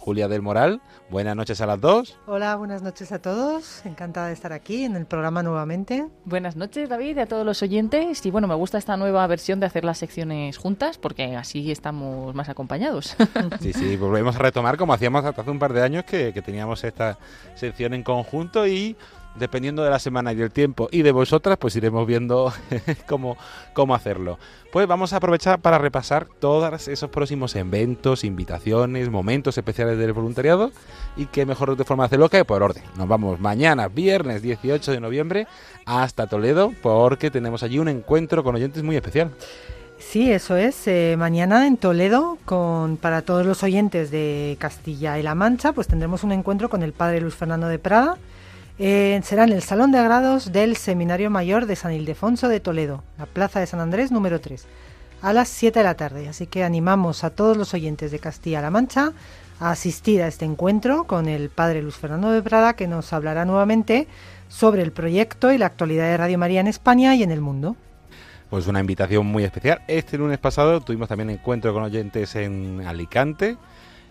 Julia 0.03 0.27
del 0.27 0.41
Moral. 0.41 0.81
Buenas 1.09 1.33
noches 1.33 1.61
a 1.61 1.65
las 1.65 1.79
dos. 1.79 2.19
Hola, 2.27 2.57
buenas 2.57 2.81
noches 2.81 3.13
a 3.13 3.19
todos. 3.19 3.85
Encantada 3.85 4.27
de 4.27 4.33
estar 4.33 4.51
aquí 4.51 4.83
en 4.83 4.97
el 4.97 5.05
programa 5.05 5.43
nuevamente. 5.43 6.09
Buenas 6.25 6.57
noches, 6.57 6.89
David, 6.89 7.15
y 7.15 7.19
a 7.21 7.25
todos 7.25 7.45
los 7.45 7.61
oyentes. 7.61 8.25
Y 8.25 8.29
bueno, 8.29 8.49
me 8.49 8.55
gusta 8.55 8.77
esta 8.77 8.97
nueva 8.97 9.25
versión 9.27 9.61
de 9.61 9.67
hacer 9.67 9.85
las 9.85 9.97
secciones 9.97 10.57
juntas 10.57 10.97
porque 10.97 11.37
así 11.37 11.71
estamos 11.71 12.35
más 12.35 12.49
acompañados. 12.49 13.15
Sí, 13.61 13.71
sí, 13.71 13.95
volvemos 13.97 14.35
a 14.35 14.39
retomar 14.39 14.77
como 14.77 14.93
hacíamos 14.93 15.23
hace 15.23 15.49
un 15.49 15.59
par 15.59 15.73
de 15.73 15.81
años 15.81 16.03
que, 16.03 16.33
que 16.33 16.41
teníamos 16.41 16.83
esta 16.83 17.17
sección 17.55 17.93
en 17.93 18.03
conjunto 18.03 18.67
y 18.67 18.97
dependiendo 19.35 19.83
de 19.83 19.89
la 19.89 19.99
semana 19.99 20.31
y 20.31 20.35
del 20.35 20.51
tiempo 20.51 20.89
y 20.91 21.01
de 21.01 21.11
vosotras, 21.11 21.57
pues 21.57 21.75
iremos 21.75 22.05
viendo 22.05 22.53
cómo, 23.07 23.37
cómo 23.73 23.95
hacerlo. 23.95 24.37
Pues 24.71 24.87
vamos 24.87 25.13
a 25.13 25.17
aprovechar 25.17 25.59
para 25.59 25.77
repasar 25.77 26.27
todos 26.39 26.87
esos 26.87 27.09
próximos 27.09 27.55
eventos, 27.55 28.23
invitaciones, 28.23 29.09
momentos 29.09 29.57
especiales 29.57 29.97
del 29.97 30.13
voluntariado 30.13 30.71
y 31.15 31.27
qué 31.27 31.45
mejor 31.45 31.75
de 31.75 31.83
forma 31.83 32.05
hacerlo 32.05 32.29
que 32.29 32.45
por 32.45 32.63
orden. 32.63 32.83
Nos 32.97 33.07
vamos 33.07 33.39
mañana, 33.39 33.87
viernes 33.87 34.41
18 34.41 34.91
de 34.91 34.99
noviembre, 34.99 35.47
hasta 35.85 36.27
Toledo 36.27 36.73
porque 36.81 37.31
tenemos 37.31 37.63
allí 37.63 37.79
un 37.79 37.89
encuentro 37.89 38.43
con 38.43 38.55
oyentes 38.55 38.83
muy 38.83 38.95
especial. 38.95 39.31
Sí, 40.09 40.31
eso 40.31 40.57
es. 40.57 40.87
Eh, 40.87 41.15
mañana 41.17 41.65
en 41.65 41.77
Toledo, 41.77 42.37
con, 42.45 42.97
para 42.97 43.23
todos 43.23 43.45
los 43.45 43.63
oyentes 43.63 44.11
de 44.11 44.57
Castilla 44.59 45.17
y 45.17 45.23
La 45.23 45.33
Mancha, 45.33 45.73
pues 45.73 45.87
tendremos 45.87 46.23
un 46.23 46.31
encuentro 46.31 46.69
con 46.69 46.83
el 46.83 46.93
padre 46.93 47.21
Luis 47.21 47.33
Fernando 47.33 47.67
de 47.67 47.79
Prada, 47.79 48.17
eh, 48.79 49.19
será 49.23 49.43
en 49.43 49.51
el 49.51 49.61
Salón 49.61 49.91
de 49.91 49.99
Agrados 49.99 50.51
del 50.51 50.75
Seminario 50.75 51.29
Mayor 51.29 51.67
de 51.67 51.75
San 51.75 51.93
Ildefonso 51.93 52.47
de 52.47 52.59
Toledo, 52.59 53.03
la 53.17 53.25
Plaza 53.25 53.59
de 53.59 53.67
San 53.67 53.79
Andrés 53.79 54.11
número 54.11 54.41
3, 54.41 54.65
a 55.21 55.33
las 55.33 55.49
7 55.49 55.79
de 55.79 55.83
la 55.83 55.93
tarde. 55.93 56.27
Así 56.27 56.47
que 56.47 56.63
animamos 56.63 57.23
a 57.23 57.29
todos 57.29 57.55
los 57.55 57.73
oyentes 57.73 58.11
de 58.11 58.19
Castilla-La 58.19 58.71
Mancha 58.71 59.13
a 59.59 59.71
asistir 59.71 60.23
a 60.23 60.27
este 60.27 60.45
encuentro 60.45 61.05
con 61.05 61.27
el 61.27 61.49
padre 61.49 61.81
Luis 61.83 61.95
Fernando 61.95 62.31
de 62.31 62.41
Prada, 62.41 62.75
que 62.75 62.87
nos 62.87 63.13
hablará 63.13 63.45
nuevamente 63.45 64.07
sobre 64.49 64.81
el 64.81 64.91
proyecto 64.91 65.51
y 65.51 65.57
la 65.57 65.67
actualidad 65.67 66.05
de 66.05 66.17
Radio 66.17 66.37
María 66.37 66.61
en 66.61 66.67
España 66.67 67.15
y 67.15 67.23
en 67.23 67.31
el 67.31 67.41
mundo. 67.41 67.75
Pues 68.49 68.67
una 68.67 68.79
invitación 68.79 69.25
muy 69.25 69.43
especial. 69.43 69.81
Este 69.87 70.17
lunes 70.17 70.39
pasado 70.39 70.81
tuvimos 70.81 71.07
también 71.07 71.29
encuentro 71.29 71.73
con 71.73 71.83
oyentes 71.83 72.35
en 72.35 72.83
Alicante 72.85 73.57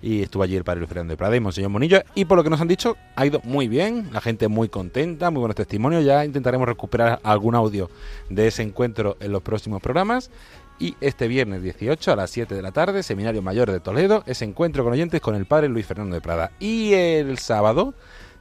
y 0.02 0.22
estuvo 0.22 0.42
allí 0.42 0.56
el 0.56 0.64
padre 0.64 0.80
Luis 0.80 0.88
Fernando 0.88 1.12
de 1.12 1.16
Prada 1.16 1.36
y 1.36 1.40
Monseñor 1.40 1.70
Monillo 1.70 2.02
y 2.14 2.24
por 2.24 2.36
lo 2.36 2.44
que 2.44 2.50
nos 2.50 2.60
han 2.60 2.68
dicho 2.68 2.96
ha 3.16 3.24
ido 3.24 3.40
muy 3.44 3.68
bien, 3.68 4.08
la 4.12 4.20
gente 4.20 4.48
muy 4.48 4.68
contenta, 4.68 5.30
muy 5.30 5.40
buenos 5.40 5.54
testimonios, 5.54 6.04
ya 6.04 6.24
intentaremos 6.24 6.66
recuperar 6.66 7.20
algún 7.22 7.54
audio 7.54 7.88
de 8.28 8.48
ese 8.48 8.62
encuentro 8.62 9.16
en 9.20 9.32
los 9.32 9.42
próximos 9.42 9.80
programas 9.80 10.30
y 10.78 10.96
este 11.00 11.28
viernes 11.28 11.62
18 11.62 12.12
a 12.12 12.16
las 12.16 12.30
7 12.30 12.54
de 12.54 12.62
la 12.62 12.72
tarde, 12.72 13.02
Seminario 13.04 13.40
Mayor 13.40 13.70
de 13.70 13.78
Toledo, 13.78 14.24
ese 14.26 14.44
encuentro 14.44 14.82
con 14.82 14.92
oyentes 14.92 15.20
con 15.20 15.36
el 15.36 15.46
padre 15.46 15.68
Luis 15.68 15.86
Fernando 15.86 16.14
de 16.16 16.20
Prada 16.20 16.50
y 16.58 16.92
el 16.92 17.38
sábado 17.38 17.94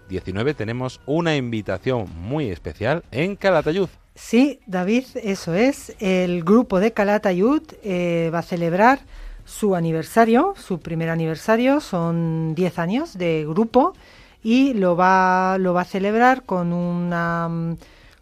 19 0.09 0.53
tenemos 0.55 0.99
una 1.05 1.35
invitación 1.35 2.07
muy 2.15 2.49
especial 2.49 3.03
en 3.11 3.35
Calatayud. 3.35 3.87
Sí, 4.13 4.59
David, 4.67 5.05
eso 5.23 5.55
es. 5.55 5.95
El 5.99 6.43
grupo 6.43 6.79
de 6.79 6.91
Calatayud 6.91 7.63
eh, 7.83 8.29
va 8.33 8.39
a 8.39 8.43
celebrar 8.43 8.99
su 9.51 9.75
aniversario, 9.75 10.53
su 10.57 10.79
primer 10.79 11.09
aniversario, 11.09 11.81
son 11.81 12.55
10 12.55 12.79
años 12.79 13.17
de 13.17 13.45
grupo 13.45 13.93
y 14.41 14.73
lo 14.73 14.95
va, 14.95 15.57
lo 15.59 15.73
va 15.73 15.81
a 15.81 15.85
celebrar 15.85 16.43
con 16.43 16.71
una 16.71 17.75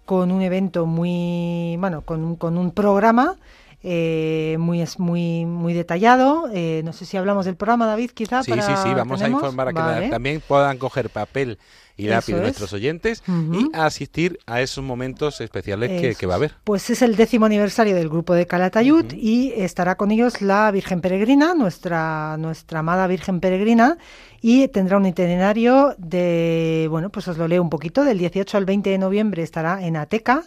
con 0.05 0.31
un 0.31 0.41
evento 0.41 0.87
muy 0.87 1.77
bueno 1.77 2.01
con 2.01 2.23
un, 2.23 2.35
con 2.35 2.57
un 2.57 2.71
programa 2.71 3.35
eh, 3.83 4.57
muy 4.59 4.83
muy 4.97 5.45
muy 5.45 5.73
detallado. 5.73 6.49
Eh, 6.51 6.81
no 6.83 6.93
sé 6.93 7.05
si 7.05 7.15
hablamos 7.15 7.45
del 7.45 7.55
programa 7.55 7.85
David 7.85 8.09
quizá 8.11 8.41
sí 8.43 8.51
sí 8.51 8.73
sí 8.83 8.93
vamos 8.95 9.21
a 9.21 9.29
informar 9.29 9.67
a 9.69 10.01
que 10.01 10.09
también 10.09 10.41
puedan 10.45 10.79
coger 10.79 11.11
papel 11.11 11.59
y 11.99 12.07
lápiz 12.07 12.33
de 12.33 12.41
nuestros 12.41 12.71
oyentes 12.73 13.21
y 13.27 13.69
asistir 13.73 14.39
a 14.45 14.61
esos 14.61 14.83
momentos 14.83 15.41
especiales 15.41 16.15
que, 16.17 16.25
va 16.25 16.33
a 16.33 16.37
haber. 16.37 16.53
Pues 16.63 16.89
es 16.89 17.01
el 17.01 17.15
décimo 17.15 17.45
aniversario 17.45 17.95
del 17.95 18.07
grupo 18.07 18.33
de 18.33 18.47
Calatayud 18.47 19.13
y 19.13 19.51
estará 19.55 19.95
con 19.95 20.11
ellos 20.11 20.41
la 20.41 20.71
Virgen 20.71 21.01
Peregrina, 21.01 21.53
nuestra, 21.53 22.37
nuestra 22.37 22.79
amada 22.79 23.05
Virgen 23.07 23.41
Peregrina, 23.41 23.97
y 24.41 24.69
tendrá 24.69 24.97
un 24.97 25.05
itinerario 25.05 25.95
de, 25.97 26.87
bueno, 26.89 27.09
pues 27.09 27.27
os 27.27 27.37
lo 27.37 27.47
leo 27.47 27.61
un 27.61 27.69
poquito, 27.69 28.05
del 28.05 28.17
18 28.17 28.57
al 28.57 28.65
20 28.65 28.89
de 28.89 28.97
noviembre 28.97 29.43
estará 29.43 29.85
en 29.85 29.97
Ateca, 29.97 30.45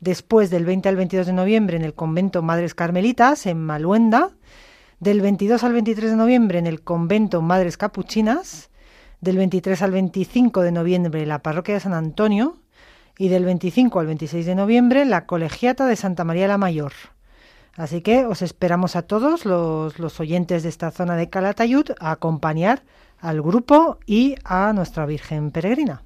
después 0.00 0.50
del 0.50 0.64
20 0.64 0.88
al 0.88 0.96
22 0.96 1.26
de 1.26 1.32
noviembre 1.32 1.76
en 1.76 1.82
el 1.82 1.94
convento 1.94 2.42
Madres 2.42 2.74
Carmelitas, 2.74 3.46
en 3.46 3.58
Maluenda, 3.58 4.30
del 5.00 5.20
22 5.20 5.64
al 5.64 5.72
23 5.72 6.10
de 6.12 6.16
noviembre 6.16 6.58
en 6.58 6.66
el 6.66 6.82
convento 6.82 7.42
Madres 7.42 7.76
Capuchinas, 7.76 8.70
del 9.24 9.38
23 9.38 9.80
al 9.82 9.90
25 9.90 10.60
de 10.60 10.70
noviembre 10.70 11.26
la 11.26 11.40
parroquia 11.40 11.74
de 11.74 11.80
San 11.80 11.94
Antonio 11.94 12.58
y 13.18 13.28
del 13.28 13.44
25 13.44 13.98
al 13.98 14.06
26 14.06 14.44
de 14.44 14.54
noviembre 14.54 15.04
la 15.06 15.24
colegiata 15.24 15.86
de 15.86 15.96
Santa 15.96 16.24
María 16.24 16.46
la 16.46 16.58
Mayor. 16.58 16.92
Así 17.76 18.02
que 18.02 18.26
os 18.26 18.42
esperamos 18.42 18.94
a 18.94 19.02
todos 19.02 19.46
los, 19.46 19.98
los 19.98 20.20
oyentes 20.20 20.62
de 20.62 20.68
esta 20.68 20.90
zona 20.90 21.16
de 21.16 21.30
Calatayud 21.30 21.90
a 21.98 22.12
acompañar 22.12 22.82
al 23.18 23.40
grupo 23.40 23.98
y 24.06 24.36
a 24.44 24.72
nuestra 24.74 25.06
Virgen 25.06 25.50
Peregrina. 25.50 26.02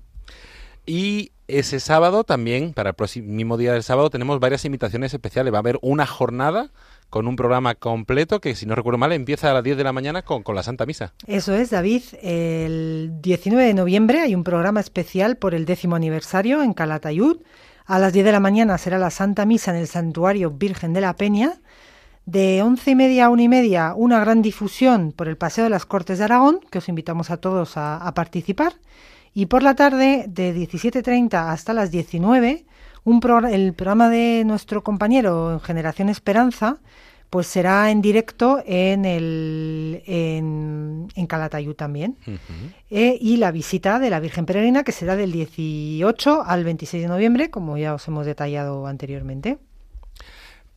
Y 0.87 1.33
ese 1.49 1.81
sábado 1.81 2.25
también, 2.25 2.75
para 2.75 2.91
el 2.91 2.95
próximo 2.95 3.57
día 3.57 3.73
del 3.73 3.83
sábado, 3.83 4.11
tenemos 4.11 4.39
varias 4.39 4.67
invitaciones 4.67 5.15
especiales. 5.15 5.53
Va 5.53 5.59
a 5.59 5.61
haber 5.61 5.79
una 5.81 6.07
jornada 6.07 6.71
con 7.09 7.27
un 7.27 7.37
programa 7.37 7.75
completo 7.75 8.41
que, 8.41 8.55
si 8.55 8.67
no 8.67 8.75
recuerdo 8.75 8.99
mal, 8.99 9.13
empieza 9.13 9.51
a 9.51 9.55
las 9.55 9.65
10 9.65 9.79
de 9.79 9.85
la 9.85 9.95
mañana 9.95 10.23
con, 10.23 10.45
la 10.55 10.63
Santa 10.63 10.85
Misa. 10.85 11.15
Eso 11.27 11.55
es, 11.55 11.71
David. 11.71 12.03
El 12.23 13.13
19 13.23 13.67
de 13.67 13.75
noviembre 13.75 14.21
hay 14.21 14.35
un 14.35 14.45
programa 14.45 14.81
especial 14.81 15.37
por 15.37 15.55
el 15.55 15.65
décimo 15.65 15.97
aniversario 15.97 16.63
en 16.63 16.75
Calatayud. 16.75 17.39
A 17.87 17.99
las 17.99 18.13
10 18.13 18.27
de 18.27 18.33
la 18.33 18.41
mañana 18.41 18.77
será 18.77 18.99
la 18.99 19.11
Santa 19.11 19.47
Misa 19.47 19.71
en 19.71 19.79
el 19.79 19.87
Santuario 19.87 20.51
Virgen 20.51 20.93
de 20.93 21.01
la 21.01 21.17
Peña. 21.17 21.61
De 22.27 22.61
once 22.63 22.91
y 22.91 22.95
media 22.95 23.25
a 23.25 23.29
una 23.31 23.45
y 23.45 23.49
media, 23.49 23.95
una 23.97 24.21
gran 24.21 24.43
difusión 24.43 25.13
por 25.13 25.29
el 25.29 25.39
Paseo 25.39 25.65
de 25.65 25.71
las 25.71 25.87
Cortes 25.87 26.19
de 26.19 26.25
Aragón, 26.25 26.61
que 26.71 26.77
os 26.77 26.91
invitamos 26.91 27.31
a 27.31 27.39
todos 27.39 27.79
a 27.79 28.13
participar. 28.15 28.75
Y 29.35 29.47
por 29.47 29.63
la 29.63 29.75
tarde, 29.75 30.25
de 30.29 30.55
17.30 30.55 31.51
hasta 31.51 31.73
las 31.73 31.91
19, 31.91 32.65
un 33.05 33.21
el 33.51 33.73
programa 33.75 34.09
de 34.09 34.43
nuestro 34.45 34.83
compañero 34.83 35.53
en 35.53 35.61
Generación 35.61 36.09
Esperanza, 36.09 36.79
pues 37.31 37.47
será 37.47 37.91
en 37.91 38.01
directo 38.01 38.63
en 38.67 39.05
el 39.05 40.03
en, 40.07 41.09
en 41.15 41.27
Calatayud 41.27 41.75
también. 41.75 42.17
Eh, 42.91 43.19
y 43.21 43.37
la 43.37 43.51
visita 43.51 43.99
de 43.99 44.11
la 44.11 44.21
Virgen 44.21 44.47
Peregrina, 44.47 44.83
que 44.83 44.93
será 44.93 45.15
del 45.15 45.33
18 45.33 46.43
al 46.45 46.65
26 46.65 47.03
de 47.03 47.09
noviembre, 47.09 47.51
como 47.51 47.77
ya 47.77 47.95
os 47.95 48.09
hemos 48.09 48.25
detallado 48.25 48.87
anteriormente. 48.87 49.59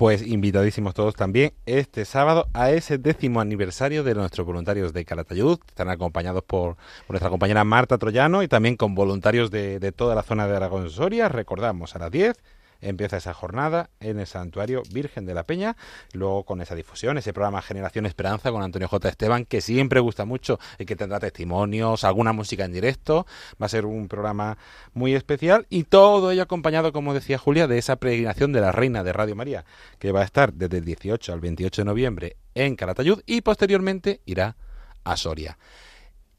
Pues 0.01 0.25
invitadísimos 0.25 0.95
todos 0.95 1.13
también 1.13 1.53
este 1.67 2.05
sábado 2.05 2.47
a 2.53 2.71
ese 2.71 2.97
décimo 2.97 3.39
aniversario 3.39 4.03
de 4.03 4.15
nuestros 4.15 4.47
voluntarios 4.47 4.93
de 4.93 5.05
Calatayud. 5.05 5.59
Están 5.67 5.89
acompañados 5.89 6.41
por, 6.41 6.75
nuestra 7.07 7.29
compañera 7.29 7.63
Marta 7.63 7.99
Troyano 7.99 8.41
y 8.41 8.47
también 8.47 8.77
con 8.77 8.95
voluntarios 8.95 9.51
de, 9.51 9.77
de 9.77 9.91
toda 9.91 10.15
la 10.15 10.23
zona 10.23 10.47
de 10.47 10.55
Aragón 10.55 10.89
Soria. 10.89 11.29
Recordamos 11.29 11.95
a 11.95 11.99
las 11.99 12.09
10 12.09 12.35
empieza 12.81 13.17
esa 13.17 13.33
jornada 13.33 13.89
en 13.99 14.19
el 14.19 14.27
Santuario 14.27 14.83
Virgen 14.91 15.25
de 15.25 15.33
la 15.33 15.43
Peña, 15.43 15.75
luego 16.13 16.43
con 16.43 16.61
esa 16.61 16.75
difusión, 16.75 17.17
ese 17.17 17.33
programa 17.33 17.61
Generación 17.61 18.05
Esperanza 18.05 18.51
con 18.51 18.63
Antonio 18.63 18.87
J. 18.87 19.09
Esteban, 19.09 19.45
que 19.45 19.61
siempre 19.61 19.99
gusta 19.99 20.25
mucho 20.25 20.59
y 20.79 20.85
que 20.85 20.95
tendrá 20.95 21.19
testimonios, 21.19 22.03
alguna 22.03 22.33
música 22.33 22.65
en 22.65 22.73
directo, 22.73 23.25
va 23.61 23.67
a 23.67 23.69
ser 23.69 23.85
un 23.85 24.07
programa 24.07 24.57
muy 24.93 25.15
especial 25.15 25.67
y 25.69 25.83
todo 25.83 26.31
ello 26.31 26.43
acompañado, 26.43 26.91
como 26.91 27.13
decía 27.13 27.37
Julia, 27.37 27.67
de 27.67 27.77
esa 27.77 27.95
peregrinación 27.95 28.51
de 28.51 28.61
la 28.61 28.71
Reina 28.71 29.03
de 29.03 29.13
Radio 29.13 29.35
María, 29.35 29.65
que 29.99 30.11
va 30.11 30.21
a 30.21 30.25
estar 30.25 30.53
desde 30.53 30.77
el 30.77 30.85
18 30.85 31.33
al 31.33 31.39
28 31.39 31.81
de 31.81 31.85
noviembre 31.85 32.37
en 32.55 32.75
Calatayud 32.75 33.21
y 33.25 33.41
posteriormente 33.41 34.21
irá 34.25 34.55
a 35.03 35.17
Soria. 35.17 35.57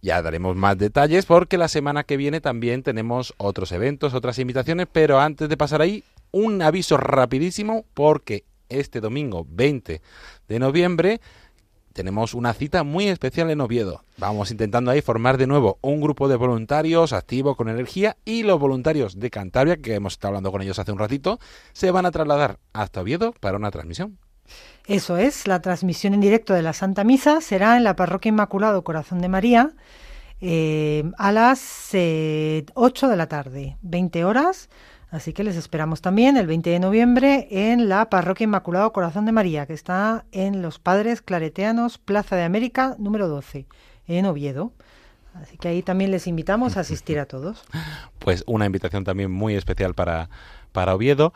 Ya 0.04 0.20
daremos 0.20 0.56
más 0.56 0.76
detalles 0.78 1.26
porque 1.26 1.56
la 1.56 1.68
semana 1.68 2.02
que 2.02 2.16
viene 2.16 2.40
también 2.40 2.82
tenemos 2.82 3.34
otros 3.36 3.70
eventos, 3.70 4.14
otras 4.14 4.38
invitaciones, 4.40 4.88
pero 4.90 5.20
antes 5.20 5.48
de 5.48 5.56
pasar 5.56 5.80
ahí, 5.80 6.02
un 6.32 6.60
aviso 6.62 6.96
rapidísimo 6.96 7.84
porque 7.94 8.44
este 8.68 9.00
domingo 9.00 9.46
20 9.48 10.00
de 10.48 10.58
noviembre 10.58 11.20
tenemos 11.92 12.34
una 12.34 12.54
cita 12.54 12.84
muy 12.84 13.08
especial 13.08 13.50
en 13.50 13.60
Oviedo. 13.60 14.04
Vamos 14.16 14.50
intentando 14.50 14.90
ahí 14.90 15.02
formar 15.02 15.36
de 15.36 15.46
nuevo 15.46 15.78
un 15.82 16.00
grupo 16.00 16.26
de 16.26 16.36
voluntarios 16.36 17.12
activos 17.12 17.56
con 17.56 17.68
energía 17.68 18.16
y 18.24 18.42
los 18.42 18.58
voluntarios 18.58 19.20
de 19.20 19.30
Cantabria, 19.30 19.76
que 19.76 19.94
hemos 19.94 20.14
estado 20.14 20.30
hablando 20.30 20.50
con 20.50 20.62
ellos 20.62 20.78
hace 20.78 20.92
un 20.92 20.98
ratito, 20.98 21.38
se 21.72 21.90
van 21.90 22.06
a 22.06 22.10
trasladar 22.10 22.58
hasta 22.72 23.02
Oviedo 23.02 23.32
para 23.40 23.58
una 23.58 23.70
transmisión. 23.70 24.18
Eso 24.86 25.16
es, 25.16 25.46
la 25.46 25.60
transmisión 25.60 26.14
en 26.14 26.20
directo 26.20 26.54
de 26.54 26.62
la 26.62 26.72
Santa 26.72 27.04
Misa 27.04 27.40
será 27.40 27.76
en 27.76 27.84
la 27.84 27.94
Parroquia 27.94 28.30
Inmaculado 28.30 28.82
Corazón 28.82 29.20
de 29.20 29.28
María 29.28 29.70
eh, 30.40 31.04
a 31.18 31.30
las 31.30 31.90
8 31.90 31.94
eh, 31.94 32.64
de 32.74 33.16
la 33.16 33.28
tarde, 33.28 33.76
20 33.82 34.24
horas 34.24 34.68
Así 35.12 35.34
que 35.34 35.44
les 35.44 35.56
esperamos 35.56 36.00
también 36.00 36.38
el 36.38 36.46
20 36.46 36.70
de 36.70 36.80
noviembre 36.80 37.46
en 37.50 37.90
la 37.90 38.08
Parroquia 38.08 38.44
Inmaculado 38.44 38.94
Corazón 38.94 39.26
de 39.26 39.32
María, 39.32 39.66
que 39.66 39.74
está 39.74 40.24
en 40.32 40.62
Los 40.62 40.78
Padres 40.78 41.20
Claretianos, 41.20 41.98
Plaza 41.98 42.34
de 42.34 42.44
América, 42.44 42.96
número 42.98 43.28
12, 43.28 43.66
en 44.06 44.24
Oviedo. 44.24 44.72
Así 45.34 45.58
que 45.58 45.68
ahí 45.68 45.82
también 45.82 46.10
les 46.10 46.26
invitamos 46.26 46.78
a 46.78 46.80
asistir 46.80 47.18
a 47.18 47.26
todos. 47.26 47.62
Pues 48.18 48.44
una 48.46 48.64
invitación 48.64 49.02
también 49.04 49.32
muy 49.32 49.54
especial 49.54 49.94
para, 49.94 50.30
para 50.70 50.94
Oviedo. 50.94 51.34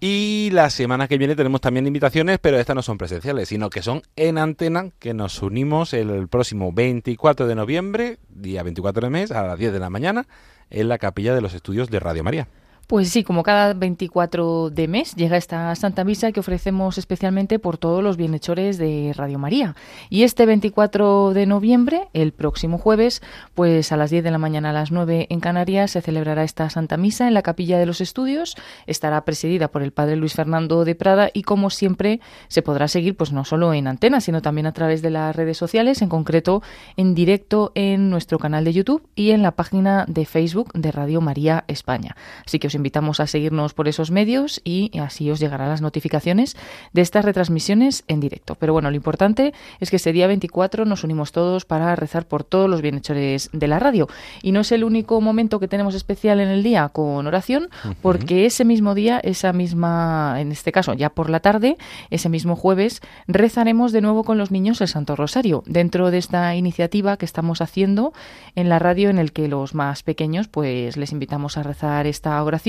Y 0.00 0.48
la 0.52 0.70
semana 0.70 1.08
que 1.08 1.18
viene 1.18 1.34
tenemos 1.34 1.60
también 1.60 1.86
invitaciones, 1.86 2.38
pero 2.38 2.58
estas 2.58 2.76
no 2.76 2.82
son 2.82 2.96
presenciales, 2.96 3.48
sino 3.48 3.68
que 3.68 3.82
son 3.82 4.02
en 4.14 4.38
antena, 4.38 4.90
que 5.00 5.12
nos 5.12 5.42
unimos 5.42 5.92
el 5.92 6.28
próximo 6.28 6.72
24 6.72 7.46
de 7.46 7.54
noviembre, 7.56 8.20
día 8.28 8.62
24 8.62 9.02
de 9.06 9.10
mes, 9.10 9.32
a 9.32 9.42
las 9.48 9.58
10 9.58 9.72
de 9.72 9.80
la 9.80 9.90
mañana, 9.90 10.28
en 10.70 10.88
la 10.88 10.96
capilla 10.96 11.34
de 11.34 11.40
los 11.42 11.52
estudios 11.52 11.90
de 11.90 11.98
Radio 11.98 12.22
María. 12.24 12.48
Pues 12.88 13.10
sí, 13.10 13.22
como 13.22 13.42
cada 13.42 13.74
24 13.74 14.70
de 14.70 14.88
mes 14.88 15.14
llega 15.14 15.36
esta 15.36 15.74
Santa 15.74 16.04
Misa 16.04 16.32
que 16.32 16.40
ofrecemos 16.40 16.96
especialmente 16.96 17.58
por 17.58 17.76
todos 17.76 18.02
los 18.02 18.16
bienhechores 18.16 18.78
de 18.78 19.12
Radio 19.14 19.38
María. 19.38 19.76
Y 20.08 20.22
este 20.22 20.46
24 20.46 21.34
de 21.34 21.44
noviembre, 21.44 22.08
el 22.14 22.32
próximo 22.32 22.78
jueves, 22.78 23.20
pues 23.52 23.92
a 23.92 23.98
las 23.98 24.08
10 24.08 24.24
de 24.24 24.30
la 24.30 24.38
mañana 24.38 24.70
a 24.70 24.72
las 24.72 24.90
9 24.90 25.26
en 25.28 25.40
Canarias 25.40 25.90
se 25.90 26.00
celebrará 26.00 26.44
esta 26.44 26.70
Santa 26.70 26.96
Misa 26.96 27.28
en 27.28 27.34
la 27.34 27.42
Capilla 27.42 27.78
de 27.78 27.84
los 27.84 28.00
Estudios. 28.00 28.56
Estará 28.86 29.22
presidida 29.26 29.68
por 29.68 29.82
el 29.82 29.92
Padre 29.92 30.16
Luis 30.16 30.32
Fernando 30.32 30.86
de 30.86 30.94
Prada 30.94 31.28
y 31.34 31.42
como 31.42 31.68
siempre 31.68 32.20
se 32.48 32.62
podrá 32.62 32.88
seguir 32.88 33.18
pues 33.18 33.32
no 33.32 33.44
solo 33.44 33.74
en 33.74 33.86
antena, 33.86 34.22
sino 34.22 34.40
también 34.40 34.66
a 34.66 34.72
través 34.72 35.02
de 35.02 35.10
las 35.10 35.36
redes 35.36 35.58
sociales, 35.58 36.00
en 36.00 36.08
concreto 36.08 36.62
en 36.96 37.14
directo 37.14 37.70
en 37.74 38.08
nuestro 38.08 38.38
canal 38.38 38.64
de 38.64 38.72
YouTube 38.72 39.06
y 39.14 39.32
en 39.32 39.42
la 39.42 39.50
página 39.50 40.06
de 40.08 40.24
Facebook 40.24 40.72
de 40.72 40.90
Radio 40.90 41.20
María 41.20 41.64
España. 41.68 42.16
Así 42.46 42.58
que 42.58 42.68
os 42.68 42.77
invitamos 42.78 43.20
a 43.20 43.26
seguirnos 43.26 43.74
por 43.74 43.88
esos 43.88 44.10
medios 44.10 44.60
y 44.64 44.96
así 44.98 45.30
os 45.30 45.40
llegarán 45.40 45.68
las 45.68 45.82
notificaciones 45.82 46.56
de 46.92 47.02
estas 47.02 47.24
retransmisiones 47.24 48.04
en 48.08 48.20
directo. 48.20 48.54
Pero 48.54 48.72
bueno, 48.72 48.90
lo 48.90 48.96
importante 48.96 49.52
es 49.80 49.90
que 49.90 49.96
ese 49.96 50.12
día 50.12 50.26
24 50.26 50.84
nos 50.84 51.04
unimos 51.04 51.32
todos 51.32 51.64
para 51.64 51.94
rezar 51.96 52.26
por 52.26 52.44
todos 52.44 52.70
los 52.70 52.80
bienhechores 52.80 53.50
de 53.52 53.68
la 53.68 53.78
radio. 53.78 54.08
Y 54.42 54.52
no 54.52 54.60
es 54.60 54.72
el 54.72 54.84
único 54.84 55.20
momento 55.20 55.60
que 55.60 55.68
tenemos 55.68 55.94
especial 55.94 56.40
en 56.40 56.48
el 56.48 56.62
día 56.62 56.88
con 56.88 57.26
oración, 57.26 57.68
porque 58.00 58.46
ese 58.46 58.64
mismo 58.64 58.94
día, 58.94 59.20
esa 59.22 59.52
misma, 59.52 60.36
en 60.38 60.52
este 60.52 60.72
caso 60.72 60.94
ya 60.94 61.10
por 61.10 61.30
la 61.30 61.40
tarde, 61.40 61.76
ese 62.10 62.28
mismo 62.28 62.56
jueves, 62.56 63.00
rezaremos 63.26 63.92
de 63.92 64.00
nuevo 64.00 64.24
con 64.24 64.38
los 64.38 64.50
niños 64.50 64.80
el 64.80 64.88
Santo 64.88 65.16
Rosario, 65.16 65.62
dentro 65.66 66.10
de 66.10 66.18
esta 66.18 66.54
iniciativa 66.54 67.16
que 67.16 67.24
estamos 67.24 67.60
haciendo 67.60 68.12
en 68.54 68.68
la 68.68 68.78
radio 68.78 69.10
en 69.10 69.18
el 69.18 69.32
que 69.32 69.48
los 69.48 69.74
más 69.74 70.02
pequeños 70.02 70.48
pues 70.48 70.96
les 70.96 71.12
invitamos 71.12 71.56
a 71.56 71.62
rezar 71.62 72.06
esta 72.06 72.42
oración 72.42 72.67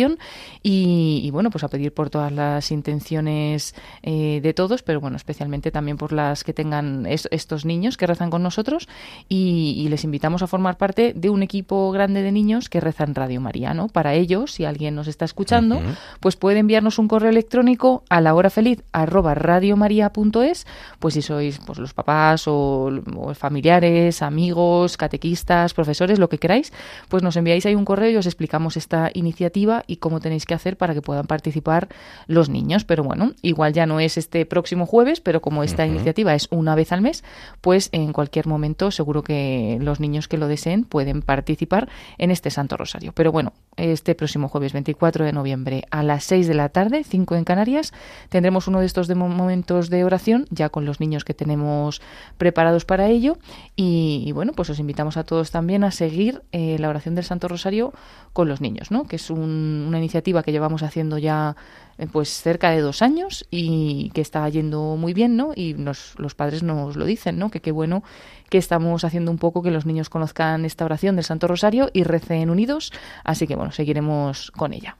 y, 0.62 1.30
bueno, 1.32 1.50
pues 1.50 1.64
a 1.64 1.68
pedir 1.68 1.94
por 1.94 2.10
todas 2.10 2.32
las 2.32 2.72
intenciones 2.72 3.76
eh, 4.04 4.40
de 4.42 4.54
todos, 4.54 4.84
pero 4.84 5.00
bueno, 5.00 5.18
especialmente 5.18 5.72
también 5.72 5.98
por 5.98 6.12
las 6.12 6.44
que 6.44 6.54
tengan 6.54 7.06
estos 7.06 7.66
niños 7.66 7.98
que 7.98 8.08
rezan 8.08 8.30
con 8.30 8.44
nosotros 8.44 8.88
y, 9.28 9.88
les 9.90 10.04
invitamos 10.04 10.44
a 10.44 10.48
formar 10.48 10.78
parte 10.78 11.14
de 11.16 11.32
un 11.32 11.42
equipo 11.42 11.92
grande 11.92 12.22
de 12.22 12.32
niños 12.32 12.70
que 12.70 12.80
rezan 12.80 13.16
Radio 13.16 13.42
María, 13.42 13.74
¿no? 13.74 13.88
Para 13.88 14.14
ellos, 14.14 14.52
si 14.52 14.66
alguien 14.66 14.94
nos 14.94 15.08
está 15.08 15.26
escuchando, 15.26 15.82
pues 16.20 16.36
puede 16.36 16.60
enviarnos 16.60 17.00
un 17.00 17.08
correo 17.08 17.32
electrónico 17.32 18.04
a 18.08 18.22
la 18.22 18.36
hora 18.36 18.52
feliz 18.52 18.84
arroba 18.92 19.34
radiomaria.es, 19.34 20.68
pues 21.00 21.14
si 21.16 21.24
sois 21.24 21.60
pues 21.66 21.80
los 21.80 21.96
papás 21.96 22.48
o, 22.48 22.92
o 23.16 23.34
familiares, 23.34 24.22
amigos, 24.22 24.96
catequistas, 24.96 25.74
profesores, 25.74 26.20
lo 26.20 26.30
que 26.30 26.38
queráis, 26.38 26.72
pues 27.08 27.24
nos 27.24 27.36
enviáis 27.36 27.66
ahí 27.66 27.74
un 27.74 27.86
correo 27.86 28.12
y 28.12 28.16
os 28.18 28.28
explicamos 28.28 28.78
esta 28.78 29.10
iniciativa 29.14 29.84
y 29.90 29.98
cómo 29.98 30.20
tenéis 30.20 30.46
que 30.46 30.54
hacer 30.54 30.78
para 30.78 30.94
que 30.94 31.02
puedan 31.02 31.26
participar 31.26 31.90
los 32.28 32.50
niños. 32.50 32.86
Pero 32.86 33.04
bueno, 33.04 33.34
igual 33.42 33.74
ya 33.74 33.86
no 33.86 34.00
es 34.00 34.18
este 34.18 34.46
próximo 34.46 34.86
jueves, 34.86 35.20
pero 35.20 35.42
como 35.42 35.64
esta 35.64 35.86
iniciativa 35.86 36.36
es 36.36 36.48
una 36.52 36.76
vez 36.76 36.92
al 36.92 37.02
mes, 37.02 37.24
pues 37.62 37.90
en 37.92 38.14
cualquier 38.14 38.48
momento 38.48 38.92
seguro 38.92 39.24
que 39.24 39.78
los 39.82 40.00
niños 40.00 40.28
que 40.28 40.38
lo 40.38 40.48
deseen 40.48 40.84
pueden 40.84 41.22
participar 41.22 41.90
en 42.18 42.32
este 42.32 42.52
Santo 42.52 42.78
Rosario. 42.78 43.12
Pero 43.14 43.32
bueno, 43.32 43.54
este 43.78 44.14
próximo 44.14 44.50
jueves 44.50 44.74
24 44.74 45.26
de 45.26 45.34
noviembre 45.34 45.84
a 45.90 46.04
las 46.04 46.24
6 46.26 46.48
de 46.48 46.54
la 46.54 46.70
tarde, 46.70 47.04
5 47.04 47.36
en 47.36 47.44
Canarias, 47.44 47.94
tendremos 48.30 48.68
uno 48.68 48.80
de 48.80 48.86
estos 48.86 49.08
de 49.08 49.16
momentos 49.16 49.90
de 49.90 50.04
oración 50.04 50.46
ya 50.50 50.70
con 50.70 50.86
los 50.86 51.00
niños 51.00 51.24
que 51.24 51.34
tenemos 51.34 52.02
preparados 52.38 52.86
para 52.86 53.08
ello. 53.08 53.38
Y, 53.76 54.32
bueno, 54.34 54.54
pues 54.54 54.70
os 54.70 54.80
invitamos 54.80 55.18
a 55.18 55.24
todos 55.24 55.52
también 55.52 55.84
a 55.84 55.92
seguir 55.92 56.44
eh, 56.52 56.78
la 56.80 56.90
oración 56.90 57.16
del 57.16 57.24
Santo 57.24 57.48
Rosario 57.48 57.94
con 58.34 58.48
los 58.48 58.62
niños, 58.62 58.92
¿no? 58.92 59.06
que 59.06 59.16
es 59.16 59.30
un 59.30 59.79
una 59.88 59.98
iniciativa 59.98 60.44
que 60.44 60.52
llevamos 60.52 60.84
haciendo 60.84 61.18
ya 61.18 61.56
eh, 61.98 62.08
pues 62.12 62.30
cerca 62.30 62.72
de 62.72 62.80
dos 62.82 63.02
años 63.02 63.46
y 63.52 64.10
que 64.14 64.22
está 64.22 64.48
yendo 64.50 64.96
muy 64.96 65.14
bien, 65.14 65.36
¿no? 65.36 65.52
Y 65.56 65.74
nos, 65.74 66.14
los 66.18 66.34
padres 66.36 66.64
nos 66.64 66.96
lo 66.96 67.06
dicen, 67.06 67.38
¿no? 67.38 67.52
Que 67.52 67.60
qué 67.60 67.72
bueno 67.72 68.04
que 68.50 68.58
estamos 68.58 69.04
haciendo 69.04 69.32
un 69.32 69.38
poco 69.38 69.62
que 69.62 69.72
los 69.72 69.86
niños 69.86 70.10
conozcan 70.10 70.66
esta 70.66 70.86
oración 70.86 71.16
del 71.16 71.26
Santo 71.26 71.48
Rosario 71.48 71.90
y 71.94 72.04
recen 72.04 72.50
unidos, 72.50 72.92
así 73.24 73.48
que 73.48 73.56
bueno, 73.56 73.72
seguiremos 73.72 74.52
con 74.52 74.74
ella. 74.74 74.98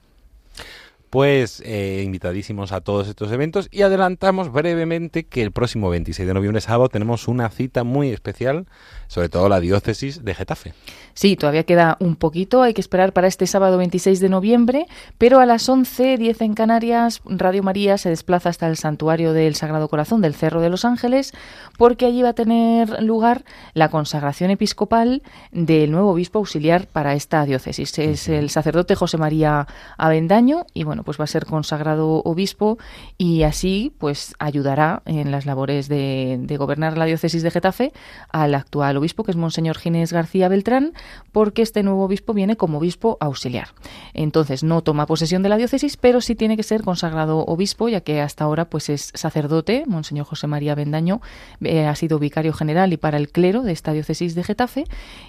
Pues 1.10 1.64
eh, 1.66 2.04
invitadísimos 2.06 2.72
a 2.72 2.82
todos 2.82 3.08
estos 3.08 3.32
eventos 3.32 3.68
y 3.72 3.82
adelantamos 3.82 4.52
brevemente 4.52 5.24
que 5.24 5.42
el 5.42 5.52
próximo 5.52 5.90
26 5.90 6.28
de 6.28 6.34
noviembre 6.36 6.62
sábado 6.62 6.88
tenemos 6.90 7.28
una 7.28 7.50
cita 7.50 7.84
muy 7.84 8.10
especial, 8.10 8.68
sobre 9.10 9.28
todo 9.28 9.50
la 9.50 9.60
diócesis 9.60 10.24
de 10.24 10.36
Getafe. 10.36 10.74
Sí, 11.16 11.36
todavía 11.36 11.64
queda 11.64 11.98
un 12.00 12.16
poquito, 12.16 12.62
hay 12.62 12.74
que 12.74 12.80
esperar 12.80 13.12
para 13.12 13.28
este 13.28 13.48
sábado 13.48 13.78
26 13.80 14.20
de 14.20 14.30
noviembre, 14.30 14.86
pero 15.18 15.40
a 15.40 15.48
las 15.48 15.68
11.10 15.68 16.42
en 16.42 16.54
Canarias, 16.54 17.22
Radio 17.26 17.64
María 17.64 17.98
se 17.98 18.10
desplaza 18.10 18.50
hasta 18.50 18.68
el 18.68 18.78
santuario 18.78 19.34
del 19.34 19.56
Sagrado 19.56 19.90
Corazón 19.90 20.22
del 20.22 20.36
Cerro 20.36 20.62
de 20.62 20.70
los 20.70 20.86
Ángeles, 20.86 21.34
porque 21.78 22.06
allí 22.06 22.22
va 22.22 22.30
a 22.30 22.34
tener 22.34 23.02
lugar 23.02 23.44
la 23.74 23.90
consagración 23.90 24.52
episcopal 24.52 25.24
del 25.52 25.92
nuevo 25.92 26.12
obispo 26.12 26.40
auxiliar 26.40 26.86
para 26.86 27.16
esta 27.16 27.44
diócesis. 27.46 27.98
Es 27.98 28.30
el 28.30 28.52
sacerdote 28.52 28.94
José 28.94 29.18
María 29.18 29.68
Avendaño 29.98 30.68
y 30.76 30.84
bueno, 30.84 31.04
pues 31.04 31.20
va 31.20 31.24
a 31.24 31.28
ser 31.28 31.48
consagrado 31.48 32.22
obispo 32.24 32.78
y 33.18 33.42
así 33.42 33.92
pues 33.98 34.36
ayudará 34.38 35.02
en 35.06 35.32
las 35.32 35.48
labores 35.48 35.90
de, 35.90 36.38
de 36.40 36.58
gobernar 36.58 36.98
la 36.98 37.06
diócesis 37.06 37.42
de 37.42 37.50
Getafe 37.50 37.92
al 38.32 38.54
actual 38.54 38.99
obispo 39.00 39.24
que 39.24 39.32
es 39.32 39.38
Monseñor 39.38 39.78
Ginés 39.78 40.14
García 40.14 40.48
Beltrán 40.48 40.94
porque 41.32 41.62
este 41.62 41.84
nuevo 41.84 42.04
obispo 42.06 42.34
viene 42.34 42.56
como 42.56 42.78
obispo 42.78 43.18
auxiliar. 43.20 43.70
Entonces 44.14 44.64
no 44.64 44.82
toma 44.82 45.06
posesión 45.06 45.44
de 45.44 45.50
la 45.50 45.58
diócesis, 45.58 45.98
pero 45.98 46.22
sí 46.22 46.36
tiene 46.36 46.56
que 46.56 46.64
ser 46.64 46.84
consagrado 46.84 47.40
obispo, 47.46 47.90
ya 47.90 48.02
que 48.02 48.22
hasta 48.22 48.44
ahora 48.44 48.66
pues 48.70 48.90
es 48.90 49.12
sacerdote, 49.14 49.84
Monseñor 49.88 50.26
José 50.26 50.48
María 50.48 50.76
Bendaño 50.76 51.22
eh, 51.62 51.86
ha 51.86 51.96
sido 51.96 52.20
vicario 52.20 52.54
general 52.54 52.94
y 52.94 52.98
para 52.98 53.18
el 53.18 53.30
clero 53.30 53.64
de 53.64 53.72
esta 53.72 53.92
diócesis 53.92 54.36
de 54.36 54.44
Getafe 54.44 54.86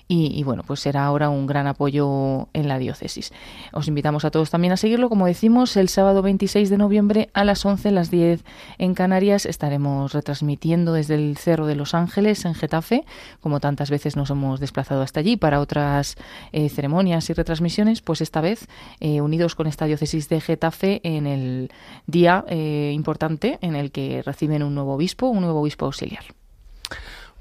y, 0.09 0.43
bueno, 0.43 0.65
pues 0.67 0.81
será 0.81 1.05
ahora 1.05 1.29
un 1.29 1.47
gran 1.47 1.69
apoyo 1.69 2.49
en 2.53 2.67
la 2.67 2.79
diócesis. 2.79 3.33
Os 3.73 3.87
invitamos 3.87 4.25
a 4.25 4.33
todos 4.33 4.51
también 4.51 4.73
a 4.73 4.77
seguirlo, 4.77 5.09
como 5.09 5.27
decimos, 5.27 5.77
el 5.77 5.89
sábado 5.89 6.21
26 6.23 6.69
de 6.69 6.79
noviembre 6.79 7.31
a 7.33 7.45
las 7.45 7.65
11, 7.65 7.93
las 7.93 8.11
10 8.11 8.45
en 8.79 8.95
Canarias 8.95 9.47
estaremos 9.47 10.13
retransmitiendo 10.13 10.93
desde 10.93 11.15
el 11.15 11.37
Cerro 11.37 11.67
de 11.67 11.77
los 11.77 11.95
Ángeles 11.95 12.45
en 12.45 12.55
Getafe, 12.55 13.05
como 13.41 13.60
tantas 13.61 13.91
veces 13.91 14.17
nos 14.17 14.31
hemos 14.31 14.61
desplazado 14.61 15.03
hasta 15.03 15.21
allí 15.21 15.37
para 15.37 15.61
otras 15.61 16.17
eh, 16.53 16.69
ceremonias 16.69 17.29
y 17.31 17.33
retransmisiones, 17.33 18.01
pues 18.03 18.21
esta 18.21 18.41
vez 18.41 18.67
eh, 19.01 19.21
unidos 19.21 19.55
con 19.55 19.67
esta 19.67 19.87
diócesis 19.87 20.29
de 20.29 20.41
Getafe 20.41 21.01
en 21.05 21.27
el 21.27 21.71
día 22.07 22.45
eh, 22.49 22.93
importante 22.95 23.59
en 23.61 23.77
el 23.77 23.93
que 23.93 24.23
reciben 24.23 24.63
un 24.63 24.75
nuevo 24.75 24.95
obispo, 24.95 25.29
un 25.29 25.43
nuevo 25.43 25.61
obispo 25.61 25.87
auxiliar. 25.87 26.40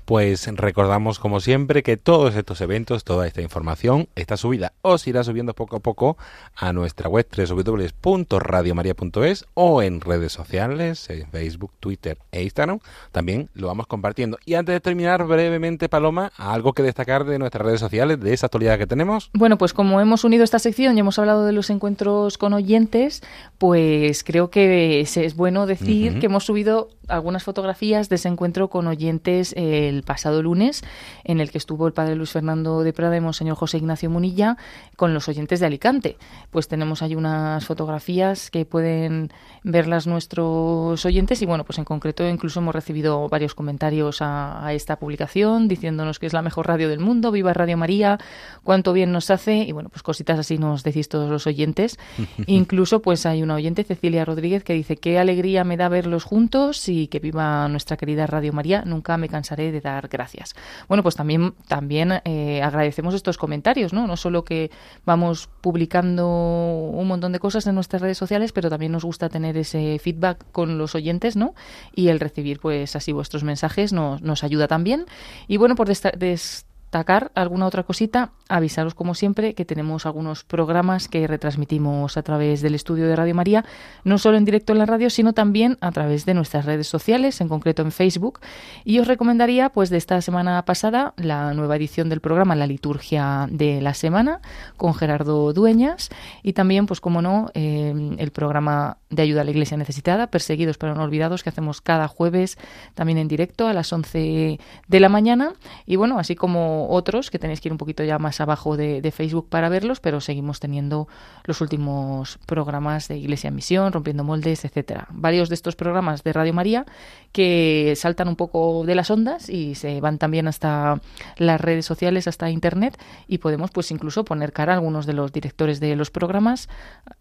Pues 0.09 0.47
recordamos 0.47 1.19
como 1.19 1.39
siempre 1.39 1.83
que 1.83 1.95
todos 1.95 2.35
estos 2.35 2.59
eventos, 2.61 3.03
toda 3.03 3.27
esta 3.27 3.43
información 3.43 4.09
está 4.15 4.37
subida 4.37 4.73
o 4.81 4.97
se 4.97 5.11
irá 5.11 5.23
subiendo 5.23 5.53
poco 5.53 5.75
a 5.75 5.81
poco 5.81 6.17
a 6.55 6.73
nuestra 6.73 7.07
web 7.07 7.27
www.radiomaria.es 7.31 9.45
o 9.53 9.83
en 9.83 10.01
redes 10.01 10.31
sociales, 10.31 11.07
en 11.11 11.29
Facebook, 11.29 11.73
Twitter 11.79 12.17
e 12.31 12.41
Instagram. 12.41 12.79
También 13.11 13.51
lo 13.53 13.67
vamos 13.67 13.85
compartiendo. 13.85 14.39
Y 14.45 14.55
antes 14.55 14.73
de 14.73 14.79
terminar 14.79 15.27
brevemente, 15.27 15.89
Paloma, 15.89 16.31
algo 16.37 16.73
que 16.73 16.81
destacar 16.81 17.23
de 17.25 17.37
nuestras 17.37 17.63
redes 17.63 17.79
sociales, 17.79 18.19
de 18.19 18.33
esa 18.33 18.47
actualidad 18.47 18.79
que 18.79 18.87
tenemos. 18.87 19.29
Bueno, 19.35 19.59
pues 19.59 19.73
como 19.73 20.01
hemos 20.01 20.23
unido 20.23 20.43
esta 20.43 20.57
sección 20.57 20.97
y 20.97 21.01
hemos 21.01 21.19
hablado 21.19 21.45
de 21.45 21.51
los 21.51 21.69
encuentros 21.69 22.39
con 22.39 22.53
oyentes, 22.53 23.21
pues 23.59 24.23
creo 24.23 24.49
que 24.49 25.01
es 25.01 25.35
bueno 25.35 25.67
decir 25.67 26.17
que 26.17 26.25
hemos 26.25 26.45
subido 26.45 26.89
algunas 27.09 27.43
fotografías 27.43 28.09
de 28.09 28.15
ese 28.15 28.27
encuentro 28.27 28.69
con 28.69 28.87
oyentes 28.87 29.53
el 29.57 30.03
pasado 30.03 30.41
lunes, 30.41 30.83
en 31.23 31.39
el 31.39 31.51
que 31.51 31.57
estuvo 31.57 31.87
el 31.87 31.93
padre 31.93 32.15
Luis 32.15 32.31
Fernando 32.31 32.83
de 32.83 32.93
Prada 32.93 33.17
y 33.17 33.21
Monseñor 33.21 33.55
José 33.55 33.77
Ignacio 33.77 34.09
Munilla 34.09 34.57
con 34.95 35.13
los 35.13 35.27
oyentes 35.27 35.59
de 35.59 35.65
Alicante. 35.65 36.17
Pues 36.51 36.67
tenemos 36.67 37.01
ahí 37.01 37.15
unas 37.15 37.65
fotografías 37.65 38.51
que 38.51 38.65
pueden 38.65 39.31
verlas 39.63 40.07
nuestros 40.07 41.05
oyentes 41.05 41.41
y 41.41 41.45
bueno, 41.45 41.63
pues 41.63 41.77
en 41.79 41.85
concreto 41.85 42.27
incluso 42.27 42.59
hemos 42.59 42.75
recibido 42.75 43.27
varios 43.29 43.55
comentarios 43.55 44.21
a, 44.21 44.65
a 44.65 44.73
esta 44.73 44.97
publicación 44.97 45.67
diciéndonos 45.67 46.19
que 46.19 46.25
es 46.25 46.33
la 46.33 46.41
mejor 46.41 46.67
radio 46.67 46.89
del 46.89 46.99
mundo, 46.99 47.31
viva 47.31 47.53
Radio 47.53 47.77
María, 47.77 48.17
cuánto 48.63 48.93
bien 48.93 49.11
nos 49.11 49.29
hace 49.29 49.57
y 49.57 49.71
bueno, 49.71 49.89
pues 49.89 50.03
cositas 50.03 50.39
así 50.39 50.57
nos 50.57 50.83
decís 50.83 51.09
todos 51.09 51.29
los 51.29 51.47
oyentes. 51.47 51.97
incluso 52.47 53.01
pues 53.01 53.25
hay 53.25 53.43
una 53.43 53.55
oyente, 53.55 53.83
Cecilia 53.83 54.25
Rodríguez, 54.25 54.63
que 54.63 54.73
dice 54.73 54.97
qué 54.97 55.19
alegría 55.19 55.63
me 55.63 55.77
da 55.77 55.89
verlos 55.89 56.23
juntos 56.23 56.87
y 56.89 56.98
que 57.07 57.19
viva 57.19 57.67
nuestra 57.67 57.97
querida 57.97 58.27
Radio 58.27 58.53
María. 58.53 58.83
Nunca 58.85 59.17
me 59.17 59.29
cansaré 59.29 59.71
de 59.71 59.81
dar 59.81 60.07
gracias. 60.07 60.55
Bueno, 60.87 61.03
pues 61.03 61.15
también, 61.15 61.53
también 61.67 62.21
eh, 62.25 62.61
agradecemos 62.61 63.13
estos 63.13 63.37
comentarios, 63.37 63.93
¿no? 63.93 64.07
No 64.07 64.17
solo 64.17 64.43
que 64.43 64.71
vamos 65.05 65.49
publicando 65.61 66.27
un 66.27 67.07
montón 67.07 67.31
de 67.31 67.39
cosas 67.39 67.65
en 67.67 67.75
nuestras 67.75 68.01
redes 68.01 68.17
sociales, 68.17 68.51
pero 68.51 68.69
también 68.69 68.91
nos 68.91 69.05
gusta 69.05 69.29
tener 69.29 69.57
ese 69.57 69.99
feedback 69.99 70.45
con 70.51 70.77
los 70.77 70.95
oyentes, 70.95 71.35
¿no? 71.35 71.53
Y 71.95 72.09
el 72.09 72.19
recibir, 72.19 72.59
pues 72.59 72.95
así, 72.95 73.11
vuestros 73.11 73.43
mensajes 73.43 73.93
nos, 73.93 74.21
nos 74.21 74.43
ayuda 74.43 74.67
también. 74.67 75.05
Y 75.47 75.57
bueno, 75.57 75.75
por 75.75 75.87
des 75.87 76.65
destacar 76.89 77.31
alguna 77.35 77.67
otra 77.67 77.83
cosita, 77.83 78.31
avisaros 78.47 78.95
como 78.95 79.13
siempre 79.13 79.53
que 79.53 79.63
tenemos 79.63 80.07
algunos 80.07 80.43
programas 80.43 81.07
que 81.07 81.27
retransmitimos 81.27 82.17
a 82.17 82.23
través 82.23 82.63
del 82.63 82.73
estudio 82.73 83.07
de 83.07 83.15
Radio 83.15 83.35
María, 83.35 83.63
no 84.03 84.17
solo 84.17 84.37
en 84.37 84.45
directo 84.45 84.73
en 84.73 84.79
la 84.79 84.87
radio, 84.87 85.11
sino 85.11 85.33
también 85.33 85.77
a 85.81 85.91
través 85.91 86.25
de 86.25 86.33
nuestras 86.33 86.65
redes 86.65 86.87
sociales, 86.87 87.41
en 87.41 87.47
concreto 87.47 87.83
en 87.83 87.91
Facebook. 87.91 88.39
Y 88.85 88.97
os 88.97 89.07
recomendaría, 89.07 89.69
pues, 89.69 89.91
de 89.91 89.97
esta 89.97 90.19
semana 90.21 90.65
pasada, 90.65 91.13
la 91.17 91.53
nueva 91.53 91.75
edición 91.75 92.09
del 92.09 92.21
programa 92.21 92.55
La 92.55 92.65
Liturgia 92.65 93.45
de 93.51 93.81
la 93.81 93.93
Semana, 93.93 94.41
con 94.75 94.95
Gerardo 94.95 95.53
Dueñas, 95.53 96.09
y 96.41 96.53
también, 96.53 96.87
pues, 96.87 97.01
como 97.01 97.21
no, 97.21 97.51
eh, 97.53 98.15
el 98.17 98.31
programa 98.31 98.97
de 99.11 99.21
ayuda 99.21 99.41
a 99.41 99.43
la 99.43 99.51
Iglesia 99.51 99.77
necesitada, 99.77 100.25
Perseguidos 100.31 100.79
pero 100.79 100.95
no 100.95 101.03
olvidados, 101.03 101.43
que 101.43 101.49
hacemos 101.49 101.81
cada 101.81 102.07
jueves 102.07 102.57
también 102.95 103.19
en 103.19 103.27
directo 103.27 103.67
a 103.67 103.73
las 103.73 103.93
11 103.93 104.59
de 104.87 104.99
la 104.99 105.09
mañana. 105.09 105.53
Y 105.85 105.95
bueno, 105.95 106.17
así 106.17 106.35
como 106.35 106.78
otros, 106.87 107.31
que 107.31 107.39
tenéis 107.39 107.61
que 107.61 107.69
ir 107.69 107.71
un 107.71 107.77
poquito 107.77 108.03
ya 108.03 108.19
más 108.19 108.39
abajo 108.41 108.77
de, 108.77 109.09
Facebook 109.09 109.49
para 109.49 109.69
verlos, 109.69 109.99
pero 109.99 110.21
seguimos 110.21 110.59
teniendo 110.59 111.07
los 111.45 111.61
últimos 111.61 112.37
programas 112.45 113.07
de 113.07 113.17
Iglesia 113.17 113.47
en 113.47 113.55
Misión, 113.55 113.91
Rompiendo 113.91 114.23
Moldes, 114.23 114.63
etcétera. 114.65 115.07
Varios 115.09 115.49
de 115.49 115.55
estos 115.55 115.75
programas 115.75 116.23
de 116.23 116.31
Radio 116.31 116.53
María 116.53 116.85
que 117.31 117.93
saltan 117.95 118.27
un 118.27 118.35
poco 118.35 118.83
de 118.85 118.95
las 118.95 119.09
ondas 119.09 119.49
y 119.49 119.75
se 119.75 119.99
van 119.99 120.19
también 120.19 120.47
hasta 120.47 121.01
las 121.37 121.59
redes 121.59 121.85
sociales, 121.85 122.27
hasta 122.27 122.49
Internet, 122.49 122.97
y 123.27 123.39
podemos 123.39 123.71
pues 123.71 123.89
incluso 123.91 124.23
poner 124.25 124.53
cara 124.53 124.73
a 124.73 124.75
algunos 124.75 125.05
de 125.05 125.13
los 125.13 125.31
directores 125.31 125.79
de 125.79 125.95
los 125.95 126.11
programas. 126.11 126.69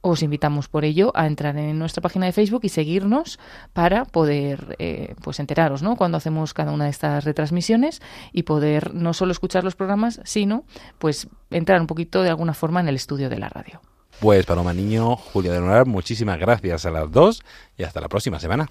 Os 0.02 0.22
invitamos 0.22 0.68
por 0.68 0.84
ello 0.84 1.12
a 1.14 1.26
entrar 1.26 1.56
en 1.56 1.78
nuestra 1.78 2.02
página 2.02 2.26
de 2.26 2.32
Facebook 2.32 2.60
y 2.64 2.68
seguirnos 2.68 3.38
para 3.72 4.04
poder 4.04 4.76
eh, 4.78 5.14
pues 5.22 5.40
enteraros 5.40 5.82
¿no? 5.82 5.96
cuando 5.96 6.16
hacemos 6.16 6.54
cada 6.54 6.72
una 6.72 6.84
de 6.84 6.90
estas 6.90 7.24
retransmisiones 7.24 8.00
y 8.32 8.42
poder 8.42 8.94
no 8.94 9.12
solo 9.14 9.32
escuchar 9.32 9.47
escuchar 9.48 9.64
los 9.64 9.74
programas, 9.74 10.20
sino 10.24 10.64
pues 10.98 11.26
entrar 11.50 11.80
un 11.80 11.86
poquito 11.86 12.22
de 12.22 12.28
alguna 12.28 12.52
forma 12.52 12.80
en 12.80 12.88
el 12.88 12.96
estudio 12.96 13.30
de 13.30 13.38
la 13.38 13.48
radio. 13.48 13.80
Pues 14.20 14.44
Paloma 14.44 14.74
Niño, 14.74 15.16
Julia 15.16 15.52
de 15.52 15.60
Norar, 15.60 15.86
muchísimas 15.86 16.38
gracias 16.38 16.84
a 16.84 16.90
las 16.90 17.10
dos 17.10 17.42
y 17.78 17.84
hasta 17.84 18.00
la 18.00 18.08
próxima 18.08 18.38
semana. 18.38 18.68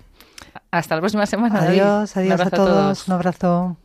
Hasta 0.69 0.95
la 0.95 1.01
próxima 1.01 1.25
semana. 1.25 1.61
Adiós, 1.61 2.15
adiós 2.15 2.39
a 2.41 2.49
todos. 2.51 3.07
Un 3.07 3.13
abrazo. 3.15 3.77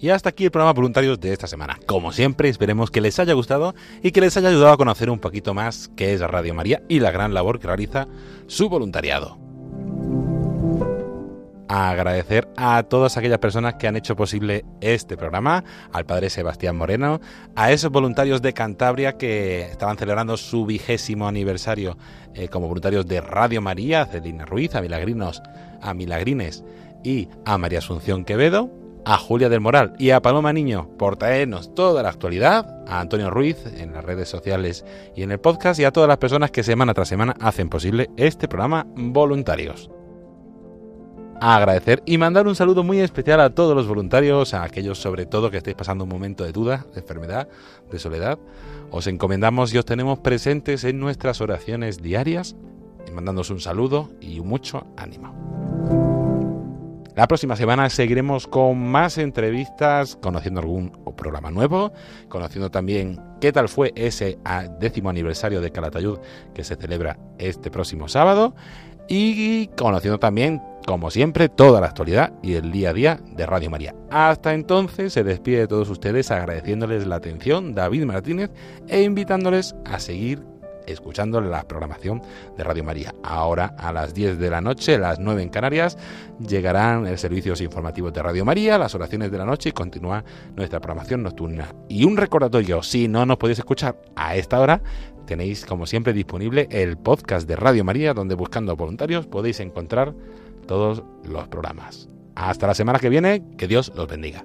Y 0.00 0.10
hasta 0.10 0.28
aquí 0.28 0.44
el 0.44 0.50
programa 0.50 0.72
Voluntarios 0.72 1.18
de 1.18 1.32
esta 1.32 1.46
semana. 1.46 1.78
Como 1.86 2.12
siempre, 2.12 2.48
esperemos 2.48 2.90
que 2.90 3.00
les 3.00 3.18
haya 3.18 3.34
gustado 3.34 3.74
y 4.02 4.12
que 4.12 4.20
les 4.20 4.36
haya 4.36 4.48
ayudado 4.48 4.72
a 4.72 4.76
conocer 4.76 5.10
un 5.10 5.18
poquito 5.18 5.54
más 5.54 5.90
qué 5.96 6.12
es 6.12 6.20
Radio 6.20 6.54
María 6.54 6.82
y 6.88 7.00
la 7.00 7.10
gran 7.10 7.34
labor 7.34 7.58
que 7.58 7.66
realiza 7.66 8.06
su 8.46 8.68
voluntariado. 8.68 9.38
agradecer 11.68 12.48
a 12.56 12.82
todas 12.84 13.16
aquellas 13.16 13.38
personas 13.38 13.74
que 13.74 13.86
han 13.86 13.96
hecho 13.96 14.16
posible 14.16 14.64
este 14.80 15.18
programa, 15.18 15.64
al 15.92 16.06
padre 16.06 16.30
Sebastián 16.30 16.76
Moreno, 16.76 17.20
a 17.56 17.72
esos 17.72 17.90
voluntarios 17.90 18.40
de 18.40 18.54
Cantabria 18.54 19.18
que 19.18 19.62
estaban 19.62 19.98
celebrando 19.98 20.38
su 20.38 20.64
vigésimo 20.64 21.28
aniversario 21.28 21.98
eh, 22.32 22.48
como 22.48 22.68
voluntarios 22.68 23.06
de 23.06 23.20
Radio 23.20 23.60
María, 23.60 24.02
a 24.02 24.06
Celina 24.06 24.46
Ruiz, 24.46 24.74
a 24.74 24.80
Milagrinos, 24.80 25.42
a 25.82 25.92
Milagrines 25.92 26.64
y 27.04 27.28
a 27.44 27.58
María 27.58 27.80
Asunción 27.80 28.24
Quevedo, 28.24 28.70
a 29.08 29.16
Julia 29.16 29.48
del 29.48 29.62
Moral 29.62 29.94
y 29.98 30.10
a 30.10 30.20
Paloma 30.20 30.52
Niño 30.52 30.90
por 30.98 31.16
traernos 31.16 31.74
toda 31.74 32.02
la 32.02 32.10
actualidad, 32.10 32.84
a 32.86 33.00
Antonio 33.00 33.30
Ruiz 33.30 33.56
en 33.78 33.94
las 33.94 34.04
redes 34.04 34.28
sociales 34.28 34.84
y 35.16 35.22
en 35.22 35.32
el 35.32 35.40
podcast 35.40 35.80
y 35.80 35.84
a 35.84 35.92
todas 35.92 36.08
las 36.08 36.18
personas 36.18 36.50
que 36.50 36.62
semana 36.62 36.92
tras 36.92 37.08
semana 37.08 37.34
hacen 37.40 37.70
posible 37.70 38.10
este 38.18 38.48
programa 38.48 38.86
voluntarios. 38.94 39.90
A 41.40 41.56
agradecer 41.56 42.02
y 42.04 42.18
mandar 42.18 42.46
un 42.46 42.54
saludo 42.54 42.84
muy 42.84 43.00
especial 43.00 43.40
a 43.40 43.54
todos 43.54 43.74
los 43.74 43.88
voluntarios, 43.88 44.52
a 44.52 44.62
aquellos 44.62 44.98
sobre 44.98 45.24
todo 45.24 45.50
que 45.50 45.56
estéis 45.56 45.76
pasando 45.76 46.04
un 46.04 46.10
momento 46.10 46.44
de 46.44 46.52
duda, 46.52 46.84
de 46.92 47.00
enfermedad, 47.00 47.48
de 47.90 47.98
soledad. 47.98 48.38
Os 48.90 49.06
encomendamos 49.06 49.72
y 49.72 49.78
os 49.78 49.86
tenemos 49.86 50.18
presentes 50.18 50.84
en 50.84 51.00
nuestras 51.00 51.40
oraciones 51.40 52.02
diarias, 52.02 52.56
mandándoos 53.14 53.48
un 53.48 53.60
saludo 53.60 54.10
y 54.20 54.40
mucho 54.40 54.86
ánimo. 54.98 56.17
La 57.18 57.26
próxima 57.26 57.56
semana 57.56 57.90
seguiremos 57.90 58.46
con 58.46 58.78
más 58.78 59.18
entrevistas, 59.18 60.16
conociendo 60.22 60.60
algún 60.60 60.92
programa 61.16 61.50
nuevo, 61.50 61.92
conociendo 62.28 62.70
también 62.70 63.20
qué 63.40 63.50
tal 63.50 63.68
fue 63.68 63.92
ese 63.96 64.38
ah, 64.44 64.68
décimo 64.78 65.10
aniversario 65.10 65.60
de 65.60 65.72
Calatayud 65.72 66.20
que 66.54 66.62
se 66.62 66.76
celebra 66.76 67.18
este 67.38 67.72
próximo 67.72 68.06
sábado 68.06 68.54
y 69.08 69.66
conociendo 69.76 70.20
también, 70.20 70.62
como 70.86 71.10
siempre, 71.10 71.48
toda 71.48 71.80
la 71.80 71.88
actualidad 71.88 72.34
y 72.40 72.54
el 72.54 72.70
día 72.70 72.90
a 72.90 72.92
día 72.92 73.20
de 73.32 73.46
Radio 73.46 73.68
María. 73.68 73.96
Hasta 74.12 74.54
entonces 74.54 75.12
se 75.12 75.24
despide 75.24 75.58
de 75.58 75.66
todos 75.66 75.90
ustedes 75.90 76.30
agradeciéndoles 76.30 77.04
la 77.04 77.16
atención 77.16 77.74
David 77.74 78.04
Martínez 78.04 78.52
e 78.86 79.02
invitándoles 79.02 79.74
a 79.84 79.98
seguir 79.98 80.44
escuchando 80.90 81.40
la 81.40 81.66
programación 81.66 82.22
de 82.56 82.64
Radio 82.64 82.84
María. 82.84 83.14
Ahora 83.22 83.74
a 83.78 83.92
las 83.92 84.14
10 84.14 84.38
de 84.38 84.50
la 84.50 84.60
noche, 84.60 84.98
las 84.98 85.18
9 85.18 85.42
en 85.42 85.48
Canarias, 85.48 85.98
llegarán 86.38 87.04
los 87.04 87.20
servicios 87.20 87.60
informativos 87.60 88.12
de 88.12 88.22
Radio 88.22 88.44
María, 88.44 88.78
las 88.78 88.94
oraciones 88.94 89.30
de 89.30 89.38
la 89.38 89.44
noche 89.44 89.70
y 89.70 89.72
continúa 89.72 90.24
nuestra 90.56 90.80
programación 90.80 91.22
nocturna. 91.22 91.74
Y 91.88 92.04
un 92.04 92.16
recordatorio, 92.16 92.82
si 92.82 93.08
no 93.08 93.26
nos 93.26 93.36
podéis 93.38 93.58
escuchar 93.58 94.00
a 94.16 94.36
esta 94.36 94.60
hora, 94.60 94.82
tenéis 95.26 95.66
como 95.66 95.86
siempre 95.86 96.12
disponible 96.12 96.68
el 96.70 96.96
podcast 96.96 97.46
de 97.46 97.56
Radio 97.56 97.84
María, 97.84 98.14
donde 98.14 98.34
buscando 98.34 98.76
voluntarios 98.76 99.26
podéis 99.26 99.60
encontrar 99.60 100.14
todos 100.66 101.02
los 101.24 101.48
programas. 101.48 102.08
Hasta 102.34 102.66
la 102.66 102.74
semana 102.74 102.98
que 102.98 103.08
viene, 103.08 103.42
que 103.56 103.66
Dios 103.66 103.92
los 103.96 104.06
bendiga. 104.06 104.44